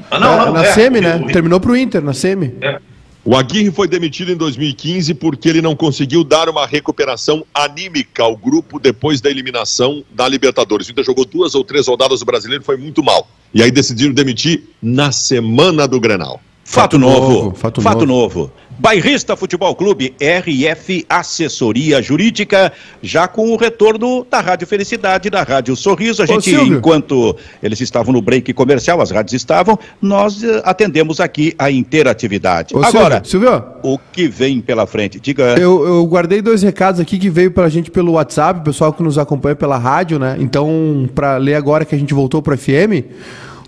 Ah, 0.09 0.19
não, 0.19 0.33
é, 0.33 0.45
não, 0.45 0.53
na 0.53 0.65
é, 0.65 0.73
Semi, 0.73 1.01
né? 1.01 1.19
Terminou 1.31 1.59
pro 1.59 1.75
Inter, 1.75 2.01
na 2.01 2.13
Semi. 2.13 2.55
É. 2.61 2.79
O 3.23 3.35
Aguirre 3.35 3.69
foi 3.69 3.87
demitido 3.87 4.31
em 4.31 4.35
2015 4.35 5.13
porque 5.13 5.47
ele 5.47 5.61
não 5.61 5.75
conseguiu 5.75 6.23
dar 6.23 6.49
uma 6.49 6.65
recuperação 6.65 7.45
anímica 7.53 8.23
ao 8.23 8.35
grupo 8.35 8.79
depois 8.79 9.21
da 9.21 9.29
eliminação 9.29 10.03
da 10.09 10.27
Libertadores. 10.27 10.87
O 10.87 10.91
Inter 10.91 11.03
jogou 11.03 11.25
duas 11.25 11.53
ou 11.53 11.63
três 11.63 11.87
rodadas 11.87 12.21
do 12.21 12.25
brasileiro, 12.25 12.63
foi 12.63 12.77
muito 12.77 13.03
mal. 13.03 13.27
E 13.53 13.61
aí 13.61 13.69
decidiram 13.69 14.11
demitir 14.11 14.63
na 14.81 15.11
semana 15.11 15.87
do 15.87 15.99
Grenal. 15.99 16.41
Fato, 16.63 16.95
fato 16.95 16.97
novo, 16.97 17.31
novo, 17.31 17.55
fato, 17.55 17.81
fato 17.81 18.05
novo. 18.05 18.39
novo. 18.39 18.53
Bairrista 18.81 19.35
Futebol 19.35 19.75
Clube, 19.75 20.15
RF 20.19 21.05
Assessoria 21.07 22.01
Jurídica, 22.01 22.73
já 22.99 23.27
com 23.27 23.51
o 23.51 23.55
retorno 23.55 24.25
da 24.27 24.41
Rádio 24.41 24.65
Felicidade, 24.65 25.29
da 25.29 25.43
Rádio 25.43 25.75
Sorriso. 25.75 26.23
A 26.23 26.25
gente, 26.25 26.55
Ô, 26.57 26.63
enquanto 26.63 27.35
eles 27.61 27.79
estavam 27.79 28.11
no 28.11 28.23
break 28.23 28.51
comercial, 28.53 28.99
as 28.99 29.11
rádios 29.11 29.33
estavam, 29.33 29.77
nós 30.01 30.41
uh, 30.41 30.63
atendemos 30.63 31.19
aqui 31.19 31.53
a 31.59 31.69
interatividade. 31.69 32.75
Ô, 32.75 32.83
Agora, 32.83 33.21
Silvio, 33.23 33.49
Silvio, 33.49 33.63
o 33.83 33.99
que 34.11 34.27
vem 34.27 34.59
pela 34.59 34.87
frente? 34.87 35.19
Diga. 35.19 35.59
Eu, 35.59 35.85
eu 35.85 36.03
guardei 36.07 36.41
dois 36.41 36.63
recados 36.63 36.99
aqui 36.99 37.19
que 37.19 37.29
veio 37.29 37.51
para 37.51 37.65
a 37.65 37.69
gente 37.69 37.91
pelo 37.91 38.13
WhatsApp, 38.13 38.63
pessoal 38.63 38.91
que 38.91 39.03
nos 39.03 39.19
acompanha 39.19 39.55
pela 39.55 39.77
rádio, 39.77 40.17
né? 40.17 40.37
Então, 40.39 41.07
para 41.13 41.37
ler 41.37 41.53
agora 41.53 41.85
que 41.85 41.93
a 41.93 41.99
gente 41.99 42.15
voltou 42.15 42.41
para 42.41 42.57
FM. 42.57 43.05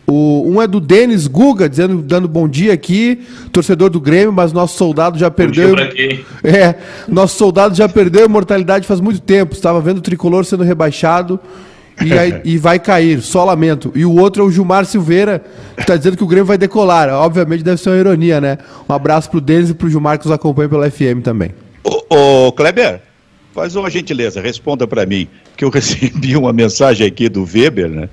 O, 0.05 0.43
um 0.45 0.61
é 0.61 0.67
do 0.67 0.79
Denis 0.79 1.27
Guga, 1.27 1.69
dizendo, 1.69 2.01
dando 2.01 2.27
bom 2.27 2.47
dia 2.47 2.73
aqui, 2.73 3.21
torcedor 3.51 3.89
do 3.89 4.01
Grêmio, 4.01 4.33
mas 4.33 4.51
nosso 4.51 4.77
soldado 4.77 5.17
já 5.17 5.31
perdeu. 5.31 5.75
É, 6.43 6.75
nosso 7.07 7.37
soldado 7.37 7.73
já 7.73 7.87
perdeu 7.87 8.23
a 8.23 8.25
imortalidade 8.25 8.85
faz 8.85 8.99
muito 8.99 9.21
tempo. 9.21 9.53
Estava 9.53 9.79
vendo 9.79 9.99
o 9.99 10.01
tricolor 10.01 10.43
sendo 10.43 10.63
rebaixado 10.63 11.39
e, 12.01 12.11
aí, 12.11 12.41
e 12.43 12.57
vai 12.57 12.79
cair, 12.79 13.21
só 13.21 13.45
lamento. 13.45 13.91
E 13.95 14.03
o 14.03 14.13
outro 14.13 14.43
é 14.43 14.45
o 14.45 14.51
Gilmar 14.51 14.85
Silveira, 14.85 15.41
que 15.75 15.81
está 15.81 15.95
dizendo 15.95 16.17
que 16.17 16.23
o 16.23 16.27
Grêmio 16.27 16.45
vai 16.45 16.57
decolar. 16.57 17.09
Obviamente 17.09 17.63
deve 17.63 17.77
ser 17.77 17.91
uma 17.91 17.97
ironia, 17.97 18.41
né? 18.41 18.57
Um 18.89 18.93
abraço 18.93 19.29
pro 19.29 19.39
Denis 19.39 19.69
e 19.69 19.73
pro 19.73 19.89
Gilmar 19.89 20.19
que 20.19 20.25
nos 20.25 20.33
acompanha 20.33 20.67
pela 20.67 20.89
FM 20.89 21.21
também. 21.23 21.51
Ô, 21.83 22.47
ô 22.47 22.51
Kleber, 22.51 23.01
faz 23.53 23.75
uma 23.75 23.89
gentileza, 23.89 24.41
responda 24.41 24.87
para 24.87 25.05
mim, 25.05 25.27
que 25.55 25.63
eu 25.63 25.69
recebi 25.71 26.35
uma 26.35 26.51
mensagem 26.51 27.07
aqui 27.07 27.29
do 27.29 27.43
Weber, 27.43 27.89
né? 27.89 28.09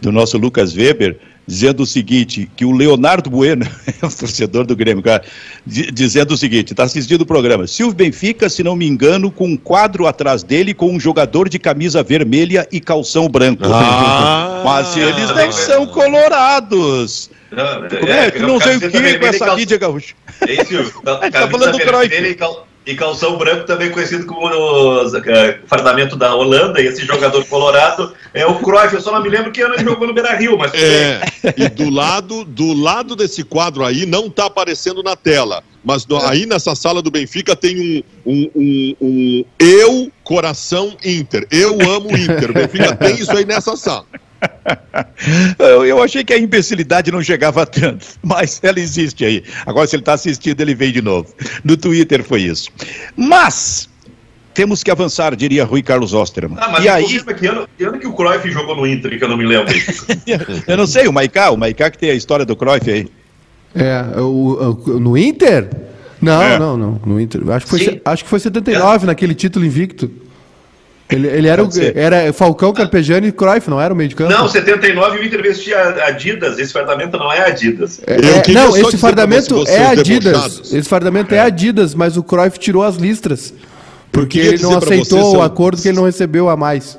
do 0.00 0.12
nosso 0.12 0.36
Lucas 0.36 0.76
Weber, 0.76 1.16
dizendo 1.46 1.82
o 1.82 1.86
seguinte, 1.86 2.50
que 2.56 2.64
o 2.64 2.72
Leonardo 2.72 3.28
Bueno, 3.28 3.66
é 4.02 4.06
um 4.06 4.10
torcedor 4.10 4.64
do 4.64 4.76
Grêmio, 4.76 5.02
cara, 5.02 5.22
dizendo 5.66 6.34
o 6.34 6.36
seguinte, 6.36 6.72
está 6.72 6.84
assistindo 6.84 7.22
o 7.22 7.26
programa, 7.26 7.66
Silvio 7.66 7.94
Benfica, 7.94 8.48
se 8.48 8.62
não 8.62 8.76
me 8.76 8.86
engano, 8.86 9.30
com 9.30 9.46
um 9.46 9.56
quadro 9.56 10.06
atrás 10.06 10.42
dele 10.42 10.74
com 10.74 10.90
um 10.90 11.00
jogador 11.00 11.48
de 11.48 11.58
camisa 11.58 12.02
vermelha 12.02 12.66
e 12.70 12.80
calção 12.80 13.28
branco. 13.28 13.64
Ah, 13.64 14.62
Mas 14.64 14.96
eles 14.96 15.30
não 15.34 15.52
são 15.52 15.86
colorados. 15.86 17.30
Não, 17.50 17.88
Como 17.88 18.12
é, 18.12 18.28
é, 18.28 18.38
não 18.40 18.60
sei 18.60 18.76
o 18.76 18.80
que 18.80 19.18
com 19.18 19.26
essa 19.26 19.54
mídia 19.54 19.78
gaúcha. 19.78 20.14
É 20.46 20.62
isso, 20.62 21.02
tá 21.02 21.48
falando 21.48 21.72
do 21.72 21.78
Cruyff 21.78 22.73
e 22.86 22.94
calção 22.94 23.36
branco, 23.38 23.66
também 23.66 23.90
conhecido 23.90 24.26
como 24.26 24.46
o 24.46 25.06
uh, 25.06 25.22
fardamento 25.66 26.16
da 26.16 26.34
Holanda, 26.34 26.80
e 26.80 26.86
esse 26.86 27.04
jogador 27.04 27.44
colorado 27.46 28.12
é 28.32 28.44
o 28.44 28.56
Cruyff. 28.56 28.94
Eu 28.94 29.00
só 29.00 29.12
não 29.12 29.22
me 29.22 29.28
lembro 29.28 29.50
que 29.50 29.62
ano 29.62 29.74
ele 29.74 29.84
jogou 29.84 30.06
no 30.06 30.12
Beira 30.12 30.34
Rio, 30.36 30.58
mas. 30.58 30.72
É, 30.74 31.20
e 31.56 31.68
do 31.68 31.88
lado, 31.88 32.44
do 32.44 32.74
lado 32.74 33.16
desse 33.16 33.42
quadro 33.42 33.84
aí, 33.84 34.04
não 34.04 34.26
está 34.26 34.46
aparecendo 34.46 35.02
na 35.02 35.16
tela, 35.16 35.62
mas 35.82 36.06
no, 36.06 36.18
é. 36.18 36.28
aí 36.28 36.46
nessa 36.46 36.74
sala 36.74 37.00
do 37.00 37.10
Benfica 37.10 37.56
tem 37.56 38.02
um, 38.26 38.30
um, 38.30 38.50
um, 38.54 38.96
um 39.00 39.44
Eu 39.58 40.12
Coração 40.24 40.96
Inter. 41.04 41.46
Eu 41.50 41.78
amo 41.90 42.16
Inter. 42.16 42.50
O 42.50 42.54
Benfica 42.54 42.96
tem 42.96 43.14
isso 43.16 43.30
aí 43.30 43.44
nessa 43.44 43.76
sala. 43.76 44.06
Eu 45.58 46.02
achei 46.02 46.24
que 46.24 46.32
a 46.32 46.38
imbecilidade 46.38 47.10
não 47.10 47.22
chegava 47.22 47.64
tanto, 47.66 48.06
mas 48.22 48.60
ela 48.62 48.78
existe 48.78 49.24
aí. 49.24 49.44
Agora, 49.66 49.86
se 49.86 49.96
ele 49.96 50.02
está 50.02 50.14
assistindo, 50.14 50.60
ele 50.60 50.74
vem 50.74 50.92
de 50.92 51.02
novo. 51.02 51.32
No 51.62 51.76
Twitter 51.76 52.22
foi 52.22 52.42
isso. 52.42 52.70
Mas 53.16 53.88
temos 54.52 54.82
que 54.82 54.90
avançar, 54.90 55.34
diria 55.34 55.64
Rui 55.64 55.82
Carlos 55.82 56.14
Osterman. 56.14 56.58
Ah, 56.60 56.68
mas 56.68 56.84
e 56.84 56.88
aí... 56.88 57.04
que, 57.04 57.46
ano, 57.46 57.68
que 57.76 57.84
ano 57.84 57.98
que 57.98 58.06
o 58.06 58.12
Cruyff 58.12 58.50
jogou 58.50 58.76
no 58.76 58.86
Inter, 58.86 59.18
que 59.18 59.24
eu 59.24 59.28
não 59.28 59.36
me 59.36 59.44
lembro. 59.44 59.74
eu 60.66 60.76
não 60.76 60.86
sei, 60.86 61.08
o 61.08 61.12
Maicá, 61.12 61.50
o 61.50 61.56
Maicá 61.56 61.90
que 61.90 61.98
tem 61.98 62.10
a 62.10 62.14
história 62.14 62.44
do 62.44 62.54
Cruyff 62.54 62.90
aí. 62.90 63.08
É, 63.74 64.20
o, 64.20 64.76
o 64.86 65.00
no 65.00 65.18
Inter? 65.18 65.68
Não, 66.22 66.42
é. 66.42 66.58
não, 66.58 66.76
não, 66.76 67.00
no 67.04 67.20
Inter. 67.20 67.42
Acho 67.50 67.66
que 67.66 67.70
foi, 67.70 68.00
acho 68.04 68.24
que 68.24 68.30
foi 68.30 68.40
79 68.40 69.04
é. 69.04 69.06
naquele 69.06 69.34
título 69.34 69.64
invicto. 69.64 70.10
Ele, 71.14 71.28
ele 71.28 71.48
era, 71.48 71.62
o, 71.62 71.68
era 71.94 72.32
Falcão, 72.32 72.72
Carpegiani 72.72 73.28
e 73.28 73.32
Cruyff, 73.32 73.70
não 73.70 73.80
era 73.80 73.94
o 73.94 73.96
meio 73.96 74.08
de 74.08 74.16
campo? 74.16 74.32
Não, 74.32 74.48
79 74.48 75.18
o 75.18 75.24
Inter 75.24 75.42
vestia 75.42 75.78
Adidas, 76.06 76.58
esse 76.58 76.72
fardamento 76.72 77.16
não 77.16 77.32
é 77.32 77.46
Adidas. 77.46 78.00
É, 78.06 78.50
é, 78.50 78.52
não, 78.52 78.76
esse 78.76 78.96
fardamento 78.96 79.64
é 79.68 79.86
Adidas. 79.86 80.72
Esse 80.72 80.88
fardamento 80.88 81.34
é. 81.34 81.38
é 81.38 81.40
Adidas, 81.40 81.94
mas 81.94 82.16
o 82.16 82.22
Cruyff 82.22 82.58
tirou 82.58 82.82
as 82.82 82.96
listras. 82.96 83.54
Porque 84.10 84.38
ele 84.38 84.62
não 84.62 84.78
aceitou 84.78 85.36
o 85.36 85.42
acordo 85.42 85.80
que 85.80 85.88
ele 85.88 85.96
não 85.96 86.04
recebeu 86.04 86.48
a 86.48 86.56
mais. 86.56 86.98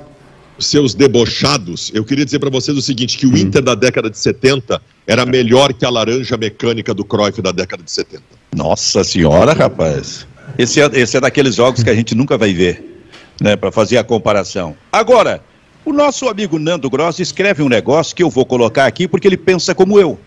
Seus 0.58 0.93
debochados, 0.93 1.91
eu 1.93 2.04
queria 2.06 2.23
dizer 2.23 2.39
para 2.39 2.49
vocês 2.49 2.78
o 2.78 2.82
seguinte: 2.82 3.17
que 3.17 3.25
o 3.25 3.32
hum. 3.32 3.38
Inter 3.38 3.62
da 3.62 3.75
década 3.75 4.10
de 4.10 4.17
70 4.17 4.82
era 5.06 5.25
melhor 5.25 5.73
que 5.73 5.86
a 5.86 5.89
laranja 5.89 6.38
mecânica 6.38 6.93
do 6.93 7.04
Cruyff 7.04 7.41
da 7.41 7.51
década 7.51 7.84
de 7.84 7.91
70. 7.91 8.23
Nossa 8.56 9.04
senhora, 9.04 9.54
rapaz. 9.54 10.25
Esse 10.58 10.82
é, 10.82 10.89
esse 10.93 11.17
é 11.17 11.21
daqueles 11.21 11.56
jogos 11.56 11.84
que 11.84 11.89
a 11.89 11.95
gente 11.95 12.15
nunca 12.15 12.38
vai 12.38 12.54
ver 12.54 12.94
né, 13.41 13.56
para 13.56 13.71
fazer 13.71 13.98
a 13.98 14.04
comparação. 14.04 14.76
Agora, 14.91 15.41
o 15.84 15.93
nosso 15.93 16.28
amigo 16.28 16.58
Nando 16.58 16.89
Gross 16.89 17.19
escreve 17.19 17.62
um 17.62 17.69
negócio 17.69 18.15
que 18.15 18.24
eu 18.24 18.30
vou 18.30 18.45
colocar 18.45 18.86
aqui 18.86 19.08
porque 19.08 19.28
ele 19.28 19.38
pensa 19.38 19.76
como 19.76 20.00
eu. 20.00 20.17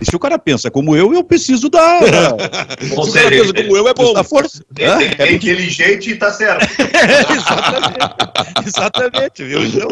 E 0.00 0.06
se 0.06 0.16
o 0.16 0.18
cara 0.18 0.38
pensa 0.38 0.70
como 0.70 0.96
eu, 0.96 1.12
eu 1.12 1.22
preciso 1.22 1.68
dar. 1.68 2.00
Ou 2.96 3.04
se 3.04 3.10
o 3.10 3.12
cara 3.12 3.30
pensa 3.30 3.52
como 3.52 3.76
eu, 3.76 3.86
é 3.86 3.92
bom. 3.92 4.14
Da 4.14 4.24
força. 4.24 4.64
É, 4.78 4.84
é, 4.84 5.16
é 5.28 5.32
inteligente 5.32 6.10
e 6.10 6.16
tá 6.16 6.32
certo. 6.32 6.66
exatamente. 7.30 8.66
exatamente, 8.66 9.44
viu? 9.44 9.62
Então, 9.62 9.88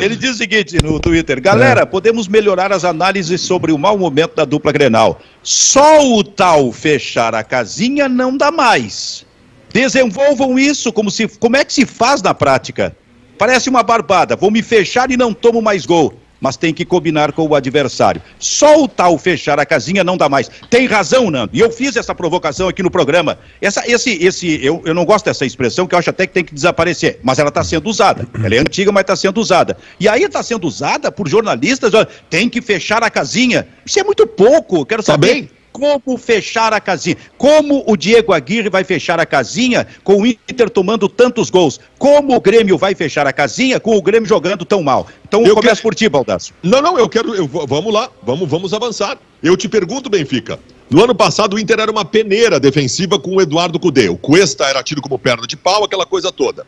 ele 0.00 0.14
diz 0.14 0.30
o 0.30 0.34
seguinte 0.34 0.78
no 0.82 1.00
Twitter: 1.00 1.42
galera, 1.42 1.82
é. 1.82 1.84
podemos 1.84 2.28
melhorar 2.28 2.72
as 2.72 2.84
análises 2.84 3.40
sobre 3.40 3.72
o 3.72 3.78
mau 3.78 3.98
momento 3.98 4.36
da 4.36 4.44
dupla 4.44 4.70
Grenal. 4.70 5.20
Só 5.42 6.06
o 6.06 6.22
tal 6.22 6.70
fechar 6.70 7.34
a 7.34 7.42
casinha 7.42 8.08
não 8.08 8.36
dá 8.36 8.52
mais. 8.52 9.26
Desenvolvam 9.72 10.58
isso, 10.58 10.92
como, 10.92 11.10
se, 11.10 11.26
como 11.28 11.56
é 11.56 11.64
que 11.64 11.72
se 11.72 11.86
faz 11.86 12.22
na 12.22 12.34
prática? 12.34 12.96
Parece 13.38 13.68
uma 13.68 13.82
barbada, 13.82 14.36
vou 14.36 14.50
me 14.50 14.62
fechar 14.62 15.10
e 15.10 15.16
não 15.16 15.32
tomo 15.32 15.60
mais 15.62 15.86
gol 15.86 16.14
mas 16.42 16.56
tem 16.56 16.74
que 16.74 16.84
combinar 16.84 17.30
com 17.30 17.46
o 17.46 17.54
adversário. 17.54 18.20
Só 18.36 18.82
o 18.82 18.88
tal 18.88 19.16
fechar 19.16 19.60
a 19.60 19.64
casinha 19.64 20.02
não 20.02 20.16
dá 20.16 20.28
mais. 20.28 20.50
Tem 20.68 20.86
razão, 20.86 21.30
Nando. 21.30 21.50
E 21.54 21.60
eu 21.60 21.70
fiz 21.70 21.94
essa 21.94 22.12
provocação 22.16 22.66
aqui 22.66 22.82
no 22.82 22.90
programa. 22.90 23.38
Essa, 23.60 23.88
esse, 23.88 24.10
esse, 24.20 24.58
eu, 24.60 24.82
eu 24.84 24.92
não 24.92 25.04
gosto 25.04 25.26
dessa 25.26 25.46
expressão, 25.46 25.86
que 25.86 25.94
eu 25.94 26.00
acho 26.00 26.10
até 26.10 26.26
que 26.26 26.32
tem 26.32 26.44
que 26.44 26.52
desaparecer, 26.52 27.20
mas 27.22 27.38
ela 27.38 27.48
está 27.48 27.62
sendo 27.62 27.88
usada. 27.88 28.26
Ela 28.42 28.56
é 28.56 28.58
antiga, 28.58 28.90
mas 28.90 29.02
está 29.02 29.14
sendo 29.14 29.40
usada. 29.40 29.76
E 30.00 30.08
aí 30.08 30.24
está 30.24 30.42
sendo 30.42 30.66
usada 30.66 31.12
por 31.12 31.28
jornalistas, 31.28 31.92
tem 32.28 32.48
que 32.48 32.60
fechar 32.60 33.04
a 33.04 33.10
casinha. 33.10 33.68
Isso 33.86 34.00
é 34.00 34.02
muito 34.02 34.26
pouco, 34.26 34.84
quero 34.84 35.00
saber. 35.00 35.44
Tá 35.44 35.61
como 35.72 36.16
fechar 36.16 36.72
a 36.72 36.80
casinha. 36.80 37.16
Como 37.38 37.82
o 37.86 37.96
Diego 37.96 38.32
Aguirre 38.32 38.68
vai 38.68 38.84
fechar 38.84 39.18
a 39.18 39.26
casinha 39.26 39.86
com 40.04 40.20
o 40.20 40.26
Inter 40.26 40.70
tomando 40.70 41.08
tantos 41.08 41.50
gols? 41.50 41.80
Como 41.98 42.36
o 42.36 42.40
Grêmio 42.40 42.76
vai 42.78 42.94
fechar 42.94 43.26
a 43.26 43.32
casinha 43.32 43.80
com 43.80 43.96
o 43.96 44.02
Grêmio 44.02 44.28
jogando 44.28 44.64
tão 44.64 44.82
mal? 44.82 45.08
Então 45.26 45.42
eu 45.44 45.54
começo 45.54 45.76
quero... 45.76 45.82
por 45.82 45.94
ti, 45.94 46.08
Baldasso. 46.08 46.52
Não, 46.62 46.82
não, 46.82 46.98
eu 46.98 47.08
quero. 47.08 47.34
Eu, 47.34 47.48
vamos 47.48 47.92
lá, 47.92 48.10
vamos, 48.22 48.48
vamos 48.48 48.74
avançar. 48.74 49.18
Eu 49.42 49.56
te 49.56 49.68
pergunto, 49.68 50.10
Benfica. 50.10 50.58
No 50.90 51.02
ano 51.02 51.14
passado, 51.14 51.56
o 51.56 51.58
Inter 51.58 51.80
era 51.80 51.90
uma 51.90 52.04
peneira 52.04 52.60
defensiva 52.60 53.18
com 53.18 53.36
o 53.36 53.40
Eduardo 53.40 53.80
Cudê. 53.80 54.10
O 54.10 54.16
Cuesta 54.16 54.64
era 54.66 54.82
tido 54.82 55.00
como 55.00 55.18
perna 55.18 55.46
de 55.46 55.56
pau, 55.56 55.84
aquela 55.84 56.04
coisa 56.04 56.30
toda. 56.30 56.66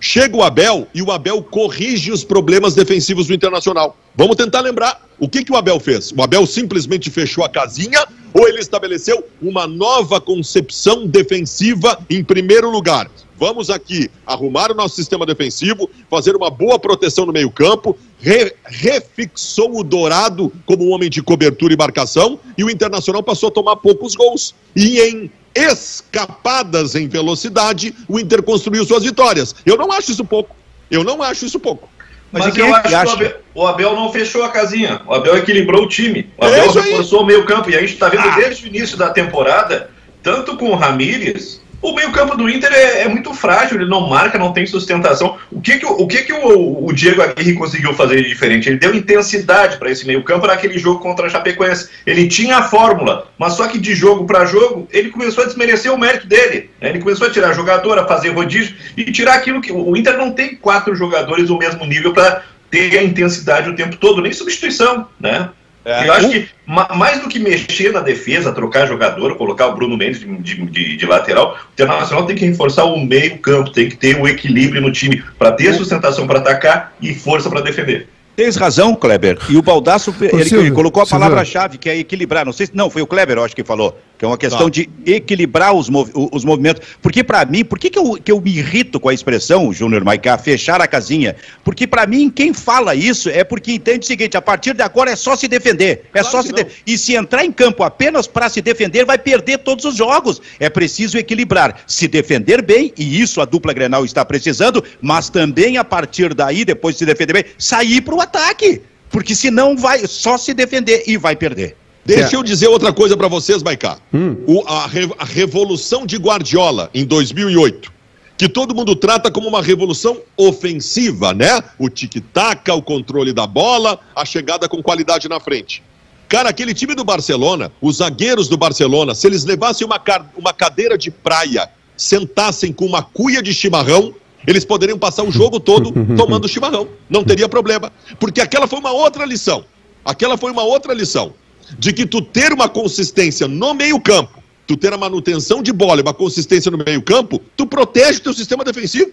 Chega 0.00 0.36
o 0.36 0.42
Abel 0.42 0.86
e 0.94 1.02
o 1.02 1.10
Abel 1.10 1.42
corrige 1.42 2.12
os 2.12 2.24
problemas 2.24 2.74
defensivos 2.74 3.26
do 3.26 3.34
Internacional. 3.34 3.96
Vamos 4.14 4.36
tentar 4.36 4.60
lembrar 4.60 5.06
o 5.18 5.28
que, 5.28 5.44
que 5.44 5.52
o 5.52 5.56
Abel 5.56 5.80
fez. 5.80 6.12
O 6.12 6.22
Abel 6.22 6.46
simplesmente 6.46 7.10
fechou 7.10 7.44
a 7.44 7.48
casinha 7.48 8.06
ou 8.32 8.48
ele 8.48 8.60
estabeleceu 8.60 9.24
uma 9.40 9.66
nova 9.66 10.20
concepção 10.20 11.06
defensiva 11.06 11.98
em 12.08 12.22
primeiro 12.22 12.70
lugar? 12.70 13.10
Vamos 13.38 13.70
aqui 13.70 14.10
arrumar 14.26 14.72
o 14.72 14.74
nosso 14.74 14.96
sistema 14.96 15.24
defensivo, 15.24 15.88
fazer 16.10 16.34
uma 16.34 16.50
boa 16.50 16.78
proteção 16.78 17.24
no 17.24 17.32
meio-campo, 17.32 17.96
re, 18.18 18.52
refixou 18.64 19.78
o 19.78 19.84
Dourado 19.84 20.52
como 20.66 20.84
um 20.84 20.92
homem 20.92 21.08
de 21.08 21.22
cobertura 21.22 21.72
e 21.72 21.76
marcação, 21.76 22.40
e 22.56 22.64
o 22.64 22.70
Internacional 22.70 23.22
passou 23.22 23.48
a 23.48 23.52
tomar 23.52 23.76
poucos 23.76 24.16
gols. 24.16 24.54
E 24.74 25.00
em 25.00 25.30
escapadas 25.54 26.96
em 26.96 27.06
velocidade, 27.06 27.94
o 28.08 28.18
Inter 28.18 28.42
construiu 28.42 28.84
suas 28.84 29.04
vitórias. 29.04 29.54
Eu 29.64 29.76
não 29.76 29.92
acho 29.92 30.10
isso 30.10 30.24
pouco. 30.24 30.56
Eu 30.90 31.04
não 31.04 31.22
acho 31.22 31.46
isso 31.46 31.60
pouco. 31.60 31.88
Mas, 32.32 32.46
Mas 32.46 32.56
eu 32.56 32.74
acho 32.74 32.88
que 32.88 32.94
o 32.94 32.98
Abel, 32.98 33.36
o 33.54 33.66
Abel, 33.66 33.94
não 33.94 34.12
fechou 34.12 34.42
a 34.42 34.50
casinha. 34.50 35.00
O 35.06 35.14
Abel 35.14 35.36
equilibrou 35.38 35.84
o 35.84 35.88
time. 35.88 36.28
O 36.36 36.44
Abel 36.44 36.64
é 36.64 36.80
reforçou 36.80 37.22
o 37.22 37.26
meio 37.26 37.46
campo. 37.46 37.70
E 37.70 37.76
a 37.76 37.80
gente 37.80 37.94
está 37.94 38.08
vendo 38.08 38.28
ah. 38.28 38.36
desde 38.36 38.64
o 38.64 38.68
início 38.68 38.96
da 38.96 39.10
temporada, 39.10 39.90
tanto 40.22 40.56
com 40.56 40.70
o 40.70 40.74
Ramírez 40.74 41.60
o 41.80 41.94
meio-campo 41.94 42.36
do 42.36 42.48
Inter 42.48 42.72
é, 42.72 43.02
é, 43.02 43.08
muito 43.08 43.32
frágil, 43.32 43.80
ele 43.80 43.88
não 43.88 44.08
marca, 44.08 44.38
não 44.38 44.52
tem 44.52 44.66
sustentação. 44.66 45.36
O 45.50 45.60
que, 45.60 45.78
que, 45.78 45.86
o, 45.86 46.06
que, 46.06 46.22
que 46.22 46.32
o, 46.32 46.86
o 46.86 46.92
Diego 46.92 47.22
Aguirre 47.22 47.54
conseguiu 47.54 47.94
fazer 47.94 48.22
de 48.22 48.28
diferente? 48.28 48.68
Ele 48.68 48.78
deu 48.78 48.94
intensidade 48.94 49.76
para 49.76 49.90
esse 49.90 50.06
meio-campo 50.06 50.46
naquele 50.46 50.78
jogo 50.78 51.00
contra 51.00 51.26
a 51.26 51.30
Chapecoense. 51.30 51.88
Ele 52.04 52.26
tinha 52.26 52.58
a 52.58 52.62
fórmula, 52.62 53.28
mas 53.38 53.52
só 53.52 53.68
que 53.68 53.78
de 53.78 53.94
jogo 53.94 54.26
para 54.26 54.44
jogo, 54.44 54.88
ele 54.92 55.10
começou 55.10 55.44
a 55.44 55.46
desmerecer 55.46 55.92
o 55.92 55.98
mérito 55.98 56.26
dele. 56.26 56.70
Né? 56.80 56.90
Ele 56.90 56.98
começou 56.98 57.28
a 57.28 57.30
tirar 57.30 57.52
jogador, 57.52 57.98
a 57.98 58.06
fazer 58.06 58.30
rodízio 58.30 58.74
e 58.96 59.04
tirar 59.12 59.34
aquilo 59.34 59.60
que. 59.60 59.70
O 59.70 59.96
Inter 59.96 60.16
não 60.16 60.32
tem 60.32 60.56
quatro 60.56 60.94
jogadores 60.94 61.46
do 61.46 61.56
mesmo 61.56 61.84
nível 61.86 62.12
para 62.12 62.42
ter 62.70 62.98
a 62.98 63.02
intensidade 63.02 63.70
o 63.70 63.76
tempo 63.76 63.96
todo, 63.96 64.20
nem 64.20 64.32
substituição, 64.32 65.06
né? 65.18 65.48
É. 65.88 66.06
Eu 66.06 66.12
acho 66.12 66.28
que 66.28 66.48
mais 66.66 67.18
do 67.22 67.28
que 67.28 67.38
mexer 67.38 67.90
na 67.92 68.00
defesa, 68.00 68.52
trocar 68.52 68.86
jogador, 68.86 69.36
colocar 69.36 69.68
o 69.68 69.74
Bruno 69.74 69.96
Mendes 69.96 70.20
de, 70.20 70.66
de, 70.66 70.96
de 70.98 71.06
lateral, 71.06 71.54
o 71.54 71.72
Internacional 71.72 72.26
tem 72.26 72.36
que 72.36 72.44
reforçar 72.44 72.84
o 72.84 73.00
meio-campo, 73.00 73.70
tem 73.70 73.88
que 73.88 73.96
ter 73.96 74.20
o 74.20 74.28
equilíbrio 74.28 74.82
no 74.82 74.92
time 74.92 75.24
para 75.38 75.52
ter 75.52 75.72
sustentação 75.72 76.26
para 76.26 76.40
atacar 76.40 76.92
e 77.00 77.14
força 77.14 77.48
para 77.48 77.62
defender. 77.62 78.06
Tens 78.38 78.54
razão, 78.54 78.94
Kleber. 78.94 79.36
E 79.50 79.56
o 79.56 79.62
Baldasso, 79.62 80.14
ele, 80.20 80.54
ele 80.54 80.70
colocou 80.70 81.02
a 81.02 81.06
palavra-chave, 81.06 81.76
que 81.76 81.90
é 81.90 81.98
equilibrar. 81.98 82.46
Não 82.46 82.52
sei 82.52 82.66
se. 82.66 82.72
Não, 82.72 82.88
foi 82.88 83.02
o 83.02 83.06
Kleber, 83.06 83.36
eu 83.36 83.42
acho 83.42 83.56
que 83.56 83.64
falou. 83.64 83.98
Que 84.16 84.24
é 84.24 84.28
uma 84.28 84.38
questão 84.38 84.64
tá. 84.64 84.70
de 84.70 84.88
equilibrar 85.06 85.72
os, 85.74 85.88
mov, 85.88 86.10
os 86.14 86.44
movimentos. 86.44 86.82
Porque, 87.02 87.24
para 87.24 87.44
mim, 87.44 87.64
por 87.64 87.78
que, 87.78 87.90
que, 87.90 87.98
eu, 87.98 88.14
que 88.14 88.30
eu 88.30 88.40
me 88.40 88.56
irrito 88.56 89.00
com 89.00 89.08
a 89.08 89.14
expressão, 89.14 89.72
Júnior 89.72 90.04
Maicá, 90.04 90.38
fechar 90.38 90.80
a 90.80 90.86
casinha? 90.86 91.34
Porque, 91.64 91.84
para 91.84 92.06
mim, 92.06 92.30
quem 92.30 92.52
fala 92.52 92.94
isso 92.94 93.28
é 93.28 93.42
porque 93.42 93.72
entende 93.72 94.00
o 94.00 94.06
seguinte: 94.06 94.36
a 94.36 94.42
partir 94.42 94.72
de 94.72 94.82
agora 94.82 95.10
é 95.10 95.16
só 95.16 95.34
se 95.34 95.48
defender. 95.48 96.04
É 96.14 96.20
claro 96.20 96.28
só 96.28 96.42
se 96.42 96.52
de... 96.52 96.64
E 96.86 96.96
se 96.96 97.16
entrar 97.16 97.44
em 97.44 97.50
campo 97.50 97.82
apenas 97.82 98.28
para 98.28 98.48
se 98.48 98.60
defender, 98.60 99.04
vai 99.04 99.18
perder 99.18 99.58
todos 99.58 99.84
os 99.84 99.96
jogos. 99.96 100.40
É 100.60 100.70
preciso 100.70 101.18
equilibrar. 101.18 101.80
Se 101.88 102.06
defender 102.06 102.62
bem, 102.62 102.92
e 102.96 103.20
isso 103.20 103.40
a 103.40 103.44
dupla 103.44 103.72
Grenal 103.72 104.04
está 104.04 104.24
precisando, 104.24 104.82
mas 105.00 105.28
também 105.28 105.76
a 105.76 105.84
partir 105.84 106.34
daí, 106.34 106.64
depois 106.64 106.94
de 106.94 107.00
se 107.00 107.06
defender 107.06 107.32
bem, 107.32 107.44
sair 107.56 108.00
para 108.00 108.14
o 108.14 108.27
ataque. 108.28 108.82
Porque 109.10 109.34
senão 109.34 109.76
vai 109.76 110.06
só 110.06 110.36
se 110.36 110.52
defender 110.52 111.04
e 111.06 111.16
vai 111.16 111.34
perder. 111.34 111.76
Deixa 112.04 112.36
eu 112.36 112.42
dizer 112.42 112.68
outra 112.68 112.92
coisa 112.92 113.16
para 113.16 113.28
vocês, 113.28 113.62
Maicá. 113.62 113.98
Hum. 114.12 114.36
O, 114.46 114.62
a, 114.66 114.90
a 115.18 115.24
revolução 115.24 116.06
de 116.06 116.16
Guardiola 116.16 116.90
em 116.94 117.04
2008 117.04 117.98
que 118.38 118.48
todo 118.48 118.72
mundo 118.72 118.94
trata 118.94 119.32
como 119.32 119.48
uma 119.48 119.60
revolução 119.60 120.22
ofensiva, 120.36 121.34
né? 121.34 121.60
O 121.76 121.90
tic-tac, 121.90 122.70
o 122.70 122.80
controle 122.80 123.32
da 123.32 123.48
bola, 123.48 123.98
a 124.14 124.24
chegada 124.24 124.68
com 124.68 124.80
qualidade 124.80 125.28
na 125.28 125.40
frente. 125.40 125.82
Cara, 126.28 126.48
aquele 126.48 126.72
time 126.72 126.94
do 126.94 127.02
Barcelona, 127.02 127.72
os 127.80 127.96
zagueiros 127.96 128.48
do 128.48 128.56
Barcelona, 128.56 129.12
se 129.12 129.26
eles 129.26 129.44
levassem 129.44 129.84
uma, 129.84 130.00
uma 130.36 130.52
cadeira 130.52 130.96
de 130.96 131.10
praia, 131.10 131.68
sentassem 131.96 132.72
com 132.72 132.86
uma 132.86 133.02
cuia 133.02 133.42
de 133.42 133.52
chimarrão, 133.52 134.14
eles 134.48 134.64
poderiam 134.64 134.98
passar 134.98 135.24
o 135.24 135.30
jogo 135.30 135.60
todo 135.60 135.92
tomando 136.16 136.48
chimarrão. 136.48 136.88
Não 137.08 137.22
teria 137.22 137.46
problema. 137.46 137.92
Porque 138.18 138.40
aquela 138.40 138.66
foi 138.66 138.78
uma 138.78 138.90
outra 138.90 139.26
lição. 139.26 139.62
Aquela 140.02 140.38
foi 140.38 140.50
uma 140.50 140.62
outra 140.62 140.94
lição. 140.94 141.34
De 141.78 141.92
que 141.92 142.06
tu 142.06 142.22
ter 142.22 142.50
uma 142.50 142.66
consistência 142.66 143.46
no 143.46 143.74
meio-campo, 143.74 144.42
tu 144.66 144.74
ter 144.74 144.90
a 144.90 144.96
manutenção 144.96 145.62
de 145.62 145.70
bola 145.70 146.00
e 146.00 146.02
uma 146.02 146.14
consistência 146.14 146.70
no 146.70 146.78
meio-campo, 146.78 147.42
tu 147.54 147.66
protege 147.66 148.20
o 148.20 148.22
teu 148.22 148.32
sistema 148.32 148.64
defensivo. 148.64 149.10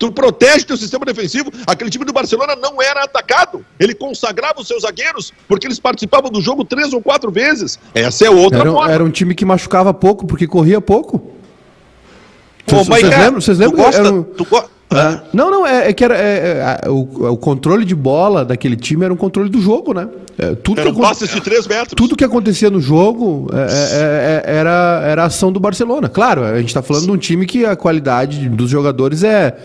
Tu 0.00 0.10
protege 0.10 0.64
teu 0.64 0.76
sistema 0.76 1.04
defensivo. 1.04 1.52
Aquele 1.64 1.88
time 1.88 2.04
do 2.04 2.12
Barcelona 2.12 2.56
não 2.56 2.82
era 2.82 3.04
atacado. 3.04 3.64
Ele 3.78 3.94
consagrava 3.94 4.60
os 4.60 4.66
seus 4.66 4.82
zagueiros 4.82 5.32
porque 5.46 5.64
eles 5.64 5.78
participavam 5.78 6.28
do 6.28 6.40
jogo 6.40 6.64
três 6.64 6.92
ou 6.92 7.00
quatro 7.00 7.30
vezes. 7.30 7.78
Essa 7.94 8.26
é 8.26 8.30
outra 8.30 8.62
era, 8.62 8.72
forma. 8.72 8.92
Era 8.92 9.04
um 9.04 9.10
time 9.10 9.32
que 9.32 9.44
machucava 9.44 9.94
pouco 9.94 10.26
porque 10.26 10.48
corria 10.48 10.80
pouco. 10.80 11.32
Vocês, 12.66 12.86
vocês 12.86 13.08
lembram? 13.10 13.40
Vocês 13.40 13.58
lembram? 13.58 13.76
Tu 13.76 13.84
gosta, 13.84 14.12
um... 14.12 14.22
tu 14.22 14.44
go... 14.44 14.62
É. 14.94 15.20
Não, 15.32 15.50
não, 15.50 15.66
é, 15.66 15.88
é 15.88 15.92
que 15.92 16.04
era 16.04 16.16
é, 16.16 16.80
é, 16.84 16.90
o, 16.90 17.30
o, 17.32 17.36
controle 17.36 17.84
de 17.84 17.94
bola 17.94 18.44
daquele 18.44 18.76
time 18.76 19.04
era 19.04 19.12
um 19.12 19.16
controle 19.16 19.48
do 19.48 19.60
jogo, 19.60 19.94
né? 19.94 20.08
É, 20.38 20.54
tudo 20.54 20.80
era 20.80 20.92
passe 20.92 21.26
de 21.26 21.40
3 21.40 21.66
metros. 21.66 21.94
Tudo 21.96 22.14
que 22.14 22.24
acontecia 22.24 22.68
no 22.68 22.80
jogo 22.80 23.48
é, 23.52 24.42
era, 24.44 25.02
era 25.04 25.22
a 25.22 25.26
ação 25.26 25.50
do 25.50 25.58
Barcelona. 25.58 26.08
Claro, 26.08 26.44
a 26.44 26.58
gente 26.58 26.68
está 26.68 26.82
falando 26.82 27.04
de 27.04 27.10
um 27.10 27.16
time 27.16 27.46
que 27.46 27.64
a 27.64 27.74
qualidade 27.74 28.48
dos 28.48 28.70
jogadores 28.70 29.24
é. 29.24 29.56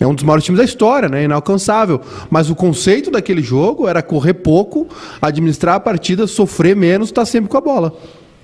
É 0.00 0.06
um 0.06 0.14
dos 0.14 0.22
maiores 0.22 0.44
times 0.44 0.58
da 0.58 0.64
história, 0.64 1.08
né? 1.08 1.24
Inalcançável. 1.24 2.00
Mas 2.30 2.48
o 2.48 2.54
conceito 2.54 3.10
daquele 3.10 3.42
jogo 3.42 3.88
era 3.88 4.00
correr 4.00 4.34
pouco, 4.34 4.86
administrar 5.20 5.74
a 5.74 5.80
partida, 5.80 6.24
sofrer 6.28 6.76
menos, 6.76 7.08
estar 7.08 7.22
tá 7.22 7.26
sempre 7.26 7.50
com 7.50 7.56
a 7.56 7.60
bola. 7.60 7.92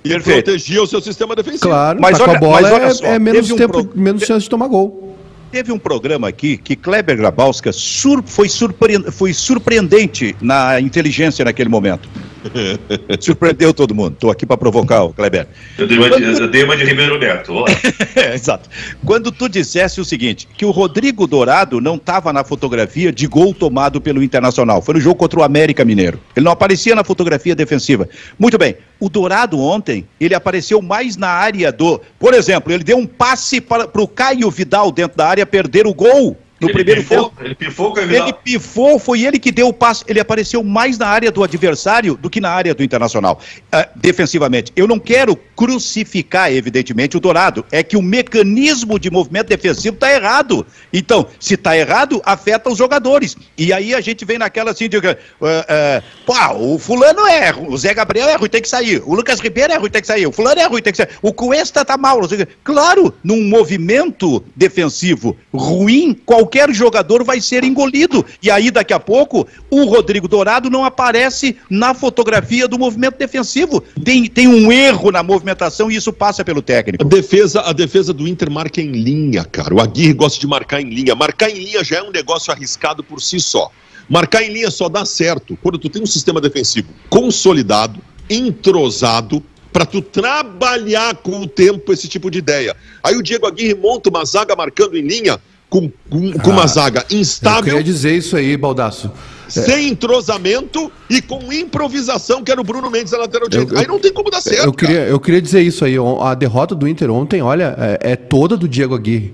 E 0.05 0.09
Perfeito. 0.09 0.43
protegia 0.43 0.83
o 0.83 0.85
seu 0.85 1.01
sistema 1.01 1.35
defensivo. 1.35 1.63
Claro, 1.63 1.99
mas 1.99 2.15
tá 2.15 2.25
olha, 2.25 2.39
com 2.39 2.45
a 2.45 2.49
bola 2.49 2.83
é, 2.83 2.93
só, 2.93 3.05
é, 3.05 3.17
menos 3.17 3.47
tempo, 3.47 3.79
um 3.79 3.85
pro... 3.85 3.99
menos 3.99 4.21
chance 4.21 4.43
de 4.43 4.49
tomar 4.51 4.67
gol. 4.67 5.17
Teve 5.51 5.71
um 5.71 5.79
programa 5.79 6.27
aqui 6.27 6.57
que 6.57 6.75
Kleber 6.75 7.17
Grabowska 7.17 7.71
sur 7.71 8.21
foi, 8.23 8.47
surpre 8.47 9.11
foi 9.11 9.33
surpreendente 9.33 10.35
na 10.39 10.79
inteligência 10.79 11.43
naquele 11.43 11.69
momento. 11.69 12.07
Surpreendeu 13.19 13.73
todo 13.73 13.95
mundo. 13.95 14.13
Estou 14.13 14.31
aqui 14.31 14.45
para 14.45 14.57
provocar 14.57 15.03
o 15.03 15.13
Kleber. 15.13 15.47
Eu 15.77 15.87
dei 15.87 15.97
uma, 15.97 16.09
de, 16.09 16.23
eu 16.23 16.47
dei 16.47 16.63
uma 16.63 16.77
de 16.77 16.83
Ribeiro 16.83 17.17
Neto. 17.17 17.65
é, 18.15 18.33
exato. 18.35 18.69
Quando 19.05 19.31
tu 19.31 19.49
dissesse 19.49 19.99
o 19.99 20.05
seguinte, 20.05 20.47
que 20.57 20.65
o 20.65 20.71
Rodrigo 20.71 21.27
Dourado 21.27 21.81
não 21.81 21.95
estava 21.95 22.31
na 22.31 22.43
fotografia 22.43 23.11
de 23.11 23.27
gol 23.27 23.53
tomado 23.53 23.99
pelo 23.99 24.23
Internacional. 24.23 24.81
Foi 24.81 24.95
no 24.95 25.01
jogo 25.01 25.15
contra 25.15 25.39
o 25.39 25.43
América 25.43 25.85
Mineiro. 25.85 26.19
Ele 26.35 26.45
não 26.45 26.51
aparecia 26.51 26.95
na 26.95 27.03
fotografia 27.03 27.55
defensiva. 27.55 28.07
Muito 28.37 28.57
bem. 28.57 28.75
O 28.99 29.09
Dourado 29.09 29.59
ontem, 29.59 30.07
ele 30.19 30.33
apareceu 30.33 30.81
mais 30.81 31.17
na 31.17 31.29
área 31.29 31.71
do... 31.71 32.01
Por 32.19 32.33
exemplo, 32.33 32.71
ele 32.71 32.83
deu 32.83 32.97
um 32.97 33.05
passe 33.05 33.59
para 33.59 33.89
o 33.93 34.07
Caio 34.07 34.49
Vidal 34.49 34.91
dentro 34.91 35.17
da 35.17 35.27
área 35.27 35.45
perder 35.45 35.85
o 35.85 35.93
gol 35.93 36.37
no 36.65 36.71
ele 36.71 36.83
primeiro 36.83 37.01
pifou, 37.01 37.29
tempo. 37.29 37.43
Ele 37.43 37.55
pifou 37.55 37.93
com 37.93 37.99
Ele 37.99 38.33
pifou, 38.33 38.99
foi 38.99 39.21
ele 39.23 39.39
que 39.39 39.51
deu 39.51 39.67
o 39.67 39.73
passe. 39.73 40.03
Ele 40.07 40.19
apareceu 40.19 40.63
mais 40.63 40.97
na 40.97 41.07
área 41.07 41.31
do 41.31 41.43
adversário 41.43 42.17
do 42.17 42.29
que 42.29 42.41
na 42.41 42.49
área 42.49 42.73
do 42.73 42.83
Internacional, 42.83 43.39
uh, 43.73 43.89
defensivamente. 43.95 44.71
Eu 44.75 44.87
não 44.87 44.99
quero 44.99 45.35
crucificar, 45.55 46.51
evidentemente, 46.51 47.17
o 47.17 47.19
Dourado. 47.19 47.65
É 47.71 47.83
que 47.83 47.97
o 47.97 48.01
mecanismo 48.01 48.99
de 48.99 49.09
movimento 49.09 49.47
defensivo 49.47 49.95
está 49.95 50.11
errado. 50.11 50.65
Então, 50.91 51.27
se 51.39 51.53
está 51.53 51.77
errado, 51.77 52.21
afeta 52.25 52.69
os 52.69 52.77
jogadores. 52.77 53.35
E 53.57 53.71
aí 53.71 53.93
a 53.93 54.01
gente 54.01 54.25
vem 54.25 54.37
naquela 54.37 54.71
assim 54.71 54.89
de. 54.89 54.97
Uh, 54.97 55.01
uh, 55.01 56.03
pô, 56.25 56.33
o 56.57 56.79
fulano 56.79 57.25
é, 57.27 57.53
o 57.53 57.77
Zé 57.77 57.93
Gabriel 57.93 58.27
é 58.29 58.35
ruim, 58.35 58.49
tem 58.49 58.61
que 58.61 58.69
sair. 58.69 59.01
O 59.05 59.15
Lucas 59.15 59.39
Ribeiro 59.39 59.73
é 59.73 59.77
ruim, 59.77 59.89
tem 59.89 60.01
que 60.01 60.07
sair. 60.07 60.25
O 60.27 60.31
fulano 60.31 60.59
é 60.59 60.65
ruim, 60.65 60.81
tem 60.81 60.91
que 60.91 60.97
sair. 60.97 61.09
O 61.21 61.33
Cuesta 61.33 61.85
tá 61.85 61.97
mal. 61.97 62.19
Claro, 62.63 63.13
num 63.23 63.43
movimento 63.43 64.43
defensivo 64.55 65.37
ruim, 65.53 66.13
qualquer 66.25 66.54
jogador 66.73 67.23
vai 67.23 67.41
ser 67.41 67.63
engolido. 67.63 68.25
E 68.41 68.49
aí, 68.49 68.71
daqui 68.71 68.93
a 68.93 68.99
pouco, 68.99 69.47
o 69.69 69.85
Rodrigo 69.85 70.27
Dourado 70.27 70.69
não 70.69 70.83
aparece 70.83 71.57
na 71.69 71.93
fotografia 71.93 72.67
do 72.67 72.77
movimento 72.77 73.17
defensivo. 73.17 73.81
Tem, 74.03 74.25
tem 74.27 74.47
um 74.47 74.71
erro 74.71 75.11
na 75.11 75.23
movimentação 75.23 75.89
e 75.91 75.95
isso 75.95 76.13
passa 76.13 76.43
pelo 76.43 76.61
técnico. 76.61 77.03
A 77.03 77.07
defesa, 77.07 77.61
a 77.61 77.73
defesa 77.73 78.13
do 78.13 78.27
Inter 78.27 78.49
marca 78.49 78.81
em 78.81 78.91
linha, 78.91 79.43
cara. 79.43 79.73
O 79.73 79.81
Aguirre 79.81 80.13
gosta 80.13 80.39
de 80.39 80.47
marcar 80.47 80.81
em 80.81 80.89
linha. 80.89 81.15
Marcar 81.15 81.49
em 81.49 81.55
linha 81.55 81.83
já 81.83 81.97
é 81.97 82.03
um 82.03 82.11
negócio 82.11 82.51
arriscado 82.51 83.03
por 83.03 83.21
si 83.21 83.39
só. 83.39 83.71
Marcar 84.07 84.43
em 84.43 84.53
linha 84.53 84.69
só 84.69 84.87
dá 84.87 85.03
certo 85.03 85.57
quando 85.61 85.77
tu 85.77 85.89
tem 85.89 86.01
um 86.01 86.05
sistema 86.05 86.39
defensivo 86.39 86.87
consolidado, 87.09 87.99
entrosado, 88.29 89.43
para 89.75 89.85
tu 89.85 90.01
trabalhar 90.01 91.17
com 91.17 91.41
o 91.41 91.47
tempo 91.47 91.91
esse 91.91 92.07
tipo 92.07 92.31
de 92.31 92.37
ideia. 92.37 92.77
Aí 93.03 93.17
o 93.17 93.21
Diego 93.21 93.45
Aguirre 93.45 93.73
monta 93.73 94.09
uma 94.09 94.23
zaga 94.23 94.55
marcando 94.55 94.97
em 94.97 95.01
linha 95.01 95.37
com, 95.69 95.91
com, 96.09 96.31
com 96.33 96.49
uma 96.51 96.63
Ah, 96.63 96.67
zaga 96.67 97.05
Eu 97.09 97.19
instável, 97.19 97.63
queria 97.63 97.83
dizer 97.83 98.15
isso 98.15 98.35
aí, 98.37 98.55
Baldaço. 98.55 99.11
sem 99.47 99.89
entrosamento 99.89 100.91
e 101.09 101.21
com 101.21 101.51
improvisação, 101.51 102.43
que 102.43 102.51
era 102.51 102.59
o 102.61 102.63
Bruno 102.63 102.89
Mendes 102.89 103.11
na 103.11 103.19
lateral 103.19 103.49
direita. 103.49 103.73
eu- 103.73 103.79
Aí 103.79 103.87
não 103.87 103.99
tem 103.99 104.11
como 104.13 104.29
dar 104.29 104.41
certo. 104.41 104.65
Eu 104.65 104.73
queria, 104.73 104.95
cara. 104.99 105.09
eu 105.09 105.19
queria 105.19 105.41
dizer 105.41 105.61
isso 105.61 105.83
aí. 105.85 105.95
A 106.21 106.33
derrota 106.33 106.73
do 106.75 106.87
Inter 106.87 107.09
ontem, 107.11 107.41
olha, 107.41 107.75
é, 108.01 108.11
é 108.11 108.15
toda 108.15 108.55
do 108.57 108.67
Diego 108.67 108.95
Aguirre. 108.95 109.33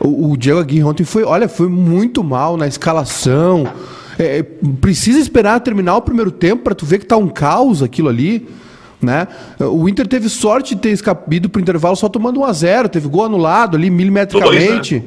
O, 0.00 0.32
o 0.32 0.36
Diego 0.36 0.58
Aguirre 0.60 0.84
ontem 0.84 1.04
foi, 1.04 1.22
olha, 1.24 1.48
foi 1.48 1.68
muito 1.68 2.22
mal 2.24 2.56
na 2.56 2.66
escalação. 2.66 3.66
É, 4.18 4.42
precisa 4.80 5.18
esperar 5.18 5.58
terminar 5.60 5.96
o 5.96 6.02
primeiro 6.02 6.30
tempo 6.30 6.62
para 6.64 6.74
tu 6.74 6.86
ver 6.86 6.98
que 6.98 7.06
tá 7.06 7.16
um 7.16 7.28
caos 7.28 7.82
aquilo 7.82 8.08
ali. 8.08 8.46
Né? 9.02 9.28
O 9.60 9.88
Inter 9.88 10.06
teve 10.06 10.28
sorte 10.30 10.74
de 10.74 10.80
ter 10.80 10.90
escapido 10.90 11.48
pro 11.50 11.60
intervalo 11.60 11.94
só 11.94 12.08
tomando 12.08 12.40
1 12.40 12.44
a 12.44 12.52
0 12.52 12.88
teve 12.88 13.06
gol 13.06 13.24
anulado 13.24 13.76
ali 13.76 13.90
milimetricamente. 13.90 15.02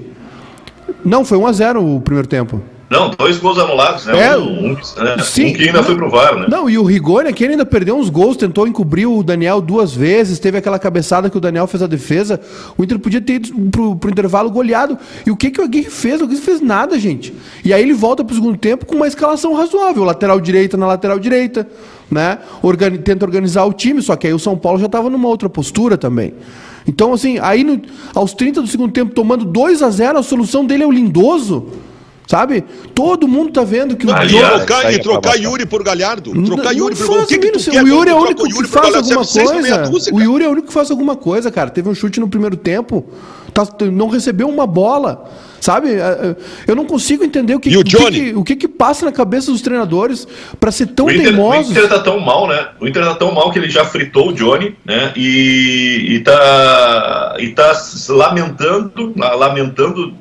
Não, 1.04 1.24
foi 1.24 1.38
1 1.38 1.48
a 1.48 1.52
0 1.52 1.96
o 1.96 2.02
primeiro 2.02 2.28
tempo. 2.28 2.62
Não, 2.90 3.10
dois 3.10 3.38
gols 3.38 3.58
anulados, 3.60 4.06
né? 4.06 4.28
É, 4.28 4.38
um, 4.38 4.70
um, 4.70 4.74
né? 4.74 5.18
sim. 5.22 5.48
um 5.48 5.54
que 5.54 5.64
ainda 5.64 5.84
foi 5.84 5.94
pro 5.94 6.10
VAR, 6.10 6.38
né? 6.38 6.48
Não, 6.50 6.70
e 6.70 6.78
o 6.78 6.84
Rigoni 6.84 7.28
aqui 7.28 7.44
ele 7.44 7.54
ainda 7.54 7.66
perdeu 7.66 7.98
uns 7.98 8.10
gols, 8.10 8.38
tentou 8.38 8.66
encobrir 8.66 9.06
o 9.06 9.22
Daniel 9.22 9.60
duas 9.60 9.94
vezes, 9.94 10.40
teve 10.40 10.58
aquela 10.58 10.80
cabeçada 10.80 11.30
que 11.30 11.38
o 11.38 11.42
Daniel 11.42 11.68
fez 11.68 11.84
a 11.84 11.88
defesa. 11.88 12.40
O 12.78 12.84
Inter 12.86 12.98
podia 12.98 13.20
ter 13.20 13.34
ido 13.34 13.54
pro, 13.70 13.98
pro 13.98 14.10
intervalo 14.10 14.50
goleado. 14.50 14.98
E 15.26 15.32
o 15.32 15.36
que, 15.36 15.52
que 15.52 15.60
o 15.60 15.66
Aguirre 15.66 15.90
fez? 15.90 16.22
O 16.22 16.24
Aguirre 16.24 16.42
fez 16.42 16.62
nada, 16.62 16.98
gente. 16.98 17.34
E 17.64 17.74
aí 17.74 17.82
ele 17.82 17.94
volta 17.94 18.24
pro 18.24 18.34
segundo 18.34 18.58
tempo 18.58 18.86
com 18.86 18.96
uma 18.96 19.08
escalação 19.08 19.54
razoável. 19.54 20.06
Lateral 20.06 20.40
direita 20.40 20.78
na 20.78 20.88
lateral 20.88 21.20
direita, 21.20 21.68
né? 22.10 22.38
Organi 22.62 23.00
tenta 23.00 23.26
organizar 23.26 23.66
o 23.66 23.74
time, 23.74 24.02
só 24.02 24.16
que 24.16 24.28
aí 24.28 24.34
o 24.34 24.40
São 24.40 24.58
Paulo 24.58 24.80
já 24.80 24.86
estava 24.86 25.10
numa 25.10 25.28
outra 25.28 25.50
postura 25.50 25.98
também. 25.98 26.34
Então, 26.88 27.14
assim, 27.14 27.38
aí 27.40 27.64
no- 27.64 27.82
aos 28.16 28.34
30 28.34 28.62
do 28.62 28.68
segundo 28.68 28.92
tempo, 28.92 29.14
tomando 29.14 29.44
2 29.46 29.82
a 29.84 29.90
0 29.90 30.18
a 30.20 30.24
solução 30.24 30.66
dele 30.66 30.84
é 30.84 30.88
o 30.88 30.92
Lindoso. 30.92 31.66
Sabe? 32.30 32.62
Todo 32.94 33.26
mundo 33.26 33.54
tá 33.54 33.64
vendo 33.64 33.96
que 33.96 34.06
o 34.06 34.10
jogo- 34.10 34.56
trocar, 34.58 34.94
e 34.94 35.00
trocar. 35.00 35.36
Yuri 35.40 35.66
por 35.66 35.82
Galhardo. 35.82 36.32
Trocar 36.44 36.74
não 36.74 36.80
Yuri 36.80 36.94
por 36.96 37.08
faz 37.08 37.24
O 37.24 37.26
que, 37.26 37.38
que 37.38 37.52
tu 37.52 37.58
isso. 37.60 37.72
quer 37.72 37.82
O 37.82 37.88
Yuri 37.88 38.10
é 38.10 38.14
o 38.14 38.18
único 38.18 38.44
que 38.44 38.54
faz 38.68 38.86
Galhardo? 38.86 38.98
alguma 38.98 39.26
coisa. 39.26 40.14
O. 40.14 40.20
Yuri 40.22 40.44
é 40.44 40.48
o 40.50 40.52
único 40.52 40.68
que 40.68 40.74
faz 40.74 40.92
alguma 40.92 41.16
coisa, 41.16 41.50
cara. 41.50 41.70
Teve 41.70 41.88
um 41.88 41.96
chute 41.96 42.20
no 42.20 42.28
primeiro 42.28 42.58
tempo, 42.58 43.06
tá- 43.54 43.66
não 43.90 44.10
recebeu 44.10 44.50
uma 44.50 44.68
bola. 44.68 45.24
Sabe? 45.60 45.94
É, 45.94 46.00
é, 46.00 46.36
Eu 46.68 46.76
não 46.76 46.86
consigo 46.86 47.24
entender 47.24 47.56
o 47.56 47.60
que, 47.60 47.70
E 47.70 47.78
o 47.78 47.84
que 47.84 48.34
o 48.36 48.44
que, 48.44 48.56
que 48.56 48.68
passa 48.68 49.06
na 49.06 49.12
cabeça 49.12 49.52
dos 49.52 49.62
treinadores 49.62 50.28
pra 50.60 50.72
ser 50.72 50.88
tão 50.88 51.08
O 51.08 51.12
Inter, 51.12 51.22
o 51.22 51.24
teimosos. 51.30 51.72
Inter 51.72 51.90
tá 51.90 52.00
tão 52.00 52.20
mal, 52.20 52.48
né? 52.48 52.68
O 52.80 52.88
Inter 52.88 53.04
tá 53.04 53.16
tão 53.16 53.32
mal 53.32 53.52
que 53.52 53.60
ele 53.60 53.70
já 53.70 53.84
fritou 53.86 54.30
o 54.30 54.34
Johnny, 54.34 54.76
né? 54.86 55.12
E, 55.16 56.06
e 56.16 56.20
tá, 56.20 57.36
e 57.40 57.50
tá 57.50 57.74
lamentando, 58.10 59.14
la- 59.18 59.36
lamentando 59.36 60.14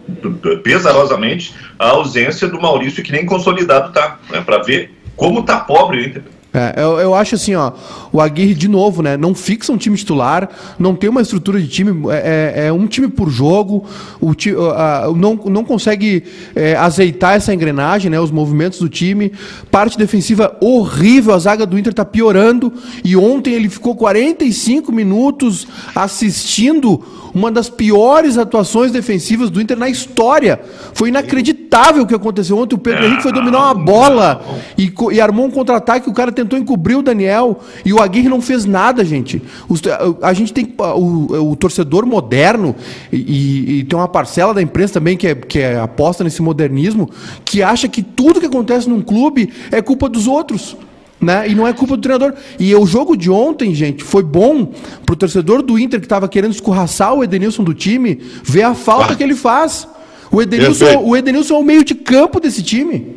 pesarosamente 0.62 1.54
a 1.78 1.88
ausência 1.90 2.48
do 2.48 2.60
Maurício, 2.60 3.02
que 3.02 3.12
nem 3.12 3.26
consolidado 3.26 3.92
tá, 3.92 4.18
né? 4.30 4.40
Pra 4.40 4.58
ver 4.62 4.90
como 5.14 5.42
tá 5.42 5.58
pobre 5.60 5.98
o 5.98 6.00
Inter. 6.06 6.22
É, 6.58 6.82
eu, 6.82 6.98
eu 6.98 7.14
acho 7.14 7.34
assim, 7.34 7.54
ó, 7.54 7.70
o 8.10 8.18
Aguirre, 8.18 8.54
de 8.54 8.66
novo, 8.66 9.02
né? 9.02 9.14
Não 9.14 9.34
fixa 9.34 9.70
um 9.70 9.76
time 9.76 9.94
titular, 9.94 10.48
não 10.78 10.94
tem 10.94 11.10
uma 11.10 11.20
estrutura 11.20 11.60
de 11.60 11.68
time, 11.68 12.10
é, 12.10 12.54
é- 12.56 12.66
é 12.68 12.72
um 12.72 12.86
time 12.86 13.08
por 13.08 13.28
jogo, 13.28 13.84
o 14.18 14.34
ti, 14.34 14.54
a- 14.74 15.04
não, 15.14 15.34
não 15.34 15.62
consegue 15.62 16.24
é, 16.54 16.74
azeitar 16.76 17.34
essa 17.34 17.52
engrenagem, 17.52 18.10
né? 18.10 18.18
Os 18.18 18.30
movimentos 18.30 18.78
do 18.78 18.88
time. 18.88 19.32
Parte 19.70 19.98
defensiva 19.98 20.56
horrível, 20.62 21.34
a 21.34 21.38
zaga 21.38 21.66
do 21.66 21.78
Inter 21.78 21.92
tá 21.92 22.06
piorando. 22.06 22.72
E 23.04 23.14
ontem 23.16 23.52
ele 23.52 23.68
ficou 23.68 23.94
45 23.94 24.90
minutos 24.90 25.66
assistindo 25.94 27.02
uma 27.34 27.50
das 27.52 27.68
piores 27.68 28.38
atuações 28.38 28.90
defensivas 28.90 29.50
do 29.50 29.60
Inter 29.60 29.76
na 29.78 29.90
história. 29.90 30.58
Foi 30.94 31.10
inacreditável 31.10 32.04
o 32.04 32.06
que 32.06 32.14
aconteceu 32.14 32.56
ontem. 32.56 32.74
O 32.76 32.78
Pedro 32.78 33.04
Henrique 33.04 33.22
foi 33.22 33.32
dominar 33.32 33.58
uma 33.58 33.74
bola 33.74 34.40
e, 34.78 34.90
e 35.12 35.20
armou 35.20 35.44
um 35.44 35.50
contra-ataque. 35.50 36.08
O 36.08 36.14
cara 36.14 36.32
tentou 36.32 36.45
encobrir 36.54 36.96
o 36.96 37.02
Daniel 37.02 37.60
e 37.84 37.92
o 37.92 38.00
Aguirre 38.02 38.28
não 38.28 38.42
fez 38.42 38.66
nada, 38.66 39.02
gente. 39.04 39.40
Os- 39.68 39.80
a, 39.86 40.28
a 40.28 40.32
gente 40.34 40.52
tem 40.52 40.74
o, 40.78 41.50
o 41.52 41.56
torcedor 41.56 42.04
moderno 42.04 42.76
e, 43.10 43.78
e- 43.80 43.84
tem 43.84 43.98
uma 43.98 44.06
parcela 44.08 44.52
da 44.52 44.60
imprensa 44.60 44.94
também 44.94 45.16
que, 45.16 45.26
é, 45.28 45.34
que 45.34 45.58
é 45.58 45.78
aposta 45.80 46.22
nesse 46.22 46.42
modernismo 46.42 47.08
que 47.44 47.62
acha 47.62 47.88
que 47.88 48.02
tudo 48.02 48.38
que 48.40 48.46
acontece 48.46 48.88
num 48.88 49.00
clube 49.00 49.50
é 49.72 49.80
culpa 49.80 50.08
dos 50.08 50.26
outros. 50.26 50.76
Né? 51.18 51.48
E 51.48 51.54
não 51.54 51.66
é 51.66 51.72
culpa 51.72 51.96
do 51.96 52.02
treinador. 52.02 52.34
E 52.60 52.74
o 52.74 52.84
jogo 52.84 53.16
de 53.16 53.30
ontem, 53.30 53.74
gente, 53.74 54.04
foi 54.04 54.22
bom 54.22 54.70
pro 55.06 55.16
torcedor 55.16 55.62
do 55.62 55.78
Inter 55.78 55.98
que 55.98 56.04
estava 56.04 56.28
querendo 56.28 56.52
escorraçar 56.52 57.14
o 57.14 57.24
Edenilson 57.24 57.64
do 57.64 57.72
time, 57.72 58.20
ver 58.44 58.64
a 58.64 58.74
falta 58.74 59.14
Ah. 59.14 59.16
que 59.16 59.22
ele 59.22 59.34
faz. 59.34 59.88
O 60.30 60.42
Edenilson, 60.42 60.84
Perfeito. 60.84 61.08
o 61.08 61.16
Edenilson 61.16 61.54
é 61.54 61.58
o 61.58 61.62
meio 61.62 61.82
de 61.82 61.94
campo 61.94 62.38
desse 62.38 62.62
time. 62.62 63.16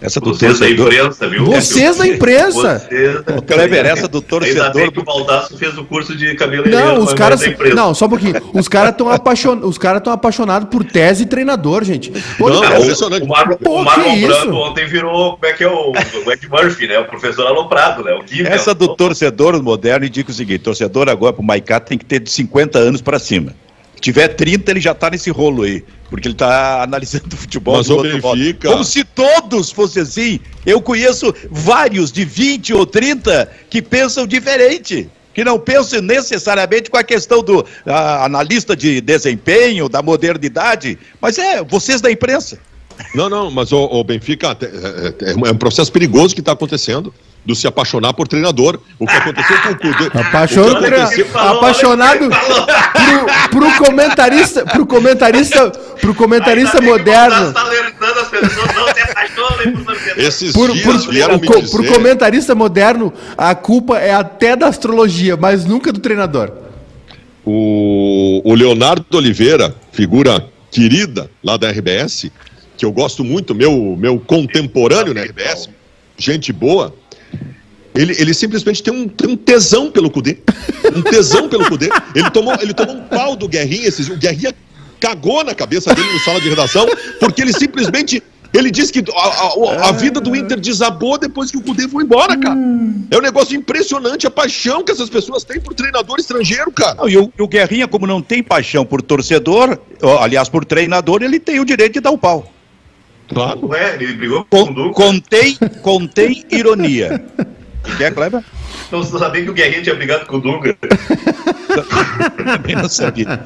Essa 0.00 0.18
do 0.18 0.32
Vocês 0.34 0.58
da 0.58 0.66
torcedor. 0.66 0.92
imprensa, 0.92 1.28
viu? 1.28 1.44
Vocês 1.44 1.96
da 1.98 2.06
imprensa. 2.06 2.78
Vocês 2.78 3.22
da 3.24 3.42
Kleber, 3.42 3.84
essa 3.86 4.08
do 4.08 4.22
torcedor 4.22 4.64
Ainda 4.64 4.74
bem 4.74 4.90
que 4.90 4.98
o 4.98 5.04
Baldasso 5.04 5.58
fez 5.58 5.76
o 5.76 5.84
curso 5.84 6.16
de 6.16 6.34
cabeleireiro. 6.34 6.78
Não, 6.78 6.98
os 7.04 7.12
caras. 7.12 7.40
da 7.40 7.48
imprensa. 7.48 7.74
Não, 7.74 7.94
só 7.94 8.06
um 8.06 8.08
pouquinho. 8.08 8.34
Os 8.54 8.66
caras 8.66 8.92
estão 8.92 9.10
apaixon... 9.10 9.58
Os 9.62 9.76
caras 9.76 9.98
estão 9.98 10.12
apaixonados 10.12 10.68
por 10.70 10.84
tese 10.84 11.24
e 11.24 11.26
treinador, 11.26 11.84
gente. 11.84 12.10
Não, 12.38 12.60
Cara, 12.62 12.76
é 12.76 12.78
o- 12.78 12.82
impressionante. 12.82 13.24
O, 13.24 13.28
Mar 13.28 13.56
Pô, 13.56 13.80
o 13.80 13.84
Marlon 13.84 14.20
Brando 14.20 14.56
ontem 14.56 14.86
virou, 14.86 15.32
como 15.34 15.46
é 15.46 15.52
que 15.52 15.64
é 15.64 15.68
o, 15.68 15.92
o 15.92 16.32
Ed 16.32 16.48
Murphy, 16.48 16.86
né? 16.86 16.98
O 16.98 17.04
professor 17.04 17.46
aloprado, 17.46 18.02
né? 18.02 18.12
O 18.14 18.46
Essa 18.46 18.70
né? 18.70 18.74
do 18.78 18.96
torcedor 18.96 19.62
moderno 19.62 20.06
indica 20.06 20.30
o 20.30 20.34
seguinte: 20.34 20.60
torcedor 20.60 21.08
agora 21.08 21.32
pro 21.32 21.42
Maicá 21.42 21.78
tem 21.78 21.98
que 21.98 22.04
ter 22.04 22.20
de 22.20 22.30
50 22.30 22.78
anos 22.78 23.02
para 23.02 23.18
cima. 23.18 23.54
Se 24.00 24.04
tiver 24.04 24.28
30, 24.28 24.70
ele 24.70 24.80
já 24.80 24.94
tá 24.94 25.10
nesse 25.10 25.30
rolo 25.30 25.64
aí. 25.64 25.84
Porque 26.08 26.26
ele 26.26 26.34
tá 26.34 26.82
analisando 26.82 27.34
o 27.34 27.36
futebol 27.36 27.76
Mas 27.76 27.86
do 27.86 27.96
outro 27.98 28.20
modo. 28.22 28.40
Como 28.64 28.82
se 28.82 29.04
todos 29.04 29.70
fossem 29.70 30.02
assim. 30.02 30.40
Eu 30.64 30.80
conheço 30.80 31.34
vários 31.50 32.10
de 32.10 32.24
20 32.24 32.72
ou 32.72 32.86
30 32.86 33.50
que 33.68 33.82
pensam 33.82 34.26
diferente. 34.26 35.08
Que 35.34 35.44
não 35.44 35.60
pensam 35.60 36.00
necessariamente 36.00 36.90
com 36.90 36.96
a 36.96 37.04
questão 37.04 37.42
do 37.42 37.64
ah, 37.86 38.24
analista 38.24 38.74
de 38.74 39.02
desempenho, 39.02 39.86
da 39.86 40.02
modernidade. 40.02 40.98
Mas 41.20 41.38
é, 41.38 41.62
vocês 41.62 42.00
da 42.00 42.10
imprensa. 42.10 42.58
Não, 43.14 43.28
não, 43.28 43.50
mas 43.50 43.72
o, 43.72 43.78
o 43.84 44.04
Benfica 44.04 44.56
é, 44.60 45.30
é- 45.30 45.32
é 45.48 45.50
um 45.52 45.56
processo 45.56 45.90
perigoso 45.92 46.34
que 46.34 46.40
está 46.40 46.52
acontecendo 46.52 47.12
do 47.44 47.54
se 47.54 47.66
apaixonar 47.66 48.12
por 48.12 48.28
treinador. 48.28 48.78
O 48.98 49.06
que 49.06 49.12
aconteceu 49.14 49.56
com 49.62 49.68
o 49.70 49.76
Cudê. 49.78 50.10
Apaixonado, 50.18 50.76
O 50.76 50.80
que 50.80 50.94
aconteceu- 50.94 51.38
apaixonado 51.38 52.28
pro, 52.28 53.60
pro 53.60 53.76
comentarista, 53.78 54.64
pro 54.66 54.86
comentarista, 54.86 55.70
pro 56.00 56.14
comentarista 56.14 56.78
Ainda 56.78 56.90
o 56.90 56.92
moderno. 56.98 57.52
Tá 57.52 57.60
alertando 57.62 58.20
as 58.20 58.28
pessoas, 58.28 58.74
não 58.74 58.84
se 58.94 59.00
apaixonem 59.00 59.72
por 59.72 59.84
torcedor. 59.86 60.22
Esses 60.24 60.52
Por, 60.52 60.70
dias 60.72 61.04
por, 61.04 61.12
vieram 61.12 61.38
me 61.38 61.46
co- 61.46 61.60
dizer... 61.60 61.70
pro 61.76 61.86
comentarista 61.92 62.54
moderno, 62.54 63.12
a 63.38 63.54
culpa 63.54 63.98
é 63.98 64.12
até 64.12 64.54
da 64.54 64.66
astrologia, 64.68 65.36
mas 65.36 65.64
nunca 65.64 65.90
do 65.92 65.98
treinador. 66.00 66.52
O, 67.44 68.42
o 68.44 68.54
Leonardo 68.54 69.04
Oliveira, 69.16 69.74
figura 69.92 70.46
querida 70.70 71.30
lá 71.42 71.56
da 71.56 71.70
RBS, 71.70 72.30
que 72.80 72.86
eu 72.86 72.90
gosto 72.90 73.22
muito, 73.22 73.54
meu, 73.54 73.94
meu 73.98 74.18
contemporâneo 74.18 75.12
na 75.12 75.20
RBS, 75.20 75.68
gente 76.16 76.50
boa, 76.50 76.94
ele, 77.94 78.16
ele 78.18 78.32
simplesmente 78.32 78.82
tem 78.82 78.90
um, 78.90 79.06
tem 79.06 79.28
um 79.28 79.36
tesão 79.36 79.90
pelo 79.90 80.10
Cudê. 80.10 80.38
Um 80.96 81.02
tesão 81.02 81.46
pelo 81.46 81.68
Cudê. 81.68 81.90
Ele 82.14 82.30
tomou, 82.30 82.54
ele 82.58 82.72
tomou 82.72 82.96
um 82.96 83.02
pau 83.02 83.36
do 83.36 83.46
Guerrinha 83.46 83.86
esses. 83.86 84.08
O 84.08 84.16
Guerrinha 84.16 84.54
cagou 84.98 85.44
na 85.44 85.54
cabeça 85.54 85.94
dele 85.94 86.10
no 86.10 86.18
sala 86.20 86.40
de 86.40 86.48
redação, 86.48 86.86
porque 87.18 87.42
ele 87.42 87.52
simplesmente 87.52 88.22
ele 88.52 88.70
disse 88.70 88.92
que 88.92 89.04
a, 89.14 89.20
a, 89.20 89.88
a, 89.88 89.92
vida 89.92 90.20
do 90.20 90.34
Inter 90.34 90.58
desabou 90.58 91.18
depois 91.18 91.50
que 91.50 91.58
o 91.58 91.62
Cudê 91.62 91.86
foi 91.86 92.02
embora, 92.02 92.36
cara. 92.36 92.58
É 93.10 93.16
um 93.16 93.20
negócio 93.20 93.54
impressionante 93.54 94.26
a 94.26 94.30
paixão 94.30 94.82
que 94.82 94.90
essas 94.90 95.08
pessoas 95.08 95.44
têm 95.44 95.60
por 95.60 95.74
treinador 95.74 96.18
estrangeiro, 96.18 96.72
cara. 96.72 96.96
Não, 96.96 97.08
e, 97.08 97.16
o, 97.16 97.32
e, 97.38 97.42
o, 97.42 97.46
Guerrinha, 97.46 97.86
como 97.86 98.06
não 98.06 98.20
tem 98.22 98.42
paixão 98.42 98.84
por 98.84 99.02
torcedor, 99.02 99.78
aliás, 100.20 100.48
por 100.48 100.64
treinador, 100.64 101.22
ele 101.22 101.38
tem 101.38 101.60
o 101.60 101.64
direito 101.64 101.92
de 101.92 102.00
dar 102.00 102.10
o 102.10 102.18
pau. 102.18 102.50
Claro. 103.32 103.66
Ué, 103.68 103.94
ele 103.94 104.12
brigou 104.14 104.44
com, 104.44 104.66
com 104.66 104.70
o 104.70 104.74
Duca. 104.74 104.94
Contém, 104.94 105.56
contém 105.82 106.44
ironia. 106.50 107.24
E 107.86 107.96
quer, 107.96 108.12
Kleber? 108.12 108.42
Não 108.90 109.04
sabia 109.04 109.44
que 109.44 109.50
o 109.50 109.54
Guerrinha 109.54 109.82
tinha 109.82 109.94
brigado 109.94 110.26
com 110.26 110.36
o 110.36 110.40
Dunga. 110.40 110.76
Também 112.44 112.74
não 112.74 112.88
sabia. 112.88 113.40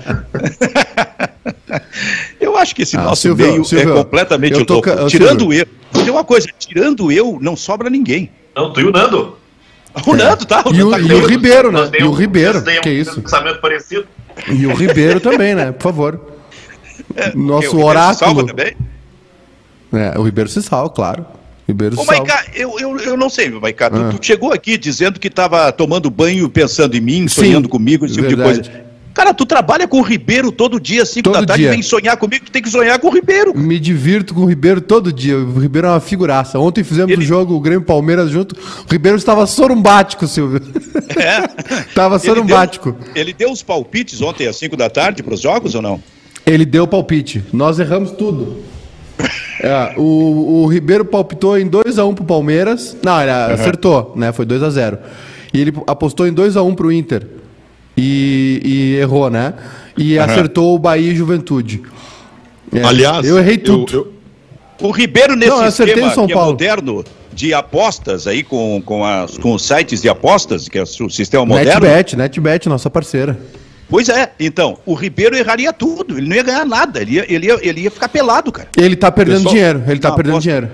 Eu 2.41 2.57
acho 2.57 2.74
que 2.74 2.82
esse 2.82 2.97
ah, 2.97 3.03
nosso 3.03 3.22
Silvio, 3.22 3.47
meio 3.47 3.64
Silvio, 3.64 3.93
é 3.93 3.97
completamente 3.97 4.55
louco. 4.55 4.66
Toca... 4.66 5.07
Tirando 5.07 5.41
Silvio. 5.41 5.66
eu. 5.93 6.03
Tem 6.03 6.11
uma 6.11 6.24
coisa, 6.24 6.49
tirando 6.59 7.12
eu, 7.12 7.39
não 7.41 7.57
sobra 7.57 7.91
ninguém. 7.91 8.30
Não, 8.57 8.72
tu 8.72 8.80
e 8.80 8.85
o 8.85 8.91
Nando. 8.91 9.39
O 10.07 10.16
Nando, 10.16 10.47
tá? 10.47 10.62
O 10.66 10.74
e, 10.74 10.82
o, 10.82 10.91
tá 10.91 10.99
e 10.99 11.12
o 11.12 11.26
Ribeiro, 11.26 11.70
né? 11.70 11.91
E 11.99 12.05
o 12.05 12.12
Ribeiro, 12.12 12.62
que 12.82 12.89
um 12.89 12.93
isso? 12.93 13.20
pensamento 13.20 13.61
parecido. 13.61 14.07
E 14.49 14.66
o 14.66 14.74
Ribeiro 14.74 15.20
também, 15.20 15.55
né? 15.55 15.72
Por 15.72 15.82
favor. 15.82 16.20
É, 17.14 17.35
Nosso 17.35 17.76
o 17.76 17.85
oráculo. 17.85 18.47
também? 18.47 18.74
É, 19.97 20.18
o 20.18 20.22
Ribeiro 20.22 20.51
se 20.51 20.62
salva, 20.62 20.90
claro. 20.90 21.26
Ribeiro 21.66 21.99
Ô, 21.99 22.05
Maiká, 22.05 22.45
eu, 22.55 22.78
eu, 22.78 22.99
eu 22.99 23.16
não 23.16 23.30
sei, 23.30 23.49
Maiká, 23.49 23.88
tu, 23.88 23.97
ah. 23.97 24.11
tu, 24.11 24.24
chegou 24.24 24.53
aqui 24.53 24.76
dizendo 24.76 25.18
que 25.18 25.28
estava 25.28 25.72
tomando 25.72 26.11
banho 26.11 26.49
pensando 26.49 26.95
em 26.95 27.01
mim, 27.01 27.26
sonhando 27.26 27.64
Sim, 27.64 27.70
comigo, 27.70 28.05
esse 28.05 28.14
tipo 28.14 28.28
verdade. 28.28 28.62
de 28.62 28.68
coisa. 28.70 28.84
Cara, 29.14 29.32
tu 29.32 29.47
trabalha 29.47 29.86
com 29.86 30.01
o 30.01 30.03
Ribeiro 30.03 30.51
todo 30.51 30.80
dia, 30.80 31.07
5 31.07 31.30
da 31.30 31.47
tarde, 31.47 31.62
dia. 31.62 31.70
vem 31.70 31.80
sonhar 31.80 32.16
comigo, 32.16 32.47
tu 32.47 32.51
tem 32.51 32.61
que 32.61 32.68
sonhar 32.68 32.99
com 32.99 33.07
o 33.07 33.11
Ribeiro. 33.11 33.57
Me 33.57 33.78
divirto 33.78 34.34
com 34.34 34.40
o 34.40 34.45
Ribeiro 34.45 34.80
todo 34.80 35.12
dia. 35.12 35.38
O 35.38 35.61
Ribeiro 35.61 35.86
é 35.86 35.90
uma 35.90 36.01
figuraça. 36.01 36.59
Ontem 36.59 36.82
fizemos 36.82 37.11
o 37.11 37.14
Ele... 37.14 37.22
um 37.22 37.24
jogo, 37.26 37.55
o 37.55 37.61
Grêmio 37.61 37.86
Palmeiras 37.86 38.28
junto. 38.28 38.57
O 38.57 38.92
Ribeiro 38.92 39.16
estava 39.16 39.47
sorumbático, 39.47 40.26
Silvio. 40.26 40.61
É. 41.16 41.45
Estava 41.88 42.18
sorumbático. 42.18 42.88
Ele 42.88 42.99
deu, 42.99 43.22
ele 43.22 43.32
deu 43.32 43.53
os 43.53 43.62
palpites 43.62 44.20
ontem 44.20 44.49
às 44.49 44.57
5 44.57 44.76
da 44.76 44.90
tarde 44.90 45.22
para 45.22 45.34
os 45.34 45.40
jogos 45.40 45.76
ou 45.76 45.82
não? 45.82 46.03
Ele 46.45 46.64
deu 46.64 46.86
palpite. 46.86 47.45
Nós 47.53 47.78
erramos 47.78 48.11
tudo. 48.11 48.64
É, 49.60 49.94
o, 49.96 50.62
o 50.62 50.66
Ribeiro 50.66 51.04
palpitou 51.04 51.58
em 51.58 51.68
2x1 51.68 52.08
um 52.08 52.14
pro 52.14 52.24
Palmeiras. 52.24 52.96
Não, 53.02 53.20
ele 53.20 53.30
uhum. 53.30 53.54
acertou, 53.54 54.12
né? 54.16 54.32
Foi 54.32 54.44
2x0. 54.44 54.98
E 55.52 55.60
ele 55.60 55.72
apostou 55.86 56.26
em 56.26 56.34
2x1 56.34 56.64
um 56.64 56.74
pro 56.74 56.92
Inter. 56.92 57.26
E, 57.96 58.60
e, 58.64 58.96
errou, 58.96 59.30
né? 59.30 59.54
E 59.96 60.18
uhum. 60.18 60.24
acertou 60.24 60.74
o 60.74 60.78
Bahia 60.78 61.12
e 61.12 61.14
Juventude. 61.14 61.82
É, 62.72 62.82
Aliás, 62.82 63.26
eu 63.26 63.38
errei 63.38 63.56
tudo. 63.56 63.92
Eu, 63.92 64.00
eu... 64.00 64.14
O 64.88 64.90
Ribeiro 64.90 65.36
nesse 65.36 65.50
Não, 65.50 65.66
esquema 65.66 66.12
São 66.12 66.24
é 66.24 66.32
Paulo. 66.32 66.48
é 66.48 66.52
moderno 66.52 67.04
de 67.32 67.54
apostas 67.54 68.26
aí 68.26 68.42
com, 68.42 68.82
com, 68.84 69.04
as, 69.04 69.38
com 69.38 69.54
os 69.54 69.66
sites 69.66 70.02
de 70.02 70.08
apostas, 70.08 70.68
que 70.68 70.78
é 70.78 70.82
o 70.82 71.10
sistema 71.10 71.46
moderno. 71.46 71.80
NetBet, 71.80 72.16
NetBet, 72.16 72.68
nossa 72.68 72.90
parceira. 72.90 73.38
Pois 73.89 74.09
é, 74.09 74.32
então, 74.41 74.78
o 74.87 74.95
Ribeiro 74.95 75.37
erraria 75.37 75.72
tudo, 75.72 76.16
ele 76.18 76.28
não 76.28 76.37
ia 76.37 76.43
ganhar 76.43 76.64
nada, 76.64 77.01
ele 77.01 77.14
ia, 77.14 77.32
ele 77.32 77.47
ia, 77.47 77.59
ele 77.61 77.80
ia 77.82 77.91
ficar 77.91 78.09
pelado, 78.09 78.51
cara. 78.51 78.68
Ele 78.76 78.97
tá 78.97 79.11
perdendo 79.11 79.39
Pessoal, 79.39 79.55
dinheiro, 79.55 79.85
ele 79.87 80.01
tá 80.01 80.12
perdendo 80.12 80.32
aposta. 80.32 80.51
dinheiro. 80.51 80.70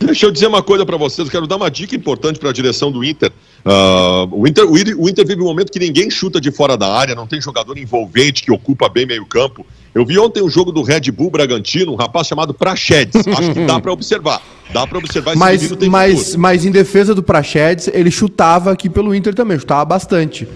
Deixa 0.00 0.26
eu 0.26 0.30
dizer 0.30 0.46
uma 0.46 0.62
coisa 0.62 0.86
para 0.86 0.96
vocês, 0.96 1.28
quero 1.28 1.46
dar 1.46 1.56
uma 1.56 1.68
dica 1.68 1.94
importante 1.94 2.38
para 2.38 2.50
a 2.50 2.52
direção 2.52 2.92
do 2.92 3.02
Inter. 3.02 3.32
Uh, 3.64 4.28
o, 4.30 4.46
Inter, 4.46 4.64
o, 4.64 4.72
o, 4.72 5.08
Inter 5.08 5.26
vive 5.26 5.42
um 5.42 5.46
momento 5.46 5.72
que 5.72 5.78
ninguém 5.80 6.08
chuta 6.08 6.40
de 6.40 6.52
fora 6.52 6.76
da 6.76 6.86
área, 6.86 7.16
não 7.16 7.26
tem 7.26 7.40
jogador 7.40 7.76
envolvente 7.76 8.42
que 8.44 8.52
ocupa 8.52 8.88
bem 8.88 9.04
meio 9.04 9.26
campo. 9.26 9.66
Eu 9.92 10.06
vi 10.06 10.16
ontem 10.16 10.40
um 10.40 10.48
jogo 10.48 10.70
do 10.70 10.82
Red 10.82 11.10
Bull 11.10 11.30
Bragantino, 11.30 11.92
um 11.92 11.96
rapaz 11.96 12.28
chamado 12.28 12.54
Prachedes. 12.54 13.26
Acho 13.26 13.52
que 13.52 13.66
dá 13.66 13.80
para 13.80 13.92
observar. 13.92 14.40
Dá 14.72 14.86
para 14.86 14.98
observar 14.98 15.32
esse 15.32 15.38
mas, 15.38 15.72
mas, 15.88 16.36
mas 16.36 16.64
em 16.64 16.70
defesa 16.70 17.12
do 17.12 17.22
Prachedes, 17.22 17.88
ele 17.92 18.10
chutava 18.10 18.70
aqui 18.70 18.88
pelo 18.88 19.12
Inter 19.12 19.34
também, 19.34 19.58
chutava 19.58 19.84
bastante. 19.84 20.46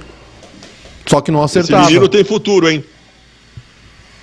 Só 1.07 1.20
que 1.20 1.30
não 1.30 1.42
acertava. 1.42 1.82
Esse 1.82 1.92
menino 1.92 2.09
tem 2.09 2.24
futuro, 2.24 2.68
hein? 2.68 2.84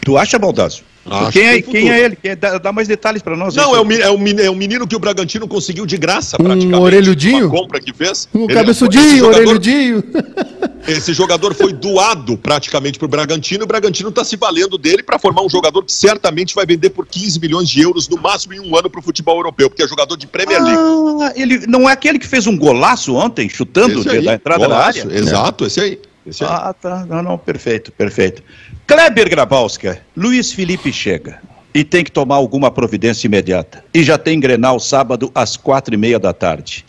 Tu 0.02 0.18
acha, 0.18 0.40
Baldasso? 0.40 0.84
Quem 1.32 1.48
é, 1.48 1.62
quem 1.62 1.90
é 1.90 2.06
ele? 2.06 2.16
Quem 2.16 2.32
é, 2.32 2.36
dá, 2.36 2.58
dá, 2.58 2.72
mais 2.72 2.88
detalhes 2.88 3.22
para 3.22 3.36
nós. 3.36 3.56
Não, 3.56 3.76
é 3.76 3.82
o, 3.82 3.92
é, 3.92 4.10
o, 4.12 4.40
é 4.42 4.50
o 4.50 4.56
menino 4.56 4.88
que 4.88 4.96
o 4.96 5.00
Bragantino 5.00 5.48
conseguiu 5.48 5.86
de 5.86 5.98
graça, 5.98 6.38
praticamente. 6.38 6.76
Um 6.76 6.82
orelhudinho? 6.82 7.48
Uma 7.48 7.62
compra 7.62 7.80
que 7.80 7.92
fez. 7.94 8.28
Um 8.34 8.44
ele, 8.44 8.54
cabeçudinho, 8.54 9.18
jogador, 9.18 9.40
orelhudinho. 9.40 10.04
Esse 10.88 11.14
jogador 11.14 11.54
foi 11.54 11.74
doado 11.74 12.38
praticamente 12.38 12.98
para 12.98 13.06
o 13.06 13.10
Bragantino 13.10 13.64
e 13.64 13.66
o 13.66 13.68
Bragantino 13.68 14.10
está 14.10 14.24
se 14.24 14.36
valendo 14.36 14.78
dele 14.78 15.04
para 15.04 15.20
formar 15.20 15.42
um 15.42 15.50
jogador 15.50 15.84
que 15.84 15.92
certamente 15.92 16.56
vai 16.56 16.66
vender 16.66 16.90
por 16.92 17.06
15 17.06 17.40
milhões 17.40 17.70
de 17.70 17.82
euros 17.82 18.08
no 18.08 18.18
máximo 18.18 18.54
em 18.54 18.60
um 18.60 18.76
ano 18.76 18.90
para 18.90 19.00
o 19.00 19.04
futebol 19.04 19.38
europeu, 19.38 19.70
porque 19.70 19.84
é 19.84 19.88
jogador 19.88 20.16
de 20.16 20.26
Premier 20.26 20.64
League. 20.64 20.80
Ah, 21.22 21.34
ele 21.36 21.68
não 21.68 21.90
é 21.90 21.94
aquele 21.94 22.18
que 22.18 22.28
fez 22.28 22.48
um 22.48 22.58
golaço 22.58 23.14
ontem, 23.16 23.50
chutando 23.50 24.10
aí, 24.10 24.24
da 24.24 24.34
entrada 24.36 24.66
golaço, 24.66 25.00
da 25.00 25.06
área? 25.06 25.20
Exato, 25.20 25.66
esse 25.66 25.80
aí. 25.80 26.00
Esse 26.26 26.44
aí. 26.44 26.50
Ah, 26.52 26.74
tá. 26.74 27.06
Não, 27.06 27.24
não, 27.24 27.38
perfeito, 27.38 27.92
perfeito. 27.92 28.44
Kleber 28.88 29.30
Grabowska, 29.30 30.02
Luiz 30.16 30.52
Felipe 30.52 30.92
chega 30.92 31.40
e 31.74 31.84
tem 31.84 32.04
que 32.04 32.12
tomar 32.12 32.36
alguma 32.36 32.72
providência 32.72 33.28
imediata. 33.28 33.84
E 33.94 34.04
já 34.04 34.18
tem 34.18 34.40
Grenal 34.40 34.80
sábado 34.80 35.32
às 35.34 35.56
quatro 35.56 35.94
e 35.94 35.98
meia 35.98 36.20
da 36.20 36.34
tarde. 36.34 36.86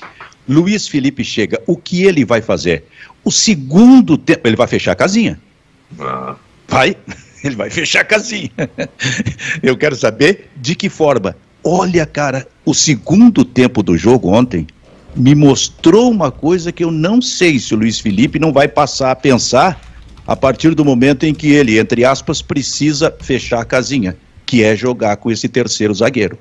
Luiz 0.48 0.88
Felipe 0.88 1.22
chega, 1.22 1.62
o 1.66 1.76
que 1.76 2.04
ele 2.04 2.24
vai 2.24 2.40
fazer? 2.42 2.84
O 3.24 3.30
segundo 3.30 4.16
tempo, 4.16 4.48
ele 4.48 4.56
vai 4.56 4.66
fechar 4.66 4.92
a 4.92 4.96
casinha. 4.96 5.40
Ah. 5.98 6.34
Vai, 6.66 6.96
ele 7.44 7.56
vai 7.56 7.70
fechar 7.70 8.00
a 8.00 8.04
casinha. 8.04 8.50
Eu 9.62 9.76
quero 9.76 9.94
saber 9.94 10.50
de 10.56 10.74
que 10.74 10.88
forma. 10.88 11.36
Olha, 11.62 12.06
cara, 12.06 12.48
o 12.64 12.74
segundo 12.74 13.44
tempo 13.44 13.82
do 13.82 13.96
jogo 13.96 14.30
ontem 14.30 14.66
me 15.16 15.34
mostrou 15.34 16.10
uma 16.10 16.30
coisa 16.30 16.72
que 16.72 16.84
eu 16.84 16.90
não 16.90 17.20
sei 17.20 17.58
se 17.58 17.74
o 17.74 17.78
Luiz 17.78 17.98
Felipe 17.98 18.38
não 18.38 18.52
vai 18.52 18.68
passar 18.68 19.10
a 19.10 19.16
pensar 19.16 19.80
a 20.26 20.36
partir 20.36 20.74
do 20.74 20.84
momento 20.84 21.24
em 21.24 21.34
que 21.34 21.50
ele, 21.50 21.78
entre 21.78 22.04
aspas, 22.04 22.40
precisa 22.40 23.14
fechar 23.20 23.60
a 23.60 23.64
casinha 23.64 24.16
que 24.46 24.62
é 24.62 24.74
jogar 24.76 25.16
com 25.16 25.30
esse 25.30 25.48
terceiro 25.48 25.94
zagueiro. 25.94 26.38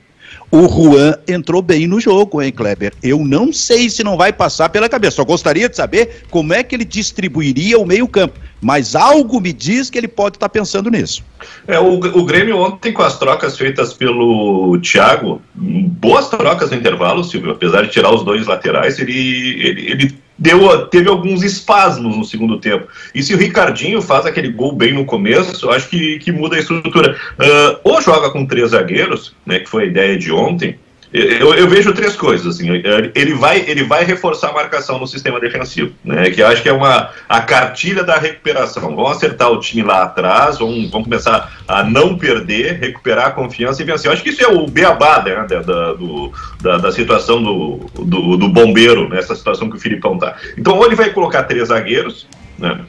O 0.52 0.68
Juan 0.68 1.14
entrou 1.28 1.62
bem 1.62 1.86
no 1.86 2.00
jogo, 2.00 2.41
hein, 2.41 2.52
Kleber? 2.52 2.91
Eu 3.04 3.20
não 3.20 3.54
sei 3.54 3.89
se 3.89 4.04
não 4.04 4.18
vai 4.18 4.34
passar 4.34 4.70
pela 4.70 4.89
cabeça. 4.89 5.18
Só 5.18 5.24
gostaria 5.24 5.70
de 5.70 5.76
saber 5.76 6.24
como 6.32 6.54
é 6.54 6.64
que 6.64 6.76
ele 6.76 6.86
distribuiria 6.86 7.78
o 7.78 7.86
meio-campo. 7.86 8.39
Mas 8.60 8.95
algo 8.95 9.39
me 9.39 9.54
diz 9.54 9.89
que 9.89 9.97
ele 9.97 10.08
pode 10.08 10.38
estar 10.38 10.50
pensando 10.50 10.89
nisso. 10.89 11.24
É, 11.68 11.80
o, 11.80 11.93
o 12.00 12.26
Grêmio 12.26 12.58
ontem, 12.58 12.91
com 12.91 13.04
as 13.04 13.18
trocas 13.18 13.58
feitas 13.58 13.93
pelo 13.93 14.78
Thiago, 14.80 15.41
boas 15.56 16.30
trocas 16.30 16.72
no 16.72 16.78
intervalo, 16.78 17.24
Silvio, 17.24 17.52
apesar 17.52 17.84
de 17.84 17.89
tirar 17.89 18.14
os 18.14 18.24
dois 18.24 18.47
laterais, 18.47 19.00
ele, 19.00 19.62
ele, 19.62 19.91
ele 19.91 20.20
deu, 20.40 20.88
teve 20.88 21.10
alguns 21.10 21.44
espasmos 21.44 22.16
no 22.16 22.24
segundo 22.24 22.60
tempo. 22.60 22.88
E 23.14 23.22
se 23.22 23.34
o 23.34 23.38
Ricardinho 23.38 24.02
faz 24.02 24.26
aquele 24.26 24.52
gol 24.52 24.72
bem 24.72 24.94
no 24.94 25.06
começo, 25.06 25.70
acho 25.70 25.90
que, 25.90 26.18
que 26.20 26.32
muda 26.32 26.56
a 26.56 26.60
estrutura. 26.60 27.16
Uh, 27.34 27.80
ou 27.84 28.02
joga 28.02 28.32
com 28.32 28.46
três 28.46 28.72
zagueiros, 28.72 29.36
né, 29.46 29.60
que 29.60 29.70
foi 29.70 29.84
a 29.84 29.88
ideia 29.88 30.18
de 30.18 30.32
ontem, 30.32 30.80
eu, 31.12 31.55
eu, 31.55 31.68
vejo 31.68 31.91
três 31.93 32.16
coisas. 32.16 32.55
Assim, 32.55 32.70
ele, 33.16 33.34
vai, 33.34 33.64
ele 33.68 33.84
vai 33.84 34.03
reforçar 34.03 34.49
a 34.49 34.53
marcação 34.53 34.99
no 34.99 35.07
sistema 35.07 35.39
defensivo, 35.39 35.91
né, 36.03 36.30
que 36.30 36.41
acho 36.41 36.62
que 36.62 36.70
é 36.70 36.74
uma, 36.74 37.10
a 37.28 37.41
cartilha 37.41 38.03
da 38.03 38.18
recuperação. 38.18 38.95
Vão 38.95 39.07
acertar 39.07 39.51
o 39.51 39.60
time 39.60 39.82
lá 39.82 40.03
atrás, 40.03 40.60
vão, 40.60 40.88
vão 40.89 41.03
começar 41.03 41.51
a 41.68 41.84
não 41.84 42.18
perder, 42.18 42.80
recuperar 42.80 43.28
a 43.28 43.32
confiança 43.32 43.82
e 43.82 43.86
vencer. 43.86 44.07
Eu 44.07 44.14
acho 44.14 44.24
que 44.24 44.30
isso 44.30 44.43
é 44.43 44.47
o 44.47 44.68
beabá 44.68 45.24
né, 45.24 45.45
da, 45.47 45.62
da, 45.62 45.93
do, 45.93 46.32
da, 46.62 46.78
da, 46.78 46.91
situação 46.91 47.41
do, 47.41 47.89
do, 47.95 48.38
do 48.38 48.49
bombeiro, 48.49 49.10
nessa 49.10 49.36
situação 49.36 49.70
que 49.70 49.78
o 49.78 49.80
Filipão 49.80 50.14
está. 50.14 50.36
Então, 50.57 50.78
ou 50.78 50.86
ele 50.86 50.95
vai 50.95 51.10
colocar 51.10 51.43
três 51.43 51.70
zagueiros, 51.70 52.28
né, 52.57 52.82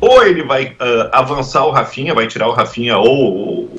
ou 0.00 0.24
ele 0.24 0.42
vai 0.42 0.66
uh, 0.66 1.10
avançar 1.12 1.64
o 1.64 1.70
Rafinha, 1.70 2.14
vai 2.14 2.26
tirar 2.26 2.48
o 2.48 2.52
Rafinha 2.52 2.96
ou 2.98 3.70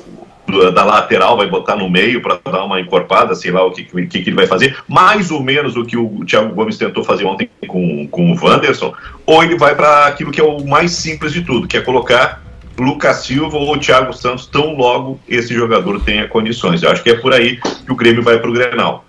da 0.72 0.84
lateral, 0.84 1.36
vai 1.36 1.48
botar 1.48 1.76
no 1.76 1.88
meio 1.88 2.20
para 2.22 2.38
dar 2.50 2.64
uma 2.64 2.80
encorpada, 2.80 3.34
sei 3.34 3.50
lá 3.50 3.64
o 3.64 3.70
que, 3.70 3.84
que, 3.84 4.06
que, 4.06 4.30
ele 4.30 4.36
vai 4.36 4.46
fazer, 4.46 4.76
mais 4.88 5.30
ou 5.30 5.42
menos 5.42 5.76
o 5.76 5.84
que 5.84 5.96
o 5.96 6.24
Thiago 6.24 6.54
Gomes 6.54 6.78
tentou 6.78 7.04
fazer 7.04 7.24
ontem 7.24 7.48
com, 7.66 8.06
com 8.08 8.32
o 8.32 8.44
Wanderson, 8.44 8.92
ou 9.26 9.42
ele 9.42 9.56
vai 9.56 9.74
para 9.74 10.06
aquilo 10.06 10.30
que 10.30 10.40
é 10.40 10.44
o 10.44 10.66
mais 10.66 10.92
simples 10.92 11.32
de 11.32 11.42
tudo, 11.42 11.68
que 11.68 11.76
é 11.76 11.80
colocar 11.80 12.42
Lucas 12.78 13.18
Silva 13.18 13.58
ou 13.58 13.78
Thiago 13.78 14.12
Santos 14.12 14.46
tão 14.46 14.74
logo 14.74 15.20
esse 15.28 15.52
jogador 15.52 16.02
tenha 16.02 16.26
condições. 16.26 16.82
Eu 16.82 16.90
acho 16.90 17.02
que 17.02 17.10
é 17.10 17.14
por 17.14 17.34
aí 17.34 17.58
que 17.58 17.92
o 17.92 17.94
Grêmio 17.94 18.22
vai 18.22 18.38
para 18.38 18.48
o 18.48 18.52
Grenal. 18.52 19.04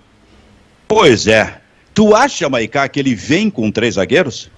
Pois 0.86 1.26
é. 1.26 1.58
Tu 1.94 2.14
acha, 2.14 2.48
Maicá, 2.48 2.88
que 2.88 3.00
ele 3.00 3.14
vem 3.14 3.50
com 3.50 3.70
três 3.70 3.94
zagueiros? 3.94 4.50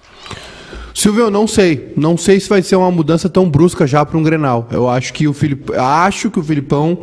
Silvio, 0.95 1.25
eu 1.25 1.29
não 1.29 1.45
sei. 1.45 1.91
Não 1.97 2.17
sei 2.17 2.39
se 2.39 2.47
vai 2.47 2.61
ser 2.61 2.77
uma 2.77 2.89
mudança 2.89 3.27
tão 3.27 3.49
brusca 3.49 3.85
já 3.85 4.05
para 4.05 4.17
um 4.17 4.23
Grenal. 4.23 4.65
Eu 4.71 4.89
acho 4.89 5.11
que 5.11 5.27
o 5.27 5.33
Filip... 5.33 5.73
acho 5.75 6.31
que 6.31 6.39
o 6.39 6.43
Filipão 6.43 6.99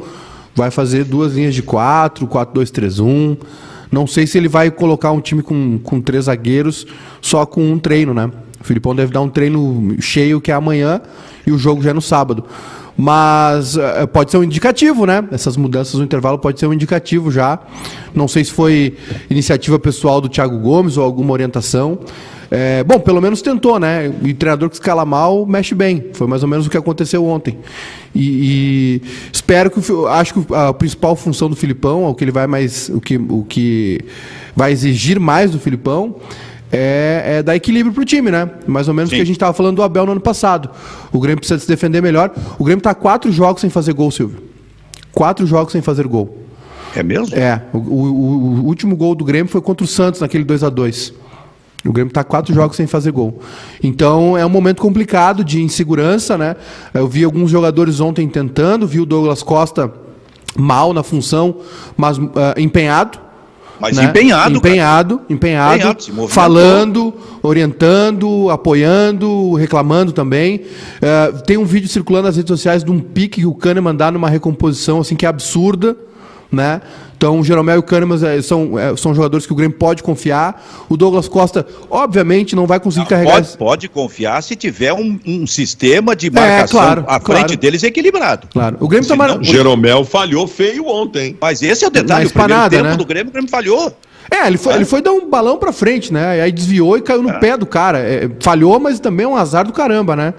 vai 0.54 0.70
fazer 0.70 1.04
duas 1.04 1.34
linhas 1.34 1.54
de 1.54 1.62
quatro, 1.62 2.26
4-2-3-1. 2.26 3.36
Não 3.92 4.06
sei 4.06 4.26
se 4.26 4.38
ele 4.38 4.48
vai 4.48 4.70
colocar 4.70 5.12
um 5.12 5.20
time 5.20 5.42
com, 5.42 5.78
com 5.78 6.00
três 6.00 6.24
zagueiros 6.24 6.86
só 7.20 7.44
com 7.44 7.70
um 7.70 7.78
treino, 7.78 8.14
né? 8.14 8.30
O 8.58 8.64
Filipão 8.64 8.96
deve 8.96 9.12
dar 9.12 9.20
um 9.20 9.28
treino 9.28 9.94
cheio 10.00 10.40
que 10.40 10.50
é 10.50 10.54
amanhã 10.54 11.02
e 11.46 11.52
o 11.52 11.58
jogo 11.58 11.82
já 11.82 11.90
é 11.90 11.92
no 11.92 12.00
sábado. 12.00 12.46
Mas 12.96 13.76
uh, 13.76 14.08
pode 14.10 14.30
ser 14.30 14.38
um 14.38 14.44
indicativo, 14.44 15.04
né? 15.04 15.22
Essas 15.30 15.54
mudanças 15.54 15.96
no 15.96 16.04
intervalo 16.04 16.38
pode 16.38 16.58
ser 16.58 16.66
um 16.66 16.72
indicativo 16.72 17.30
já. 17.30 17.58
Não 18.14 18.26
sei 18.26 18.42
se 18.42 18.52
foi 18.52 18.96
iniciativa 19.28 19.78
pessoal 19.78 20.18
do 20.18 20.30
Thiago 20.30 20.58
Gomes 20.58 20.96
ou 20.96 21.04
alguma 21.04 21.34
orientação. 21.34 21.98
É, 22.54 22.84
bom, 22.84 23.00
pelo 23.00 23.18
menos 23.18 23.40
tentou, 23.40 23.80
né? 23.80 24.12
E 24.22 24.34
treinador 24.34 24.68
que 24.68 24.74
escala 24.74 25.06
mal 25.06 25.46
mexe 25.46 25.74
bem. 25.74 26.10
Foi 26.12 26.26
mais 26.26 26.42
ou 26.42 26.48
menos 26.50 26.66
o 26.66 26.70
que 26.70 26.76
aconteceu 26.76 27.24
ontem. 27.24 27.56
E, 28.14 29.00
e 29.00 29.02
espero 29.32 29.70
que 29.70 29.80
acho 30.10 30.34
que 30.34 30.54
a 30.54 30.70
principal 30.74 31.16
função 31.16 31.48
do 31.48 31.56
Filipão, 31.56 32.04
o 32.04 32.14
que 32.14 32.22
ele 32.22 32.30
vai 32.30 32.46
mais, 32.46 32.90
o 32.90 33.00
que, 33.00 33.16
o 33.16 33.46
que 33.48 34.00
vai 34.54 34.70
exigir 34.70 35.18
mais 35.18 35.50
do 35.50 35.58
Filipão 35.58 36.16
é, 36.70 37.36
é 37.38 37.42
dar 37.42 37.56
equilíbrio 37.56 37.94
para 37.94 38.02
o 38.02 38.04
time, 38.04 38.30
né? 38.30 38.50
Mais 38.66 38.86
ou 38.86 38.92
menos 38.92 39.10
o 39.10 39.14
que 39.14 39.22
a 39.22 39.24
gente 39.24 39.36
estava 39.36 39.54
falando 39.54 39.76
do 39.76 39.82
Abel 39.82 40.04
no 40.04 40.12
ano 40.12 40.20
passado. 40.20 40.68
O 41.10 41.18
Grêmio 41.18 41.38
precisa 41.38 41.58
se 41.58 41.66
defender 41.66 42.02
melhor. 42.02 42.34
O 42.58 42.64
Grêmio 42.64 42.80
está 42.80 42.94
quatro 42.94 43.32
jogos 43.32 43.62
sem 43.62 43.70
fazer 43.70 43.94
gol, 43.94 44.10
Silvio. 44.10 44.42
Quatro 45.10 45.46
jogos 45.46 45.72
sem 45.72 45.80
fazer 45.80 46.06
gol. 46.06 46.36
É 46.94 47.02
mesmo? 47.02 47.34
É. 47.34 47.62
O, 47.72 47.78
o, 47.78 48.60
o 48.60 48.64
último 48.66 48.94
gol 48.94 49.14
do 49.14 49.24
Grêmio 49.24 49.50
foi 49.50 49.62
contra 49.62 49.84
o 49.84 49.88
Santos 49.88 50.20
naquele 50.20 50.44
2 50.44 50.62
a 50.62 50.68
2 50.68 51.21
o 51.84 51.92
Grêmio 51.92 52.10
está 52.10 52.22
quatro 52.22 52.54
jogos 52.54 52.76
sem 52.76 52.86
fazer 52.86 53.10
gol. 53.10 53.40
Então 53.82 54.38
é 54.38 54.46
um 54.46 54.48
momento 54.48 54.80
complicado 54.80 55.44
de 55.44 55.60
insegurança, 55.62 56.38
né? 56.38 56.54
Eu 56.94 57.08
vi 57.08 57.24
alguns 57.24 57.50
jogadores 57.50 58.00
ontem 58.00 58.28
tentando, 58.28 58.86
vi 58.86 59.00
o 59.00 59.06
Douglas 59.06 59.42
Costa 59.42 59.92
mal 60.56 60.92
na 60.92 61.02
função, 61.02 61.56
mas 61.96 62.18
uh, 62.18 62.30
empenhado. 62.56 63.18
Mas 63.80 63.96
né? 63.96 64.04
empenhado. 64.04 64.56
Empenhado, 64.58 65.18
cara. 65.18 65.32
empenhado, 65.34 65.90
empenhado 65.98 66.28
falando, 66.28 67.12
orientando, 67.42 68.48
apoiando, 68.48 69.54
reclamando 69.54 70.12
também. 70.12 70.62
Uh, 71.02 71.42
tem 71.42 71.56
um 71.56 71.64
vídeo 71.64 71.88
circulando 71.88 72.26
nas 72.26 72.36
redes 72.36 72.48
sociais 72.48 72.84
de 72.84 72.92
um 72.92 73.00
pique 73.00 73.40
que 73.40 73.46
o 73.46 73.54
Kahneman 73.54 73.96
dá 73.96 74.08
numa 74.10 74.28
recomposição 74.28 75.00
assim 75.00 75.16
que 75.16 75.26
é 75.26 75.28
absurda 75.28 75.96
né? 76.52 76.82
Então, 77.22 77.38
o 77.38 77.44
Jeromel 77.44 77.76
e 77.76 77.78
o 77.78 77.84
Kahneman 77.84 78.18
é, 78.26 78.42
são, 78.42 78.76
é, 78.76 78.96
são 78.96 79.14
jogadores 79.14 79.46
que 79.46 79.52
o 79.52 79.54
Grêmio 79.54 79.76
pode 79.78 80.02
confiar. 80.02 80.60
O 80.88 80.96
Douglas 80.96 81.28
Costa, 81.28 81.64
obviamente, 81.88 82.56
não 82.56 82.66
vai 82.66 82.80
conseguir 82.80 83.04
não, 83.04 83.10
carregar. 83.10 83.34
Pode, 83.34 83.56
pode, 83.56 83.88
confiar 83.88 84.42
se 84.42 84.56
tiver 84.56 84.92
um, 84.92 85.20
um 85.24 85.46
sistema 85.46 86.16
de 86.16 86.28
marcação 86.32 86.80
é, 86.80 86.84
claro, 86.84 87.04
à 87.06 87.20
frente 87.20 87.38
claro. 87.38 87.56
deles 87.58 87.84
equilibrado. 87.84 88.48
Claro. 88.52 88.76
O 88.80 88.88
Grêmio 88.88 89.08
Senão, 89.08 89.24
tá 89.24 89.34
mar... 89.34 89.44
Jeromel 89.44 90.04
falhou 90.04 90.48
feio 90.48 90.84
ontem. 90.88 91.36
Mas 91.40 91.62
esse 91.62 91.84
é 91.84 91.86
o 91.86 91.90
detalhe. 91.92 92.26
o 92.26 92.30
primeiro 92.32 92.68
tempo 92.68 92.82
né? 92.82 92.96
do 92.96 93.04
Grêmio, 93.04 93.28
o 93.30 93.32
Grêmio 93.32 93.48
falhou. 93.48 93.96
É, 94.28 94.48
ele 94.48 94.58
foi, 94.58 94.72
é. 94.72 94.76
ele 94.76 94.84
foi 94.84 95.00
dar 95.00 95.12
um 95.12 95.30
balão 95.30 95.58
pra 95.58 95.70
frente, 95.70 96.12
né? 96.12 96.42
Aí 96.42 96.50
desviou 96.50 96.98
e 96.98 97.02
caiu 97.02 97.22
no 97.22 97.30
é. 97.30 97.38
pé 97.38 97.56
do 97.56 97.66
cara. 97.66 98.00
É, 98.00 98.28
falhou, 98.40 98.80
mas 98.80 98.98
também 98.98 99.26
é 99.26 99.28
um 99.28 99.36
azar 99.36 99.64
do 99.64 99.72
caramba, 99.72 100.16
né? 100.16 100.34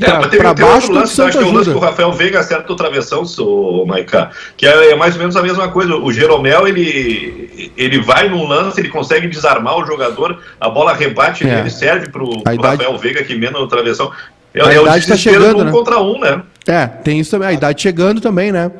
É, 0.00 0.10
pra, 0.10 0.28
tem, 0.28 0.40
tem 0.40 0.40
baixo, 0.40 0.86
outro 0.86 0.92
lance, 0.94 1.22
acho 1.22 1.38
que 1.38 1.44
é 1.44 1.46
o 1.46 1.52
lance 1.52 1.70
que 1.70 1.76
o 1.76 1.80
Rafael 1.80 2.12
Veiga 2.12 2.40
acerta 2.40 2.72
o 2.72 2.76
travessão, 2.76 3.22
o 3.38 3.84
Maiká, 3.86 4.30
que 4.56 4.66
é, 4.66 4.92
é, 4.92 4.96
mais 4.96 5.14
ou 5.14 5.20
menos 5.20 5.36
a 5.36 5.42
mesma 5.42 5.68
coisa. 5.68 5.94
O 5.94 6.10
Jeromel, 6.10 6.66
ele, 6.66 7.72
ele 7.76 8.00
vai 8.00 8.28
num 8.28 8.46
lance, 8.46 8.80
ele 8.80 8.88
consegue 8.88 9.28
desarmar 9.28 9.76
o 9.76 9.84
jogador, 9.84 10.38
a 10.58 10.70
bola 10.70 10.94
rebate, 10.94 11.46
é. 11.46 11.60
ele 11.60 11.70
serve 11.70 12.08
pro, 12.08 12.42
pro 12.42 12.54
idade... 12.54 12.76
Rafael 12.78 12.98
Veiga 12.98 13.22
que 13.22 13.34
emenda 13.34 13.58
no 13.58 13.68
travessão. 13.68 14.10
É, 14.54 14.62
a 14.62 14.72
é 14.72 14.80
idade 14.80 14.98
está 14.98 15.16
chegando, 15.16 15.58
um 15.60 15.64
né? 15.64 15.70
contra 15.70 16.00
um, 16.00 16.18
né? 16.18 16.42
É, 16.66 16.86
tem 16.86 17.20
isso 17.20 17.30
também, 17.30 17.48
a 17.48 17.52
idade 17.52 17.82
chegando 17.82 18.20
também, 18.20 18.50
né? 18.50 18.70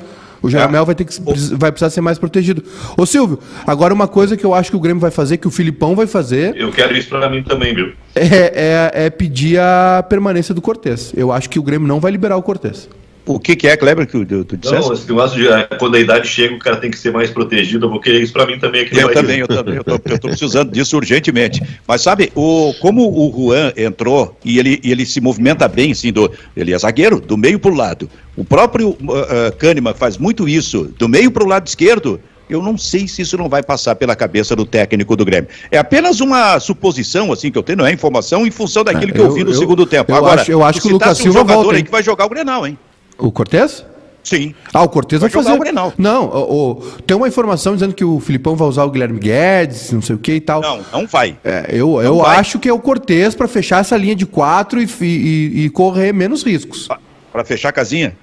O 0.43 0.49
Jeromel 0.49 0.83
é. 0.83 0.87
vai 0.87 0.95
ter 0.95 1.05
que 1.05 1.15
vai 1.57 1.71
precisar 1.71 1.91
ser 1.91 2.01
mais 2.01 2.19
protegido. 2.19 2.63
Ô 2.97 3.05
Silvio, 3.05 3.39
agora 3.67 3.93
uma 3.93 4.09
coisa 4.09 4.37
que 4.37 4.45
eu 4.45 4.55
acho 4.55 4.71
que 4.71 4.77
o 4.77 4.81
Grêmio 4.81 5.01
vai 5.01 5.11
fazer, 5.11 5.37
que 5.37 5.49
o 5.49 5.51
Filipão 5.51 5.95
vai 5.95 6.07
fazer. 6.07 6.57
Eu 6.57 6.71
quero 6.71 6.97
isso 6.97 7.09
para 7.09 7.29
mim 7.29 7.43
também, 7.43 7.75
viu? 7.75 7.93
É, 8.15 8.25
é, 8.25 8.91
é, 9.07 9.11
pedir 9.11 9.59
a 9.61 10.05
permanência 10.09 10.55
do 10.55 10.61
Cortez. 10.61 11.13
Eu 11.17 11.31
acho 11.31 11.49
que 11.49 11.59
o 11.59 11.63
Grêmio 11.63 11.87
não 11.87 12.01
vai 12.01 12.11
liberar 12.11 12.37
o 12.37 12.43
Cortez. 12.43 12.89
O 13.35 13.39
que, 13.39 13.55
que 13.55 13.69
é, 13.69 13.77
Kleber, 13.77 14.07
que 14.07 14.25
tu, 14.25 14.45
tu 14.45 14.57
disseste? 14.57 14.89
Não, 14.89 14.93
esse 14.93 15.09
negócio 15.09 15.37
de 15.39 15.47
é, 15.47 15.63
quando 15.79 15.95
a 15.95 16.01
idade 16.01 16.27
chega, 16.27 16.55
o 16.55 16.59
cara 16.59 16.77
tem 16.77 16.91
que 16.91 16.99
ser 16.99 17.13
mais 17.13 17.31
protegido. 17.31 17.87
Eu 17.87 17.91
vou 17.91 18.01
querer 18.01 18.21
isso 18.21 18.33
para 18.33 18.45
mim 18.45 18.59
também 18.59 18.83
aqui 18.83 18.99
Eu 18.99 19.13
também, 19.13 19.39
eu 19.39 19.47
também, 19.47 19.77
eu 19.77 19.85
tô, 19.85 19.93
eu 19.93 20.19
tô, 20.19 20.29
precisando 20.29 20.73
disso 20.73 20.97
urgentemente. 20.97 21.63
Mas 21.87 22.03
sabe, 22.03 22.33
o, 22.35 22.75
como 22.81 23.09
o 23.09 23.33
Juan 23.33 23.73
entrou 23.77 24.37
e 24.45 24.59
ele, 24.59 24.81
e 24.83 24.91
ele 24.91 25.07
se 25.07 25.21
movimenta 25.21 25.69
bem, 25.69 25.93
assim, 25.93 26.13
do, 26.13 26.31
ele 26.57 26.75
é 26.75 26.79
zagueiro, 26.79 27.21
do 27.21 27.37
meio 27.37 27.61
para 27.61 27.71
o 27.71 27.75
lado. 27.75 28.11
O 28.37 28.45
próprio 28.45 28.91
uh, 28.91 28.93
uh, 28.93 29.57
Kahneman 29.59 29.95
faz 29.95 30.19
muito 30.19 30.49
isso, 30.49 30.93
do 30.99 31.09
meio 31.09 31.31
para 31.31 31.45
o 31.45 31.47
lado 31.47 31.67
esquerdo. 31.67 32.21
Eu 32.49 32.61
não 32.61 32.77
sei 32.77 33.07
se 33.07 33.23
isso 33.23 33.39
não 33.39 33.49
vai 33.49 33.63
passar 33.63 33.95
pela 33.95 34.17
cabeça 34.17 34.57
do 34.57 34.67
técnico 34.67 35.15
do 35.15 35.25
Grêmio. 35.25 35.49
É 35.71 35.79
apenas 35.79 36.21
uma 36.21 36.59
suposição, 36.59 37.33
assim, 37.33 37.49
que 37.49 37.57
eu 37.57 37.63
tenho, 37.63 37.79
não 37.79 37.87
é 37.87 37.93
informação, 37.93 38.45
em 38.45 38.51
função 38.51 38.83
daquilo 38.83 39.13
é, 39.13 39.15
que 39.15 39.21
eu, 39.21 39.27
eu 39.27 39.33
vi 39.33 39.45
no 39.45 39.51
eu, 39.51 39.55
segundo 39.55 39.87
tempo. 39.87 40.11
Eu 40.11 40.17
Agora, 40.17 40.41
acho, 40.41 40.51
eu 40.51 40.65
acho 40.65 40.81
que 40.81 40.89
o 40.89 40.91
Lucas 40.91 41.17
Silva 41.17 41.39
um 41.39 41.43
jogador 41.43 41.63
volta, 41.63 41.77
aí 41.77 41.85
que 41.85 41.91
vai 41.93 42.03
jogar 42.03 42.27
o 42.27 42.29
Grenal, 42.29 42.67
hein? 42.67 42.77
O 43.21 43.31
Cortez? 43.31 43.85
Sim. 44.23 44.55
Ah, 44.73 44.83
o 44.83 44.89
Cortez 44.89 45.21
vai, 45.21 45.31
vai 45.31 45.43
fazer. 45.43 45.57
O 45.57 45.61
Grenal. 45.61 45.93
Não, 45.97 46.27
o, 46.27 46.71
o, 46.71 46.75
tem 47.07 47.17
uma 47.17 47.27
informação 47.27 47.75
dizendo 47.75 47.95
que 47.95 48.05
o 48.05 48.21
Filipão 48.21 48.55
vai 48.55 48.69
usar 48.69 48.85
o 48.85 48.91
Guilherme 48.91 49.19
Guedes, 49.19 49.93
não 49.93 50.03
sei 50.03 50.15
o 50.15 50.19
que 50.19 50.33
e 50.33 50.41
tal. 50.41 50.61
Não, 50.61 50.81
não 50.93 51.07
vai. 51.07 51.37
É, 51.43 51.67
eu 51.71 52.01
eu 52.01 52.19
vai. 52.19 52.37
acho 52.39 52.59
que 52.59 52.69
é 52.69 52.73
o 52.73 52.79
Cortez 52.79 53.35
para 53.35 53.49
fechar 53.49 53.81
essa 53.81 53.97
linha 53.97 54.15
de 54.15 54.27
quatro 54.27 54.81
e, 54.81 54.89
e, 55.01 55.65
e 55.65 55.71
correr 55.71 56.13
menos 56.13 56.43
riscos. 56.43 56.89
Para 57.33 57.45
fechar 57.45 57.71
a 57.71 57.73
casinha? 57.73 58.17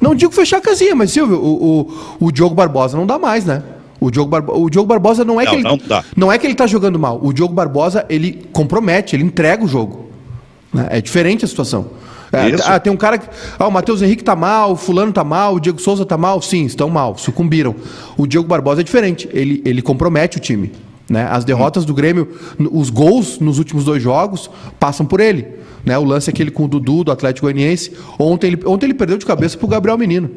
Não 0.00 0.14
digo 0.14 0.32
fechar 0.32 0.58
a 0.58 0.60
casinha, 0.60 0.94
mas 0.94 1.10
Silvio, 1.10 1.38
o, 1.38 1.80
o, 1.80 2.26
o 2.26 2.32
Diogo 2.32 2.54
Barbosa 2.54 2.96
não 2.96 3.06
dá 3.06 3.18
mais, 3.18 3.44
né? 3.44 3.62
O 4.00 4.10
Diogo, 4.10 4.30
Barbo... 4.30 4.52
o 4.58 4.68
Diogo 4.68 4.88
Barbosa 4.88 5.24
não 5.24 5.40
é 5.40 5.44
não, 5.44 5.50
que 5.50 5.56
ele 5.56 5.62
não, 5.62 5.78
dá. 5.78 6.04
não 6.16 6.32
é 6.32 6.36
que 6.36 6.44
ele 6.44 6.56
tá 6.56 6.66
jogando 6.66 6.98
mal. 6.98 7.20
O 7.22 7.32
Diogo 7.32 7.54
Barbosa, 7.54 8.04
ele 8.08 8.48
compromete, 8.52 9.14
ele 9.14 9.22
entrega 9.22 9.64
o 9.64 9.68
jogo. 9.68 10.10
Né? 10.72 10.88
É 10.90 11.00
diferente 11.00 11.44
a 11.44 11.48
situação. 11.48 11.90
É, 12.32 12.56
ah, 12.64 12.80
tem 12.80 12.90
um 12.90 12.96
cara 12.96 13.18
que. 13.18 13.28
Ah, 13.58 13.68
o 13.68 13.70
Matheus 13.70 14.00
Henrique 14.00 14.24
tá 14.24 14.34
mal, 14.34 14.72
o 14.72 14.76
Fulano 14.76 15.12
tá 15.12 15.22
mal, 15.22 15.56
o 15.56 15.60
Diego 15.60 15.80
Souza 15.80 16.06
tá 16.06 16.16
mal. 16.16 16.40
Sim, 16.40 16.64
estão 16.64 16.88
mal, 16.88 17.18
sucumbiram. 17.18 17.74
O 18.16 18.26
Diego 18.26 18.46
Barbosa 18.46 18.80
é 18.80 18.84
diferente. 18.84 19.28
Ele, 19.32 19.62
ele 19.66 19.82
compromete 19.82 20.38
o 20.38 20.40
time. 20.40 20.72
Né? 21.10 21.28
As 21.30 21.44
derrotas 21.44 21.84
do 21.84 21.92
Grêmio, 21.92 22.28
os 22.70 22.88
gols 22.88 23.38
nos 23.38 23.58
últimos 23.58 23.84
dois 23.84 24.02
jogos 24.02 24.50
passam 24.80 25.04
por 25.04 25.20
ele. 25.20 25.46
Né? 25.84 25.98
O 25.98 26.04
lance 26.04 26.30
é 26.30 26.32
aquele 26.32 26.50
com 26.50 26.64
o 26.64 26.68
Dudu, 26.68 27.04
do 27.04 27.12
Atlético 27.12 27.46
Goianiense. 27.46 27.92
Ontem 28.18 28.46
ele, 28.46 28.62
ontem 28.64 28.86
ele 28.86 28.94
perdeu 28.94 29.18
de 29.18 29.26
cabeça 29.26 29.58
pro 29.58 29.68
Gabriel 29.68 29.98
Menino. 29.98 30.30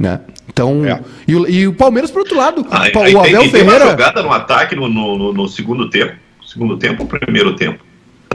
Né? 0.00 0.20
Então, 0.48 0.84
é. 0.84 1.00
e, 1.28 1.32
e, 1.32 1.68
o 1.68 1.74
Palmeiras, 1.74 2.10
por 2.10 2.20
outro 2.20 2.36
lado, 2.36 2.66
ah, 2.70 2.86
o 3.14 3.20
Abel 3.20 3.42
tem, 3.42 3.50
Ferreira. 3.50 3.50
Tem 3.50 3.62
uma 3.62 3.90
jogada 3.90 4.22
no 4.22 4.32
ataque 4.32 4.74
no, 4.74 4.88
no, 4.88 5.32
no 5.32 5.46
segundo 5.46 5.88
tempo. 5.88 6.14
Segundo 6.44 6.76
tempo 6.76 7.02
ou 7.04 7.08
primeiro 7.08 7.54
tempo? 7.54 7.84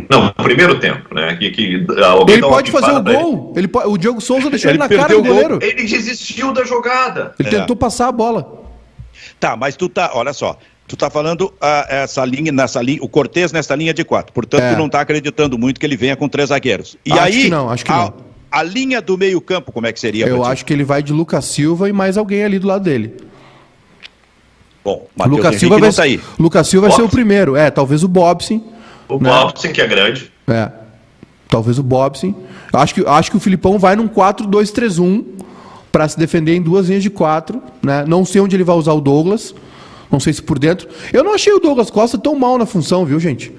Não, 0.10 0.30
primeiro 0.32 0.80
tempo, 0.80 1.14
né? 1.16 1.36
Que, 1.36 1.52
que 1.52 1.64
ele 1.64 2.42
pode 2.42 2.72
fazer 2.72 2.92
o 2.92 3.02
gol. 3.02 3.54
Ele 3.56 3.68
pode, 3.68 3.88
o 3.88 3.98
Diogo 3.98 4.20
Souza 4.20 4.50
deixou 4.50 4.70
ele, 4.70 4.82
ele 4.82 4.90
na 4.90 4.90
cara 4.90 5.16
do 5.16 5.24
goleiro. 5.24 5.60
Ele 5.62 5.84
desistiu 5.84 6.52
da 6.52 6.64
jogada. 6.64 7.34
Ele 7.40 7.48
é. 7.48 7.60
tentou 7.60 7.76
passar 7.76 8.10
a 8.10 8.12
bola. 8.12 8.64
Tá, 9.40 9.56
mas 9.56 9.76
tu 9.76 9.88
tá, 9.88 10.12
olha 10.14 10.34
só. 10.34 10.58
Tu 10.88 10.96
tá 10.96 11.10
falando 11.10 11.52
ah, 11.60 11.88
essa 11.90 12.24
linha, 12.24 12.52
nessa 12.52 12.82
linha, 12.82 13.00
o 13.02 13.08
Cortez 13.08 13.52
nessa 13.52 13.74
linha 13.74 13.94
de 13.94 14.04
quatro. 14.04 14.32
Portanto, 14.34 14.62
é. 14.62 14.74
tu 14.74 14.78
não 14.78 14.88
tá 14.88 15.02
acreditando 15.02 15.58
muito 15.58 15.80
que 15.80 15.86
ele 15.86 15.98
venha 15.98 16.16
com 16.16 16.28
três 16.28 16.50
zagueiros. 16.50 16.96
E 17.04 17.12
acho 17.12 17.22
aí, 17.22 17.42
que 17.44 17.50
não, 17.50 17.70
acho 17.70 17.84
que 17.84 17.92
a, 17.92 17.96
não. 17.96 18.14
A 18.52 18.62
linha 18.62 19.02
do 19.02 19.18
meio-campo, 19.18 19.72
como 19.72 19.88
é 19.88 19.92
que 19.92 20.00
seria? 20.00 20.28
Eu 20.28 20.44
acho 20.44 20.64
que 20.64 20.72
ele 20.72 20.84
vai 20.84 21.02
de 21.02 21.12
Lucas 21.12 21.46
Silva 21.46 21.90
e 21.90 21.94
mais 21.94 22.18
alguém 22.18 22.44
ali 22.44 22.60
do 22.60 22.68
lado 22.68 22.84
dele. 22.84 23.14
Bom, 24.84 25.08
Matheus 25.16 25.38
Lucas 25.38 25.56
Silva 25.56 25.80
vai, 25.80 25.92
tá 25.92 26.04
aí. 26.04 26.22
Lucas 26.38 26.68
Silva 26.68 26.88
vai 26.88 26.96
ser 26.96 27.02
o 27.02 27.10
primeiro. 27.10 27.56
É, 27.56 27.72
talvez 27.72 28.04
o 28.04 28.08
Bobson. 28.08 28.75
O 29.08 29.20
né? 29.20 29.30
Bobson, 29.30 29.72
que 29.72 29.82
é 29.82 29.88
grande. 29.88 30.32
É. 30.48 30.70
Talvez 31.50 31.80
o 31.80 31.84
Bobson. 31.84 32.34
Acho 32.74 32.96
que, 32.96 33.06
acho 33.06 33.32
que 33.32 33.38
o 33.38 33.40
Filipão 33.40 33.80
vai 33.80 33.96
num 33.96 34.08
4-2-3-1 34.08 35.24
para 35.92 36.08
se 36.10 36.18
defender 36.18 36.56
em 36.56 36.62
duas 36.62 36.88
linhas 36.88 37.04
de 37.04 37.10
quatro. 37.10 37.62
Né? 37.82 38.04
Não 38.08 38.26
sei 38.26 38.42
onde 38.42 38.56
ele 38.56 38.64
vai 38.64 38.76
usar 38.76 38.94
o 38.94 39.02
Douglas. 39.02 39.54
Não 40.12 40.20
sei 40.20 40.34
se 40.34 40.42
por 40.42 40.60
dentro. 40.60 40.88
Eu 41.14 41.24
não 41.24 41.34
achei 41.34 41.54
o 41.54 41.60
Douglas 41.60 41.90
Costa 41.90 42.18
tão 42.18 42.38
mal 42.38 42.58
na 42.58 42.66
função, 42.66 43.06
viu, 43.06 43.20
gente? 43.20 43.52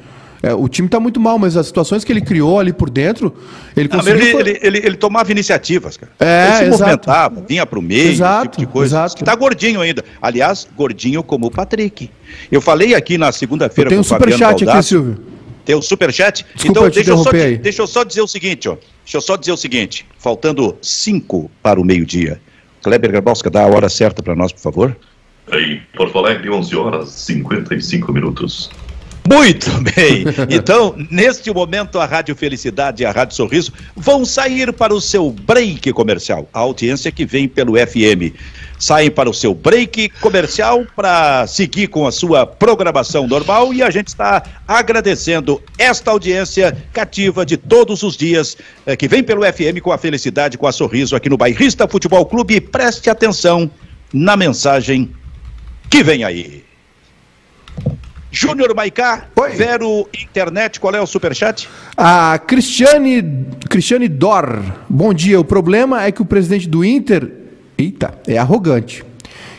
É, 0.43 0.55
o 0.55 0.69
time 0.69 0.87
está 0.87 1.01
muito 1.01 1.19
mal, 1.19 1.39
mas 1.39 1.57
as 1.57 1.67
situações 1.67 2.05
que 2.05 2.13
ele 2.13 2.21
criou 2.21 2.61
ali 2.61 2.73
por 2.73 2.91
dentro, 2.91 3.35
ele 3.77 3.89
conseguiu. 3.89 4.39
Ele, 4.39 4.51
ele, 4.51 4.61
ele, 4.63 4.79
ele, 4.79 4.97
tomava 4.97 5.33
iniciativas, 5.33 5.97
cara. 5.97 6.13
É, 6.21 6.47
ele 6.47 6.57
se 6.57 6.63
exato. 6.63 6.81
movimentava, 6.83 7.45
vinha 7.49 7.67
para 7.67 7.79
o 7.79 7.83
meio, 7.83 8.11
exato, 8.11 8.49
tipo 8.51 8.59
de 8.59 8.67
coisa. 8.67 8.97
Exato. 8.97 9.23
Está 9.23 9.35
gordinho 9.35 9.81
ainda. 9.81 10.05
Aliás, 10.21 10.69
gordinho 10.77 11.23
como 11.23 11.47
o 11.47 11.51
Patrick. 11.51 12.11
Eu 12.53 12.61
falei 12.61 12.95
aqui 12.95 13.17
na 13.17 13.33
segunda-feira 13.33 13.91
Tem 13.91 13.99
um 13.99 14.05
superchat 14.05 14.69
aqui, 14.69 14.83
Silvio. 14.83 15.36
Tem 15.67 15.75
o 15.75 15.83
superchat? 15.83 16.47
Desculpa, 16.55 16.81
então, 16.81 16.91
deixa 16.91 17.11
eu, 17.11 17.19
só, 17.19 17.33
deixa 17.33 17.83
eu 17.83 17.87
só 17.89 18.05
dizer 18.05 18.23
o 18.23 18.29
seguinte, 18.29 18.69
ó. 18.69 18.77
Deixa 19.03 19.17
eu 19.17 19.21
só 19.21 19.37
dizer 19.37 19.51
o 19.51 19.57
seguinte. 19.57 20.07
Faltando 20.17 20.79
cinco 20.81 21.51
para 21.61 21.81
o 21.81 21.85
meio-dia. 21.85 22.41
Kleber 22.83 23.11
Garbalska, 23.11 23.51
dá 23.51 23.65
a 23.65 23.67
hora 23.67 23.89
certa 23.89 24.23
para 24.23 24.37
nós, 24.37 24.53
por 24.53 24.61
favor. 24.61 24.97
Em 25.53 25.83
Porto 25.97 26.19
Alegre, 26.19 26.51
11 26.51 26.77
horas 26.77 27.09
55 27.11 28.13
minutos. 28.13 28.71
Muito 29.29 29.71
bem. 29.95 30.25
Então, 30.49 30.95
neste 31.11 31.53
momento, 31.53 31.99
a 31.99 32.07
Rádio 32.07 32.35
Felicidade 32.37 33.03
e 33.03 33.07
a 33.07 33.11
Rádio 33.11 33.35
Sorriso 33.35 33.73
vão 33.95 34.25
sair 34.25 34.73
para 34.73 34.95
o 34.95 35.01
seu 35.01 35.31
break 35.31 35.93
comercial. 35.93 36.49
A 36.53 36.61
audiência 36.61 37.11
que 37.11 37.25
vem 37.25 37.49
pelo 37.49 37.75
FM. 37.75 38.35
Saem 38.79 39.11
para 39.11 39.31
o 39.31 39.33
seu 39.33 39.55
break 39.55 40.11
comercial 40.21 40.87
para 40.95 41.47
seguir 41.47 41.87
com 41.87 42.07
a 42.07 42.13
sua 42.13 42.47
programação 42.47 43.27
normal 43.27 43.73
e 43.73 43.83
a 43.83 43.91
gente 43.91 44.09
está 44.09 44.43
agradecendo 44.69 45.63
esta 45.79 46.11
audiência 46.11 46.77
cativa 46.93 47.47
de 47.47 47.57
todos 47.57 48.03
os 48.03 48.19
dias 48.19 48.55
eh, 48.85 48.95
que 48.95 49.09
vem 49.09 49.23
pelo 49.23 49.43
FM 49.51 49.81
com 49.83 49.93
a 49.93 49.99
Felicidade, 49.99 50.59
com 50.59 50.67
a 50.67 50.73
Sorriso 50.73 51.17
aqui 51.17 51.31
no 51.31 51.39
Bairrista 51.39 51.89
Futebol 51.89 52.27
Clube. 52.27 52.61
Preste 52.61 53.09
atenção 53.09 53.71
na 54.13 54.37
mensagem 54.37 55.11
que 55.89 56.03
vem 56.03 56.23
aí. 56.23 56.66
Júnior 58.37 58.75
Maicá, 58.75 59.29
Oi. 59.35 59.51
Vero 59.53 60.07
Internet, 60.13 60.79
qual 60.79 60.95
é 60.95 61.01
o 61.01 61.07
superchat? 61.07 61.67
A 61.97 62.39
Cristiane, 62.39 63.47
Cristiane 63.71 64.09
Dor. 64.09 64.63
Bom 64.91 65.15
dia. 65.15 65.41
O 65.41 65.45
problema 65.45 66.05
é 66.05 66.13
que 66.13 66.21
o 66.21 66.25
presidente 66.27 66.69
do 66.69 66.85
Inter, 66.85 67.33
eita, 67.79 68.13
é 68.29 68.37
arrogante. 68.37 69.03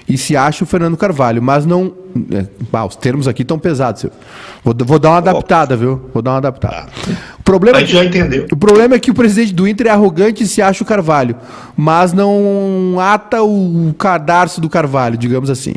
E 0.08 0.16
se 0.16 0.38
acha 0.38 0.64
o 0.64 0.68
Fernando 0.68 0.96
Carvalho, 0.96 1.42
mas 1.42 1.66
não. 1.66 1.92
Ah, 2.74 2.86
os 2.86 2.96
termos 2.96 3.28
aqui 3.28 3.42
estão 3.42 3.58
pesados. 3.60 4.06
Vou, 4.64 4.76
vou 4.86 5.00
dar 5.00 5.10
uma 5.12 5.18
adaptada, 5.18 5.76
viu? 5.76 6.10
Vou 6.14 6.22
dar 6.22 6.32
uma 6.32 6.38
adaptada. 6.38 6.88
O 7.40 7.44
problema 7.44 7.78
A 7.78 7.82
é 7.82 7.86
que- 7.86 7.94
já 7.94 8.04
entendeu. 8.04 8.46
o 8.52 8.58
problema 8.58 8.96
é 8.96 9.00
que 9.00 9.10
o 9.10 9.14
presidente 9.14 9.54
do 9.54 9.68
Inter 9.68 9.88
é 9.88 9.90
arrogante 9.92 10.44
e 10.44 10.48
se 10.48 10.62
acha 10.62 10.84
o 10.84 10.86
Carvalho, 10.86 11.36
mas 11.76 12.12
não 12.14 12.98
ata 13.00 13.42
o 13.42 13.96
cadarço 13.98 14.60
do 14.60 14.70
Carvalho, 14.70 15.18
digamos 15.18 15.50
assim. 15.50 15.74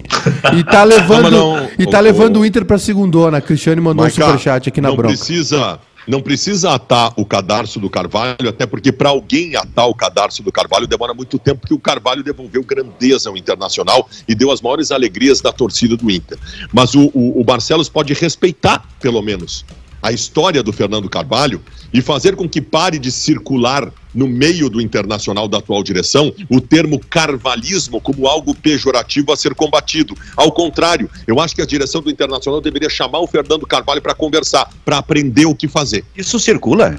E 0.52 0.64
tá 0.64 0.82
levando, 0.84 1.30
Não, 1.30 1.56
não, 1.58 1.68
e 1.78 1.86
tá 1.86 1.98
o- 1.98 2.02
levando 2.02 2.36
o- 2.36 2.40
o 2.40 2.46
Inter 2.46 2.64
pra 2.64 2.76
segundona. 2.78 3.38
A 3.38 3.40
Cristiane 3.40 3.80
mandou 3.80 4.04
Maica, 4.04 4.20
um 4.22 4.26
superchat 4.26 4.68
aqui 4.68 4.80
na 4.80 4.88
não 4.88 4.96
bronca. 4.96 5.14
Precisa, 5.16 5.78
não 6.06 6.20
precisa 6.20 6.74
atar 6.74 7.12
o 7.16 7.24
cadarço 7.24 7.78
do 7.78 7.90
Carvalho, 7.90 8.48
até 8.48 8.66
porque 8.66 8.92
para 8.92 9.10
alguém 9.10 9.56
atar 9.56 9.86
o 9.86 9.94
cadarço 9.94 10.42
do 10.42 10.52
Carvalho 10.52 10.86
demora 10.86 11.14
muito 11.14 11.38
tempo, 11.38 11.60
porque 11.60 11.74
o 11.74 11.78
Carvalho 11.78 12.22
devolveu 12.22 12.62
grandeza 12.62 13.28
ao 13.28 13.36
Internacional 13.36 14.08
e 14.28 14.34
deu 14.34 14.50
as 14.50 14.60
maiores 14.60 14.90
alegrias 14.90 15.40
da 15.40 15.52
torcida 15.52 15.96
do 15.96 16.10
Inter. 16.10 16.38
Mas 16.72 16.94
o, 16.94 17.10
o, 17.14 17.40
o 17.40 17.44
Barcelos 17.44 17.88
pode 17.88 18.12
respeitar, 18.14 18.84
pelo 19.00 19.22
menos, 19.22 19.64
a 20.02 20.12
história 20.12 20.62
do 20.62 20.72
Fernando 20.72 21.08
Carvalho 21.08 21.60
e 21.92 22.00
fazer 22.00 22.36
com 22.36 22.48
que 22.48 22.60
pare 22.60 22.98
de 22.98 23.10
circular 23.10 23.92
no 24.14 24.26
meio 24.26 24.68
do 24.68 24.80
internacional 24.80 25.46
da 25.46 25.58
atual 25.58 25.82
direção 25.82 26.32
o 26.48 26.60
termo 26.60 26.98
carvalismo 26.98 28.00
como 28.00 28.26
algo 28.26 28.54
pejorativo 28.54 29.32
a 29.32 29.36
ser 29.36 29.54
combatido. 29.54 30.16
Ao 30.36 30.50
contrário, 30.50 31.08
eu 31.26 31.40
acho 31.40 31.54
que 31.54 31.62
a 31.62 31.66
direção 31.66 32.02
do 32.02 32.10
internacional 32.10 32.60
deveria 32.60 32.90
chamar 32.90 33.20
o 33.20 33.26
Fernando 33.26 33.66
Carvalho 33.66 34.02
para 34.02 34.14
conversar, 34.14 34.70
para 34.84 34.98
aprender 34.98 35.46
o 35.46 35.54
que 35.54 35.68
fazer. 35.68 36.04
Isso 36.16 36.38
circula? 36.38 36.98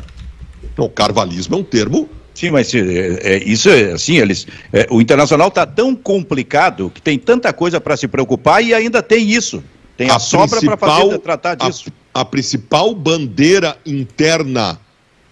O 0.77 0.89
carvalismo 0.89 1.55
é 1.55 1.57
um 1.59 1.63
termo 1.63 2.09
Sim, 2.33 2.51
mas 2.51 2.73
é, 2.73 2.79
é, 2.79 3.43
isso 3.43 3.69
é 3.69 3.91
assim, 3.91 4.17
eles. 4.17 4.47
é, 4.71 4.87
o 4.89 5.01
internacional 5.01 5.49
está 5.49 5.65
tão 5.65 5.93
complicado 5.95 6.89
que 6.89 7.01
tem 7.01 7.19
tanta 7.19 7.51
coisa 7.51 7.79
para 7.79 7.97
se 7.97 8.07
preocupar 8.07 8.63
e 8.63 8.73
ainda 8.73 9.03
tem 9.03 9.29
isso. 9.29 9.61
Tem 10.01 10.09
a, 10.09 10.17
sobra 10.17 10.59
para 10.59 10.77
fazer 10.77 11.19
tratar 11.19 11.51
a- 11.59 11.69
disso. 11.69 11.91
A, 12.11 12.25
principal 12.25 12.95
bandeira 12.95 13.77
interna 13.85 14.79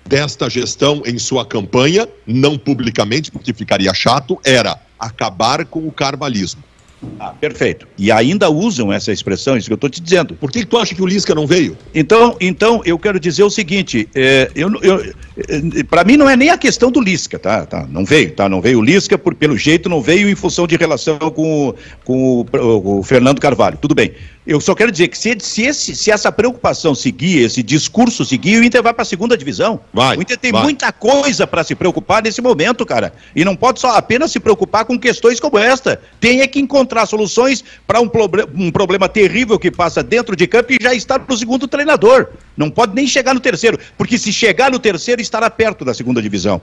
desta 0.06 0.48
gestão 0.48 1.02
em 1.08 1.18
sua 1.18 1.44
campanha, 1.44 2.08
não 2.26 2.56
publicamente, 2.56 3.32
porque 3.32 3.52
ficaria 3.52 3.92
chato, 3.96 4.40
era 4.46 4.80
acabar 5.00 5.66
com 5.66 5.88
o 5.88 5.92
carvalismo. 5.92 6.64
Ah, 7.20 7.30
perfeito. 7.34 7.88
E 7.98 8.12
ainda 8.12 8.50
usam 8.50 8.94
essa 8.94 9.12
expressão, 9.12 9.58
isso 9.58 9.68
que 9.68 9.74
eu 9.74 9.76
estou 9.76 9.90
te 9.90 10.02
dizendo. 10.02 10.36
Por 10.36 10.52
que, 10.52 10.60
que 10.60 10.66
tu 10.66 10.78
acha 10.78 10.94
que 10.94 11.02
o 11.02 11.06
Lisca 11.08 11.34
não 11.34 11.48
veio? 11.48 11.76
Então, 11.96 12.36
então 12.40 12.82
eu 12.86 13.00
quero 13.00 13.20
dizer 13.20 13.44
o 13.44 13.50
seguinte: 13.50 14.08
é, 14.14 14.52
eu, 14.54 14.70
eu, 14.82 15.14
para 15.90 16.04
mim 16.04 16.18
não 16.18 16.30
é 16.30 16.36
nem 16.36 16.50
a 16.50 16.58
questão 16.58 16.92
do 16.92 17.02
Lisca, 17.02 17.38
tá? 17.38 17.66
tá 17.66 17.86
não 17.90 18.06
veio, 18.06 18.32
tá? 18.32 18.50
Não 18.50 18.62
veio 18.62 18.80
o 18.80 18.82
Lisca, 18.82 19.18
por, 19.18 19.36
pelo 19.36 19.58
jeito 19.58 19.90
não 19.90 20.02
veio 20.02 20.30
em 20.30 20.36
função 20.36 20.66
de 20.68 20.76
relação 20.76 21.18
com, 21.18 21.74
com 22.04 22.46
o, 22.54 23.00
o 23.00 23.04
Fernando 23.04 23.40
Carvalho. 23.40 23.78
Tudo 23.78 23.96
bem. 23.96 24.14
Eu 24.50 24.60
só 24.60 24.74
quero 24.74 24.92
dizer 24.92 25.10
que 25.10 25.18
se, 25.18 25.38
se, 25.42 25.62
esse, 25.64 25.96
se 25.96 26.10
essa 26.10 26.32
preocupação 26.32 26.96
seguir, 26.96 27.44
esse 27.44 27.62
discurso 27.62 28.26
seguir, 28.26 28.60
o 28.60 28.64
Inter 28.64 28.82
vai 28.82 28.92
para 28.92 29.04
a 29.04 29.06
segunda 29.06 29.38
divisão. 29.38 29.80
Vai, 29.94 30.18
o 30.18 30.22
Inter 30.22 30.40
tem 30.40 30.52
vai. 30.52 30.64
muita 30.64 30.92
coisa 30.92 31.46
para 31.46 31.64
se 31.64 31.76
preocupar 31.76 32.24
nesse 32.24 32.42
momento, 32.42 32.84
cara. 32.84 33.14
E 33.36 33.46
não 33.46 33.56
pode 33.56 33.80
só 33.80 33.96
apenas 33.96 34.32
se 34.32 34.40
preocupar 34.40 34.86
com 34.86 34.98
questões 34.98 35.40
como 35.40 35.60
esta. 35.60 36.02
Tem 36.20 36.42
é 36.42 36.48
que 36.48 36.60
encontrar 36.60 37.06
soluções 37.06 37.64
para 37.86 38.02
um, 38.02 38.10
um 38.56 38.72
problema 38.72 39.08
terrível 39.08 39.60
que 39.60 39.70
passa 39.70 40.02
dentro 40.02 40.36
de 40.36 40.48
campo 40.48 40.74
e 40.74 40.80
já 40.82 40.96
está 40.96 41.20
no 41.20 41.38
segundo 41.38 41.68
treinador. 41.68 42.30
Não 42.60 42.70
pode 42.70 42.94
nem 42.94 43.08
chegar 43.08 43.34
no 43.34 43.40
terceiro, 43.40 43.80
porque 43.98 44.18
se 44.18 44.34
chegar 44.34 44.70
no 44.70 44.78
terceiro 44.80 45.22
estará 45.22 45.50
perto 45.50 45.86
da 45.86 45.94
segunda 45.94 46.22
divisão. 46.22 46.62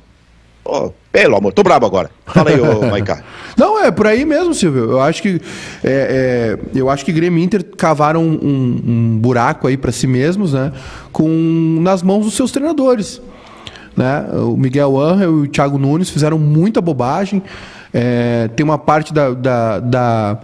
Ô, 0.62 0.90
pelo 1.10 1.36
amor, 1.36 1.52
tô 1.52 1.62
brabo 1.62 1.86
agora. 1.86 2.10
Fala 2.26 2.50
aí, 2.50 2.60
ô 2.60 2.82
Maicá. 2.90 3.22
Não, 3.56 3.82
é 3.82 3.90
por 3.90 4.06
aí 4.06 4.24
mesmo, 4.26 4.52
Silvio. 4.52 4.90
Eu 4.90 5.00
acho 5.00 5.22
que 5.22 5.40
é, 5.82 6.58
é, 6.74 6.78
eu 6.78 6.90
acho 6.90 7.02
que 7.04 7.12
Grêmio 7.12 7.38
e 7.38 7.42
Inter 7.42 7.64
cavaram 7.64 8.22
um, 8.22 8.82
um 8.86 9.18
buraco 9.18 9.66
aí 9.68 9.76
para 9.76 9.90
si 9.90 10.06
mesmos, 10.06 10.52
né? 10.52 10.70
Com 11.12 11.78
nas 11.80 12.02
mãos 12.02 12.24
dos 12.26 12.34
seus 12.34 12.50
treinadores, 12.52 13.22
né? 13.96 14.26
O 14.34 14.56
Miguel 14.56 15.00
Angel 15.00 15.30
e 15.30 15.42
o 15.42 15.48
Thiago 15.48 15.78
Nunes 15.78 16.10
fizeram 16.10 16.38
muita 16.38 16.80
bobagem. 16.82 17.42
É, 17.94 18.50
tem 18.54 18.64
uma 18.64 18.76
parte 18.76 19.14
da, 19.14 19.30
da- 19.30 19.78
da- 19.80 20.38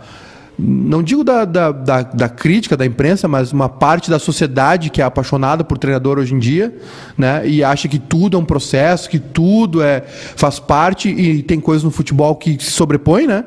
não 0.64 1.02
digo 1.02 1.24
da, 1.24 1.44
da, 1.44 1.72
da, 1.72 2.02
da 2.02 2.28
crítica 2.28 2.76
da 2.76 2.86
imprensa, 2.86 3.26
mas 3.26 3.52
uma 3.52 3.68
parte 3.68 4.08
da 4.08 4.18
sociedade 4.18 4.90
que 4.90 5.02
é 5.02 5.04
apaixonada 5.04 5.64
por 5.64 5.76
treinador 5.76 6.18
hoje 6.18 6.34
em 6.34 6.38
dia, 6.38 6.72
né? 7.18 7.46
E 7.46 7.64
acha 7.64 7.88
que 7.88 7.98
tudo 7.98 8.36
é 8.36 8.40
um 8.40 8.44
processo, 8.44 9.10
que 9.10 9.18
tudo 9.18 9.82
é 9.82 10.02
faz 10.02 10.60
parte 10.60 11.08
e 11.08 11.42
tem 11.42 11.58
coisas 11.58 11.82
no 11.82 11.90
futebol 11.90 12.36
que 12.36 12.62
se 12.62 12.70
sobrepõe, 12.70 13.26
né? 13.26 13.44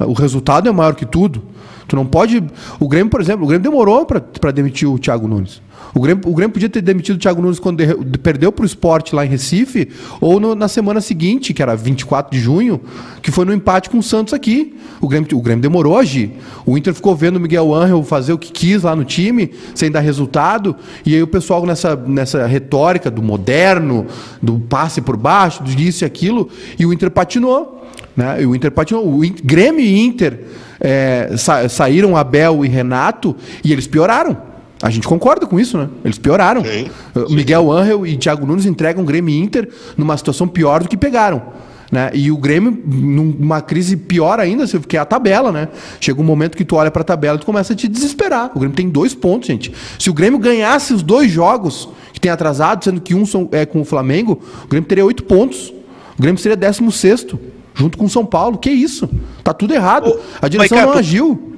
O 0.00 0.12
resultado 0.12 0.68
é 0.68 0.72
maior 0.72 0.94
que 0.94 1.06
tudo. 1.06 1.42
Tu 1.86 1.94
não 1.94 2.04
pode. 2.04 2.42
O 2.80 2.88
Grêmio, 2.88 3.10
por 3.10 3.20
exemplo, 3.20 3.44
o 3.44 3.48
Grêmio 3.48 3.62
demorou 3.62 4.04
para 4.04 4.50
demitir 4.50 4.88
o 4.88 4.98
Thiago 4.98 5.28
Nunes. 5.28 5.62
O 5.94 6.00
Grêmio, 6.00 6.22
o 6.26 6.34
Grêmio 6.34 6.52
podia 6.52 6.68
ter 6.68 6.80
demitido 6.82 7.16
o 7.16 7.18
Thiago 7.18 7.40
Nunes 7.40 7.58
quando 7.58 7.78
de- 8.04 8.18
perdeu 8.18 8.52
para 8.52 8.62
o 8.62 8.66
esporte 8.66 9.14
lá 9.14 9.24
em 9.24 9.28
Recife, 9.28 9.88
ou 10.20 10.38
no- 10.38 10.54
na 10.54 10.68
semana 10.68 11.00
seguinte, 11.00 11.54
que 11.54 11.62
era 11.62 11.74
24 11.74 12.36
de 12.36 12.42
junho, 12.42 12.80
que 13.22 13.30
foi 13.30 13.44
no 13.44 13.52
empate 13.54 13.88
com 13.88 13.98
o 13.98 14.02
Santos 14.02 14.34
aqui. 14.34 14.76
O 15.00 15.08
Grêmio, 15.08 15.28
o 15.36 15.40
Grêmio 15.40 15.62
demorou 15.62 15.96
agir. 15.96 16.32
O 16.66 16.76
Inter 16.76 16.92
ficou 16.92 17.16
vendo 17.16 17.36
o 17.36 17.40
Miguel 17.40 17.74
Angel 17.74 18.02
fazer 18.02 18.32
o 18.32 18.38
que 18.38 18.52
quis 18.52 18.82
lá 18.82 18.94
no 18.94 19.04
time, 19.04 19.50
sem 19.74 19.90
dar 19.90 20.00
resultado, 20.00 20.76
e 21.06 21.14
aí 21.14 21.22
o 21.22 21.26
pessoal 21.26 21.64
nessa, 21.64 21.96
nessa 21.96 22.46
retórica 22.46 23.10
do 23.10 23.22
moderno, 23.22 24.06
do 24.42 24.58
passe 24.58 25.00
por 25.00 25.16
baixo, 25.16 25.62
do 25.62 25.70
isso 25.80 26.04
e 26.04 26.06
aquilo, 26.06 26.48
e 26.78 26.84
o 26.84 26.92
Inter 26.92 27.10
patinou. 27.10 27.76
Né? 28.16 28.42
E 28.42 28.46
o 28.46 28.54
Inter 28.54 28.70
patinou. 28.72 29.06
O 29.08 29.24
In- 29.24 29.34
Grêmio 29.44 29.80
e 29.80 29.98
Inter 30.00 30.40
é, 30.80 31.34
sa- 31.36 31.68
saíram 31.68 32.16
Abel 32.16 32.64
e 32.64 32.68
Renato 32.68 33.34
e 33.64 33.72
eles 33.72 33.86
pioraram. 33.86 34.36
A 34.82 34.90
gente 34.90 35.06
concorda 35.08 35.46
com 35.46 35.58
isso, 35.58 35.76
né? 35.76 35.88
Eles 36.04 36.18
pioraram. 36.18 36.62
Sim, 36.64 36.88
Uh, 37.16 37.32
Miguel 37.32 37.70
Angel 37.72 38.06
e 38.06 38.16
Thiago 38.16 38.46
Nunes 38.46 38.64
entregam 38.66 39.04
Grêmio 39.04 39.34
e 39.34 39.38
Inter 39.38 39.68
numa 39.96 40.16
situação 40.16 40.46
pior 40.46 40.82
do 40.82 40.88
que 40.88 40.96
pegaram. 40.96 41.42
Né? 41.90 42.10
E 42.12 42.30
o 42.30 42.36
Grêmio 42.36 42.70
numa 42.86 43.60
crise 43.62 43.96
pior 43.96 44.38
ainda, 44.38 44.66
que 44.86 44.96
é 44.96 45.00
a 45.00 45.04
tabela, 45.06 45.50
né? 45.50 45.68
Chega 45.98 46.20
um 46.20 46.24
momento 46.24 46.54
que 46.56 46.64
tu 46.64 46.76
olha 46.76 46.90
pra 46.90 47.02
tabela 47.02 47.36
e 47.36 47.40
tu 47.40 47.46
começa 47.46 47.72
a 47.72 47.76
te 47.76 47.88
desesperar. 47.88 48.50
O 48.54 48.58
Grêmio 48.58 48.76
tem 48.76 48.88
dois 48.90 49.14
pontos, 49.14 49.48
gente. 49.48 49.72
Se 49.98 50.10
o 50.10 50.12
Grêmio 50.14 50.38
ganhasse 50.38 50.92
os 50.92 51.02
dois 51.02 51.30
jogos 51.30 51.88
que 52.12 52.20
tem 52.20 52.30
atrasado, 52.30 52.84
sendo 52.84 53.00
que 53.00 53.14
um 53.14 53.24
são- 53.24 53.48
é 53.52 53.64
com 53.64 53.80
o 53.80 53.84
Flamengo, 53.86 54.38
o 54.64 54.68
Grêmio 54.68 54.86
teria 54.86 55.04
oito 55.04 55.24
pontos. 55.24 55.72
O 56.18 56.22
Grêmio 56.22 56.38
seria 56.40 56.56
16 56.56 57.34
junto 57.74 57.96
com 57.96 58.04
o 58.04 58.08
São 58.10 58.24
Paulo. 58.26 58.58
Que 58.58 58.70
isso? 58.70 59.08
Tá 59.42 59.54
tudo 59.54 59.72
errado. 59.72 60.14
A 60.42 60.46
direção 60.48 60.76
Maiká, 60.76 60.92
não 60.92 60.98
agiu. 60.98 61.57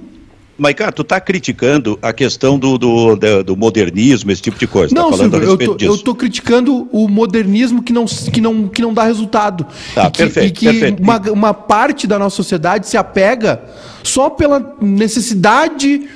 Maicá, 0.61 0.93
tu 0.93 1.03
tá 1.03 1.21
criticando 1.21 1.99
a 2.03 2.13
questão 2.13 2.59
do, 2.59 2.77
do, 2.79 3.17
do- 3.45 3.57
modernismo, 3.57 4.31
esse 4.31 4.43
tipo 4.43 4.59
de 4.59 4.67
coisa. 4.67 4.95
Não, 4.95 5.11
tá 5.11 5.17
falando 5.17 5.33
Silvio, 5.33 5.39
a 5.39 5.43
eu 5.45 5.49
respeito 5.57 5.71
tô, 5.73 5.77
disso. 5.79 5.93
eu 5.93 5.99
tô 6.05 6.15
criticando 6.15 6.89
o 6.93 7.09
modernismo 7.09 7.83
que 7.83 7.93
não, 7.93 8.05
que 8.05 8.41
não, 8.41 8.69
que 8.69 8.83
não 8.83 8.93
dá 8.95 9.05
resultado. 9.05 9.67
Tá, 9.95 10.07
e 10.07 10.11
que, 10.11 10.19
perfeito, 10.19 10.47
e 10.49 10.51
que 10.51 10.67
perfeito. 10.67 11.03
Uma, 11.03 11.19
uma 11.31 11.55
parte 11.55 12.07
da 12.07 12.19
nossa 12.19 12.37
sociedade 12.37 12.87
se 12.87 12.97
apega 12.97 13.63
só 14.03 14.29
pela 14.31 14.77
necessidade 14.81 16.09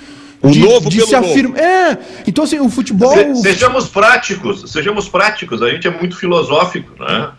O 0.43 0.51
de, 0.51 0.61
novo 0.61 0.91
de 0.91 0.97
pelo 0.99 1.09
se 1.09 1.15
novo. 1.17 1.31
afirmar. 1.31 1.59
É, 1.59 1.99
então 2.27 2.45
assim, 2.45 2.61
o 2.61 2.69
futebol. 2.69 3.13
Se- 3.17 3.43
sejamos 3.43 3.89
práticos, 3.89 4.71
sejamos 4.71 5.09
práticos. 5.09 5.63
A 5.63 5.71
gente 5.71 5.87
é 5.87 5.91
muito 5.91 6.17
filosófico, 6.17 6.91
né? 7.03 7.31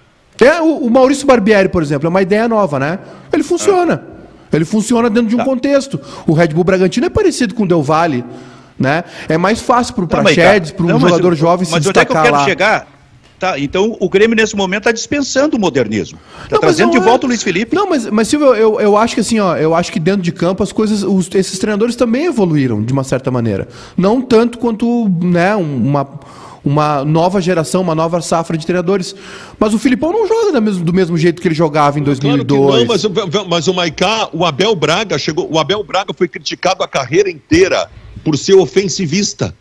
É, 0.41 0.59
o, 0.61 0.77
o 0.79 0.89
Maurício 0.89 1.25
Barbieri, 1.25 1.69
por 1.69 1.81
exemplo, 1.81 2.07
é 2.07 2.09
uma 2.09 2.21
ideia 2.21 2.47
nova, 2.47 2.77
né? 2.79 2.99
Ele 3.31 3.43
funciona. 3.43 4.14
Ele 4.55 4.65
funciona 4.65 5.09
dentro 5.09 5.29
de 5.29 5.35
um 5.35 5.39
Tá. 5.39 5.45
contexto. 5.45 5.99
O 6.27 6.33
Red 6.33 6.47
Bull 6.49 6.63
Bragantino 6.63 7.05
é 7.05 7.09
parecido 7.09 7.53
com 7.55 7.63
o 7.63 7.67
Del 7.67 7.81
Valle, 7.83 8.23
né? 8.79 9.03
É 9.29 9.37
mais 9.37 9.61
fácil 9.61 9.93
Tá, 10.07 10.21
Maicá. 10.21 10.41
Praxedes, 10.41 10.71
para 10.71 10.85
um 10.85 10.99
jogador 10.99 11.31
eu- 11.33 11.35
jovem 11.35 11.65
se 11.65 11.71
Mas 11.71 11.85
onde 11.85 11.89
é 11.89 11.93
que 11.93 11.99
eu 11.99 12.03
destacar 12.15 12.23
quero 12.23 12.35
lá. 12.37 12.45
chegar? 12.45 12.87
tá, 13.37 13.59
então 13.59 13.95
o 13.99 14.09
Grêmio 14.09 14.33
nesse 14.35 14.55
momento 14.55 14.83
está 14.83 14.91
dispensando 14.93 15.57
o 15.57 15.59
modernismo. 15.59 16.17
Está 16.45 16.57
trazendo 16.57 16.91
de 16.91 16.97
é- 16.97 17.01
volta 17.01 17.25
o 17.25 17.27
Luiz 17.29 17.43
Felipe. 17.43 17.75
Não, 17.75 17.87
mas, 17.87 18.09
mas 18.09 18.27
Silvio, 18.29 18.55
eu, 18.55 18.79
eu 18.79 18.97
acho 18.97 19.13
que 19.13 19.19
assim, 19.21 19.39
ó, 19.39 19.55
eu 19.57 19.75
acho 19.75 19.91
que 19.91 19.99
dentro 19.99 20.21
de 20.21 20.31
campo 20.31 20.63
as 20.63 20.71
coisas, 20.71 21.03
os- 21.03 21.29
esses 21.35 21.59
treinadores 21.59 21.95
também 21.97 22.25
evoluíram 22.25 22.81
de 22.81 22.93
uma 22.93 23.03
certa 23.03 23.29
maneira. 23.29 23.67
Não 23.97 24.21
tanto 24.21 24.57
quanto, 24.57 25.09
né, 25.21 25.53
um- 25.55 25.75
uma, 25.85 26.07
uma 26.65 27.05
nova 27.05 27.39
geração, 27.39 27.81
uma 27.81 27.93
nova 27.93 28.19
safra 28.21 28.57
de 28.57 28.65
treinadores. 28.65 29.15
Mas 29.59 29.73
o 29.73 29.79
Filipão 29.79 30.11
não 30.11 30.27
joga 30.27 30.51
da 30.51 30.59
mesmo- 30.59 30.83
do 30.83 30.91
mesmo 30.91 31.15
jeito 31.17 31.41
que 31.41 31.47
ele 31.47 31.53
jogava 31.55 31.99
em 31.99 32.03
Claro 32.03 32.19
que 32.19 32.43
2002. 32.43 32.79
não, 32.79 32.87
mas, 32.87 33.03
o- 33.05 33.47
mas 33.47 33.67
o 33.67 33.73
Maicá, 33.73 34.27
o 34.33 34.43
Abel 34.43 34.75
Braga 34.75 35.17
chegou. 35.19 35.47
O 35.51 35.59
Abel 35.59 35.83
Braga 35.83 36.13
foi 36.13 36.27
criticado 36.27 36.83
a 36.83 36.87
carreira 36.87 37.29
inteira 37.29 37.87
por 38.23 38.35
ser 38.37 38.55
ofensivista. 38.55 39.55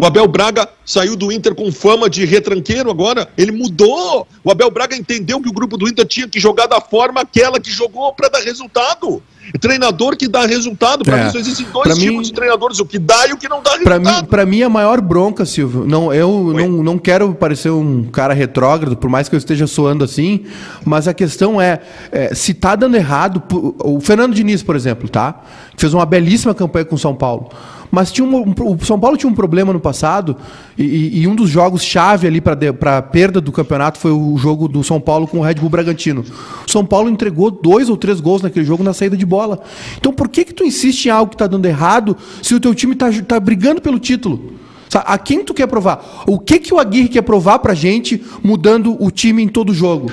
O 0.00 0.06
Abel 0.06 0.26
Braga 0.26 0.68
saiu 0.84 1.14
do 1.16 1.30
Inter 1.30 1.54
com 1.54 1.70
fama 1.70 2.08
de 2.08 2.24
retranqueiro 2.24 2.90
agora. 2.90 3.28
Ele 3.36 3.52
mudou. 3.52 4.26
O 4.42 4.50
Abel 4.50 4.70
Braga 4.70 4.96
entendeu 4.96 5.40
que 5.40 5.48
o 5.48 5.52
grupo 5.52 5.76
do 5.76 5.88
Inter 5.88 6.06
tinha 6.06 6.26
que 6.28 6.40
jogar 6.40 6.66
da 6.66 6.80
forma 6.80 7.20
aquela 7.20 7.60
que 7.60 7.70
jogou 7.70 8.12
para 8.14 8.28
dar 8.28 8.40
resultado. 8.40 9.22
Treinador 9.60 10.16
que 10.16 10.28
dá 10.28 10.46
resultado. 10.46 11.04
Para 11.04 11.18
É. 11.18 11.24
mim 11.24 11.30
só 11.32 11.38
existem 11.38 11.66
dois 11.72 11.98
mim- 11.98 12.06
tipos 12.10 12.28
de 12.28 12.32
treinadores: 12.34 12.78
o 12.78 12.84
que 12.86 12.98
dá 12.98 13.26
e 13.28 13.32
o 13.32 13.36
que 13.36 13.48
não 13.48 13.62
dá 13.62 13.70
Pra 13.78 13.98
mim, 13.98 14.04
resultado. 14.04 14.26
pra 14.28 14.46
mim, 14.46 14.62
a 14.62 14.68
maior 14.68 15.00
bronca, 15.00 15.44
Silvio, 15.44 15.84
não, 15.86 16.12
eu 16.14 16.52
não, 16.54 16.68
não 16.82 16.98
quero 16.98 17.34
parecer 17.34 17.70
um 17.70 18.04
cara 18.04 18.32
retrógrado, 18.32 18.96
por 18.96 19.10
mais 19.10 19.28
que 19.28 19.34
eu 19.34 19.38
esteja 19.38 19.66
soando 19.66 20.04
assim, 20.04 20.44
mas 20.84 21.08
a 21.08 21.14
questão 21.14 21.60
é, 21.60 21.80
é, 22.12 22.32
se 22.34 22.54
tá 22.54 22.76
dando 22.76 22.94
errado, 22.96 23.42
o 23.82 23.98
Fernando 24.00 24.34
Diniz, 24.34 24.62
por 24.62 24.76
exemplo, 24.76 25.08
tá? 25.08 25.42
Fez 25.76 25.92
uma 25.94 26.06
belíssima 26.06 26.54
campanha 26.54 26.84
com 26.84 26.94
o 26.94 26.98
São 26.98 27.14
Paulo. 27.14 27.50
Mas 27.90 28.12
tinha 28.12 28.24
um, 28.24 28.36
um- 28.36 28.54
o 28.76 28.84
São 28.84 28.98
Paulo 29.00 29.16
tinha 29.16 29.28
um 29.30 29.34
problema 29.34 29.72
no 29.72 29.80
passado, 29.80 30.36
e, 30.78 31.20
e- 31.22 31.26
um 31.26 31.34
dos 31.34 31.50
jogos 31.50 31.82
chave 31.82 32.26
ali 32.26 32.40
para 32.40 32.98
a 32.98 33.02
perda 33.02 33.40
do 33.40 33.50
campeonato 33.50 33.98
foi 33.98 34.12
o 34.12 34.36
jogo 34.36 34.68
do 34.68 34.84
São 34.84 35.00
Paulo 35.00 35.26
com 35.26 35.38
o 35.38 35.42
Red 35.42 35.54
Bull 35.54 35.68
Bragantino. 35.70 36.24
O 36.66 36.70
São 36.70 36.86
Paulo 36.86 37.08
entregou 37.10 37.50
dois 37.50 37.88
ou 37.88 37.96
três 37.96 38.20
gols 38.20 38.42
naquele 38.42 38.64
jogo 38.64 38.84
na 38.84 38.92
saída 38.94 39.16
de 39.16 39.26
bola. 39.26 39.60
Então 39.98 40.12
por 40.12 40.28
que 40.28 40.44
que 40.44 40.54
tu 40.54 40.62
insiste 40.64 41.06
em 41.06 41.10
algo 41.10 41.30
que 41.32 41.36
tá 41.36 41.46
dando 41.48 41.66
errado 41.66 42.16
se 42.42 42.54
o 42.54 42.60
teu 42.60 42.74
time 42.74 42.94
tá, 42.94 43.10
ju- 43.10 43.24
tá 43.24 43.40
brigando 43.40 43.80
pelo 43.82 43.98
título? 43.98 44.52
A 44.92 45.18
quem 45.18 45.44
tu 45.44 45.54
quer 45.54 45.66
provar? 45.66 46.24
O 46.26 46.38
que 46.38 46.58
que 46.58 46.72
o 46.74 46.78
Aguirre 46.78 47.08
quer 47.08 47.22
provar 47.22 47.58
pra 47.60 47.74
gente 47.74 48.22
mudando 48.42 48.96
o 49.02 49.10
time 49.10 49.42
em 49.42 49.48
todo 49.48 49.72
jogo? 49.74 50.10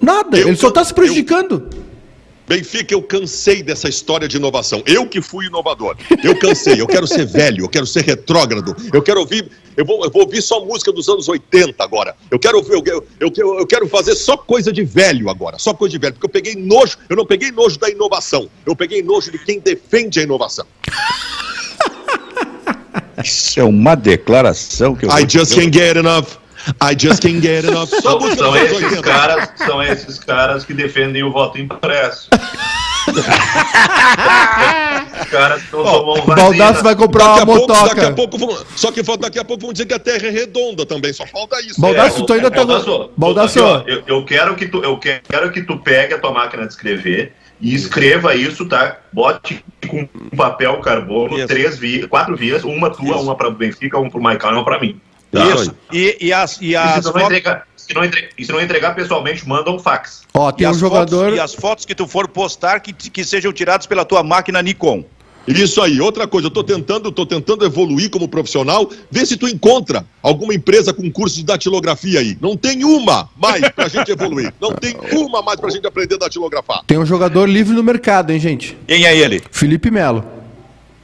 Nada, 0.00 0.38
Eu 0.38 0.48
ele 0.48 0.56
só 0.56 0.68
tô- 0.68 0.74
tá 0.74 0.84
se 0.84 0.92
prejudicando. 0.92 1.64
Benfica, 2.52 2.92
eu 2.92 3.00
cansei 3.00 3.62
dessa 3.62 3.88
história 3.88 4.28
de 4.28 4.36
inovação. 4.36 4.82
Eu 4.84 5.06
que 5.06 5.22
fui 5.22 5.46
inovador. 5.46 5.96
Eu 6.22 6.38
cansei. 6.38 6.78
Eu 6.78 6.86
quero 6.86 7.06
ser 7.06 7.24
velho, 7.24 7.64
eu 7.64 7.68
quero 7.68 7.86
ser 7.86 8.04
retrógrado. 8.04 8.76
Eu 8.92 9.00
quero 9.00 9.20
ouvir. 9.20 9.50
Eu 9.74 9.86
vou, 9.86 10.04
eu 10.04 10.10
vou 10.10 10.24
ouvir 10.24 10.42
só 10.42 10.62
música 10.62 10.92
dos 10.92 11.08
anos 11.08 11.28
80 11.28 11.82
agora. 11.82 12.14
Eu 12.30 12.38
quero 12.38 12.58
ouvir, 12.58 12.74
eu, 12.74 12.84
eu, 13.18 13.32
eu, 13.34 13.58
eu 13.60 13.66
quero 13.66 13.88
fazer 13.88 14.14
só 14.14 14.36
coisa 14.36 14.70
de 14.70 14.84
velho 14.84 15.30
agora. 15.30 15.58
Só 15.58 15.72
coisa 15.72 15.92
de 15.92 15.98
velho. 15.98 16.12
Porque 16.12 16.26
eu 16.26 16.30
peguei 16.30 16.54
nojo. 16.54 16.98
Eu 17.08 17.16
não 17.16 17.24
peguei 17.24 17.50
nojo 17.50 17.78
da 17.78 17.88
inovação. 17.88 18.50
Eu 18.66 18.76
peguei 18.76 19.02
nojo 19.02 19.30
de 19.30 19.38
quem 19.38 19.58
defende 19.58 20.20
a 20.20 20.22
inovação. 20.22 20.66
Isso 23.24 23.60
é 23.60 23.64
uma 23.64 23.94
declaração 23.94 24.94
que 24.94 25.06
eu 25.06 25.10
I 25.10 25.26
just 25.26 25.54
can't 25.54 25.72
get 25.72 25.96
enough. 25.96 26.41
I 26.80 26.94
just 26.98 27.20
can't 27.22 27.40
get 27.40 27.64
enough. 27.64 27.88
São, 28.02 28.20
são 28.36 28.56
esses 28.56 28.82
80. 28.82 29.02
caras, 29.02 29.48
são 29.56 29.82
esses 29.82 30.18
caras 30.18 30.64
que 30.64 30.72
defendem 30.74 31.22
o 31.22 31.30
voto 31.32 31.58
impresso. 31.58 32.28
Os 35.20 35.28
caras 35.28 35.62
que 35.62 35.76
não 35.76 35.82
tomam 35.84 36.14
O 36.22 36.26
Baldaço 36.26 36.82
vai 36.82 36.94
comprar 36.96 37.36
Daqui 37.36 37.42
uma 37.42 37.54
a, 37.54 37.56
pouco, 37.58 37.72
daqui 37.72 38.00
a 38.00 38.10
motoca. 38.10 38.12
pouco, 38.14 38.38
vão- 38.38 38.58
só 38.76 38.92
que 38.92 39.02
falta- 39.04 39.22
daqui 39.22 39.38
a 39.38 39.44
pouco 39.44 39.62
vão 39.62 39.72
dizer 39.72 39.86
que 39.86 39.94
a 39.94 39.98
Terra 39.98 40.26
é 40.26 40.30
redonda 40.30 40.86
também, 40.86 41.12
só 41.12 41.26
falta 41.26 41.60
isso. 41.60 41.80
Baldasso, 41.80 42.24
tu 42.24 42.32
ainda 42.32 42.50
tá- 42.50 42.64
Baldasso, 42.64 43.10
Baldasso. 43.16 43.58
eu, 43.86 44.02
eu 44.06 44.24
quero 44.24 44.54
que 44.54 44.68
tu, 44.68 44.82
eu 44.82 44.96
quero 44.98 45.50
que 45.52 45.62
tu 45.62 45.76
pegue 45.78 46.14
a 46.14 46.18
tua 46.18 46.32
máquina 46.32 46.64
de 46.66 46.72
escrever 46.72 47.34
e 47.60 47.74
escreva 47.74 48.34
isso, 48.34 48.66
tá? 48.68 48.98
Bote 49.12 49.64
com 49.88 50.06
papel 50.36 50.76
carbono, 50.78 51.36
Isso. 51.38 51.46
três 51.48 51.78
vias, 51.78 52.06
quatro 52.06 52.36
vias, 52.36 52.64
uma 52.64 52.90
tua, 52.90 53.16
Isso. 53.16 53.20
uma 53.22 53.34
para 53.36 53.48
o 53.48 53.52
Benfica, 53.52 53.98
uma 53.98 54.10
para 54.10 54.18
o 54.18 54.22
Maicon 54.22 54.48
e 54.50 54.52
uma 54.54 54.64
para 54.64 54.80
mim. 54.80 55.00
Tá. 55.32 55.48
Isso. 55.54 55.74
E, 55.92 56.16
e 56.20 56.32
as, 56.32 56.60
e 56.60 56.66
E 56.70 56.76
as 56.76 56.96
se, 56.96 57.04
não 57.06 57.12
fotos- 57.12 57.22
entregar, 57.22 57.66
se, 57.74 57.94
não 57.94 58.04
entre- 58.04 58.28
e 58.38 58.44
se 58.44 58.52
não 58.52 58.60
entregar 58.60 58.94
pessoalmente, 58.94 59.48
manda 59.48 59.70
um 59.70 59.78
fax. 59.78 60.22
Ó, 60.34 60.50
e 60.50 60.52
tem 60.52 60.66
um 60.66 60.70
as 60.70 60.76
jogador. 60.78 61.24
fotos- 61.24 61.36
e 61.36 61.40
as 61.40 61.54
fotos 61.54 61.84
que 61.86 61.94
tu 61.94 62.06
for 62.06 62.28
postar 62.28 62.80
que, 62.80 62.92
que 62.92 63.24
sejam 63.24 63.52
tiradas 63.52 63.86
pela 63.86 64.04
tua 64.04 64.22
máquina 64.22 64.60
Nikon. 64.62 65.04
Isso 65.48 65.82
aí, 65.82 66.00
outra 66.00 66.24
coisa, 66.28 66.46
eu 66.46 66.50
tô 66.52 66.62
tentando, 66.62 67.10
tô 67.10 67.26
tentando 67.26 67.64
evoluir 67.64 68.08
como 68.10 68.28
profissional, 68.28 68.88
vê 69.10 69.26
se 69.26 69.36
tu 69.36 69.48
encontra 69.48 70.06
alguma 70.22 70.54
empresa 70.54 70.92
com 70.92 71.10
curso 71.10 71.34
de 71.34 71.42
datilografia 71.44 72.20
aí. 72.20 72.38
Não 72.40 72.56
tem 72.56 72.84
uma 72.84 73.28
mais 73.36 73.68
pra 73.70 73.88
gente 73.88 74.12
evoluir. 74.12 74.54
Não 74.60 74.70
tem 74.70 74.94
uma 75.12 75.42
mais 75.42 75.58
pra 75.58 75.68
gente 75.70 75.84
aprender 75.84 76.14
a 76.14 76.18
datilografar. 76.18 76.84
Tem 76.86 76.96
um 76.96 77.04
jogador 77.04 77.48
livre 77.48 77.74
no 77.74 77.82
mercado, 77.82 78.30
hein, 78.30 78.38
gente? 78.38 78.78
Quem 78.86 79.04
é 79.04 79.16
ele? 79.16 79.42
Felipe 79.50 79.90
Melo. 79.90 80.24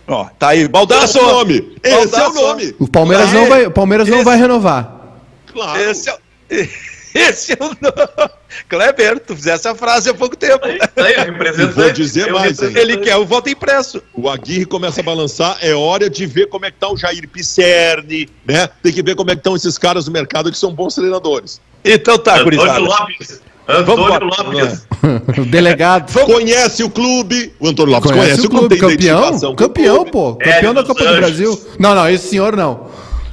Ó, 0.08 0.24
tá 0.38 0.48
aí, 0.48 0.60
Esse 0.60 0.68
Baldaço! 0.68 1.18
é 1.18 1.22
o 1.22 1.26
nome. 1.26 1.76
Esse 1.82 1.94
é 1.94 1.98
o 1.98 2.08
Baldasso. 2.10 2.34
nome. 2.42 2.74
O 2.78 2.88
Palmeiras 2.88 3.32
não 3.32 3.46
vai, 3.48 3.66
o 3.66 3.70
Palmeiras 3.70 4.08
não 4.08 4.16
Esse- 4.16 4.24
vai 4.24 4.38
renovar. 4.38 5.18
Claro. 5.52 5.80
Esse 5.80 6.08
é, 6.08 6.14
o- 6.14 6.18
esse 7.14 7.52
é 7.52 7.56
o 7.60 7.66
nome. 7.68 8.30
Kleber, 8.68 9.20
tu 9.20 9.36
fizesse 9.36 9.68
essa 9.68 9.74
frase 9.74 10.08
há 10.08 10.14
pouco 10.14 10.34
tempo. 10.34 10.64
Aí, 10.64 10.78
aí, 10.96 11.14
representante. 11.26 11.74
Vou 11.74 11.90
dizer 11.92 12.32
mais, 12.32 12.52
represento- 12.58 12.78
Ele 12.78 12.96
quer 12.96 13.16
o 13.16 13.26
voto 13.26 13.50
impresso. 13.50 14.02
O 14.14 14.28
Aguirre 14.30 14.64
começa 14.64 15.00
a 15.00 15.04
balançar, 15.04 15.58
é 15.60 15.74
hora 15.74 16.08
de 16.08 16.24
ver 16.26 16.46
como 16.48 16.64
é 16.64 16.70
que 16.70 16.78
tá 16.78 16.88
o 16.90 16.96
Jair 16.96 17.28
Pisserni, 17.28 18.28
né? 18.46 18.68
Tem 18.82 18.92
que 18.92 19.02
ver 19.02 19.14
como 19.14 19.30
é 19.30 19.34
que 19.34 19.40
estão 19.40 19.54
esses 19.54 19.76
caras 19.76 20.06
no 20.06 20.12
mercado 20.12 20.50
que 20.50 20.56
são 20.56 20.72
bons 20.72 20.94
treinadores. 20.94 21.60
Então 21.84 22.16
tá, 22.18 22.36
Antônio 22.36 22.58
gurizada. 22.58 22.78
Lopes. 22.80 23.42
Antônio. 23.68 24.24
Lopes. 24.26 24.86
o 25.38 25.44
delegado. 25.44 26.12
Conhece 26.24 26.82
o 26.82 26.90
clube? 26.90 27.52
O 27.60 27.68
Antônio 27.68 27.92
Lopes 27.92 28.10
Conhece, 28.10 28.26
conhece, 28.28 28.46
o 28.46 28.50
clube, 28.50 28.76
campeão? 28.78 29.38
com 29.38 29.46
o 29.48 29.54
Campeão, 29.56 29.96
clube. 29.96 30.10
pô. 30.10 30.38
É, 30.40 30.52
Campeão 30.54 30.74
da 30.74 30.80
dos 30.80 30.88
Copa 30.88 31.02
do 31.04 31.08
Anjos. 31.10 31.20
Brasil. 31.20 31.60
Não, 31.78 31.94
não, 31.94 32.08
esse 32.08 32.28
senhor 32.28 32.56
não. 32.56 32.88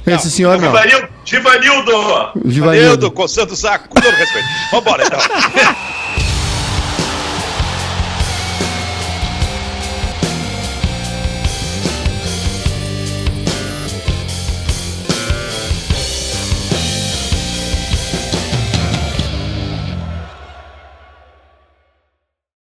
Esse 0.06 0.30
senhor 0.30 0.58
não. 0.60 0.68
Givanildo. 0.68 1.08
Givanildo. 1.24 1.90
Givanildo, 1.92 2.50
Givanildo. 2.50 3.10
coçando 3.10 3.54
o 3.54 3.56
saco, 3.56 3.88
com 3.88 4.00
todo 4.00 4.14
respeito. 4.14 4.46
Vambora, 4.70 5.04
então. 5.04 5.18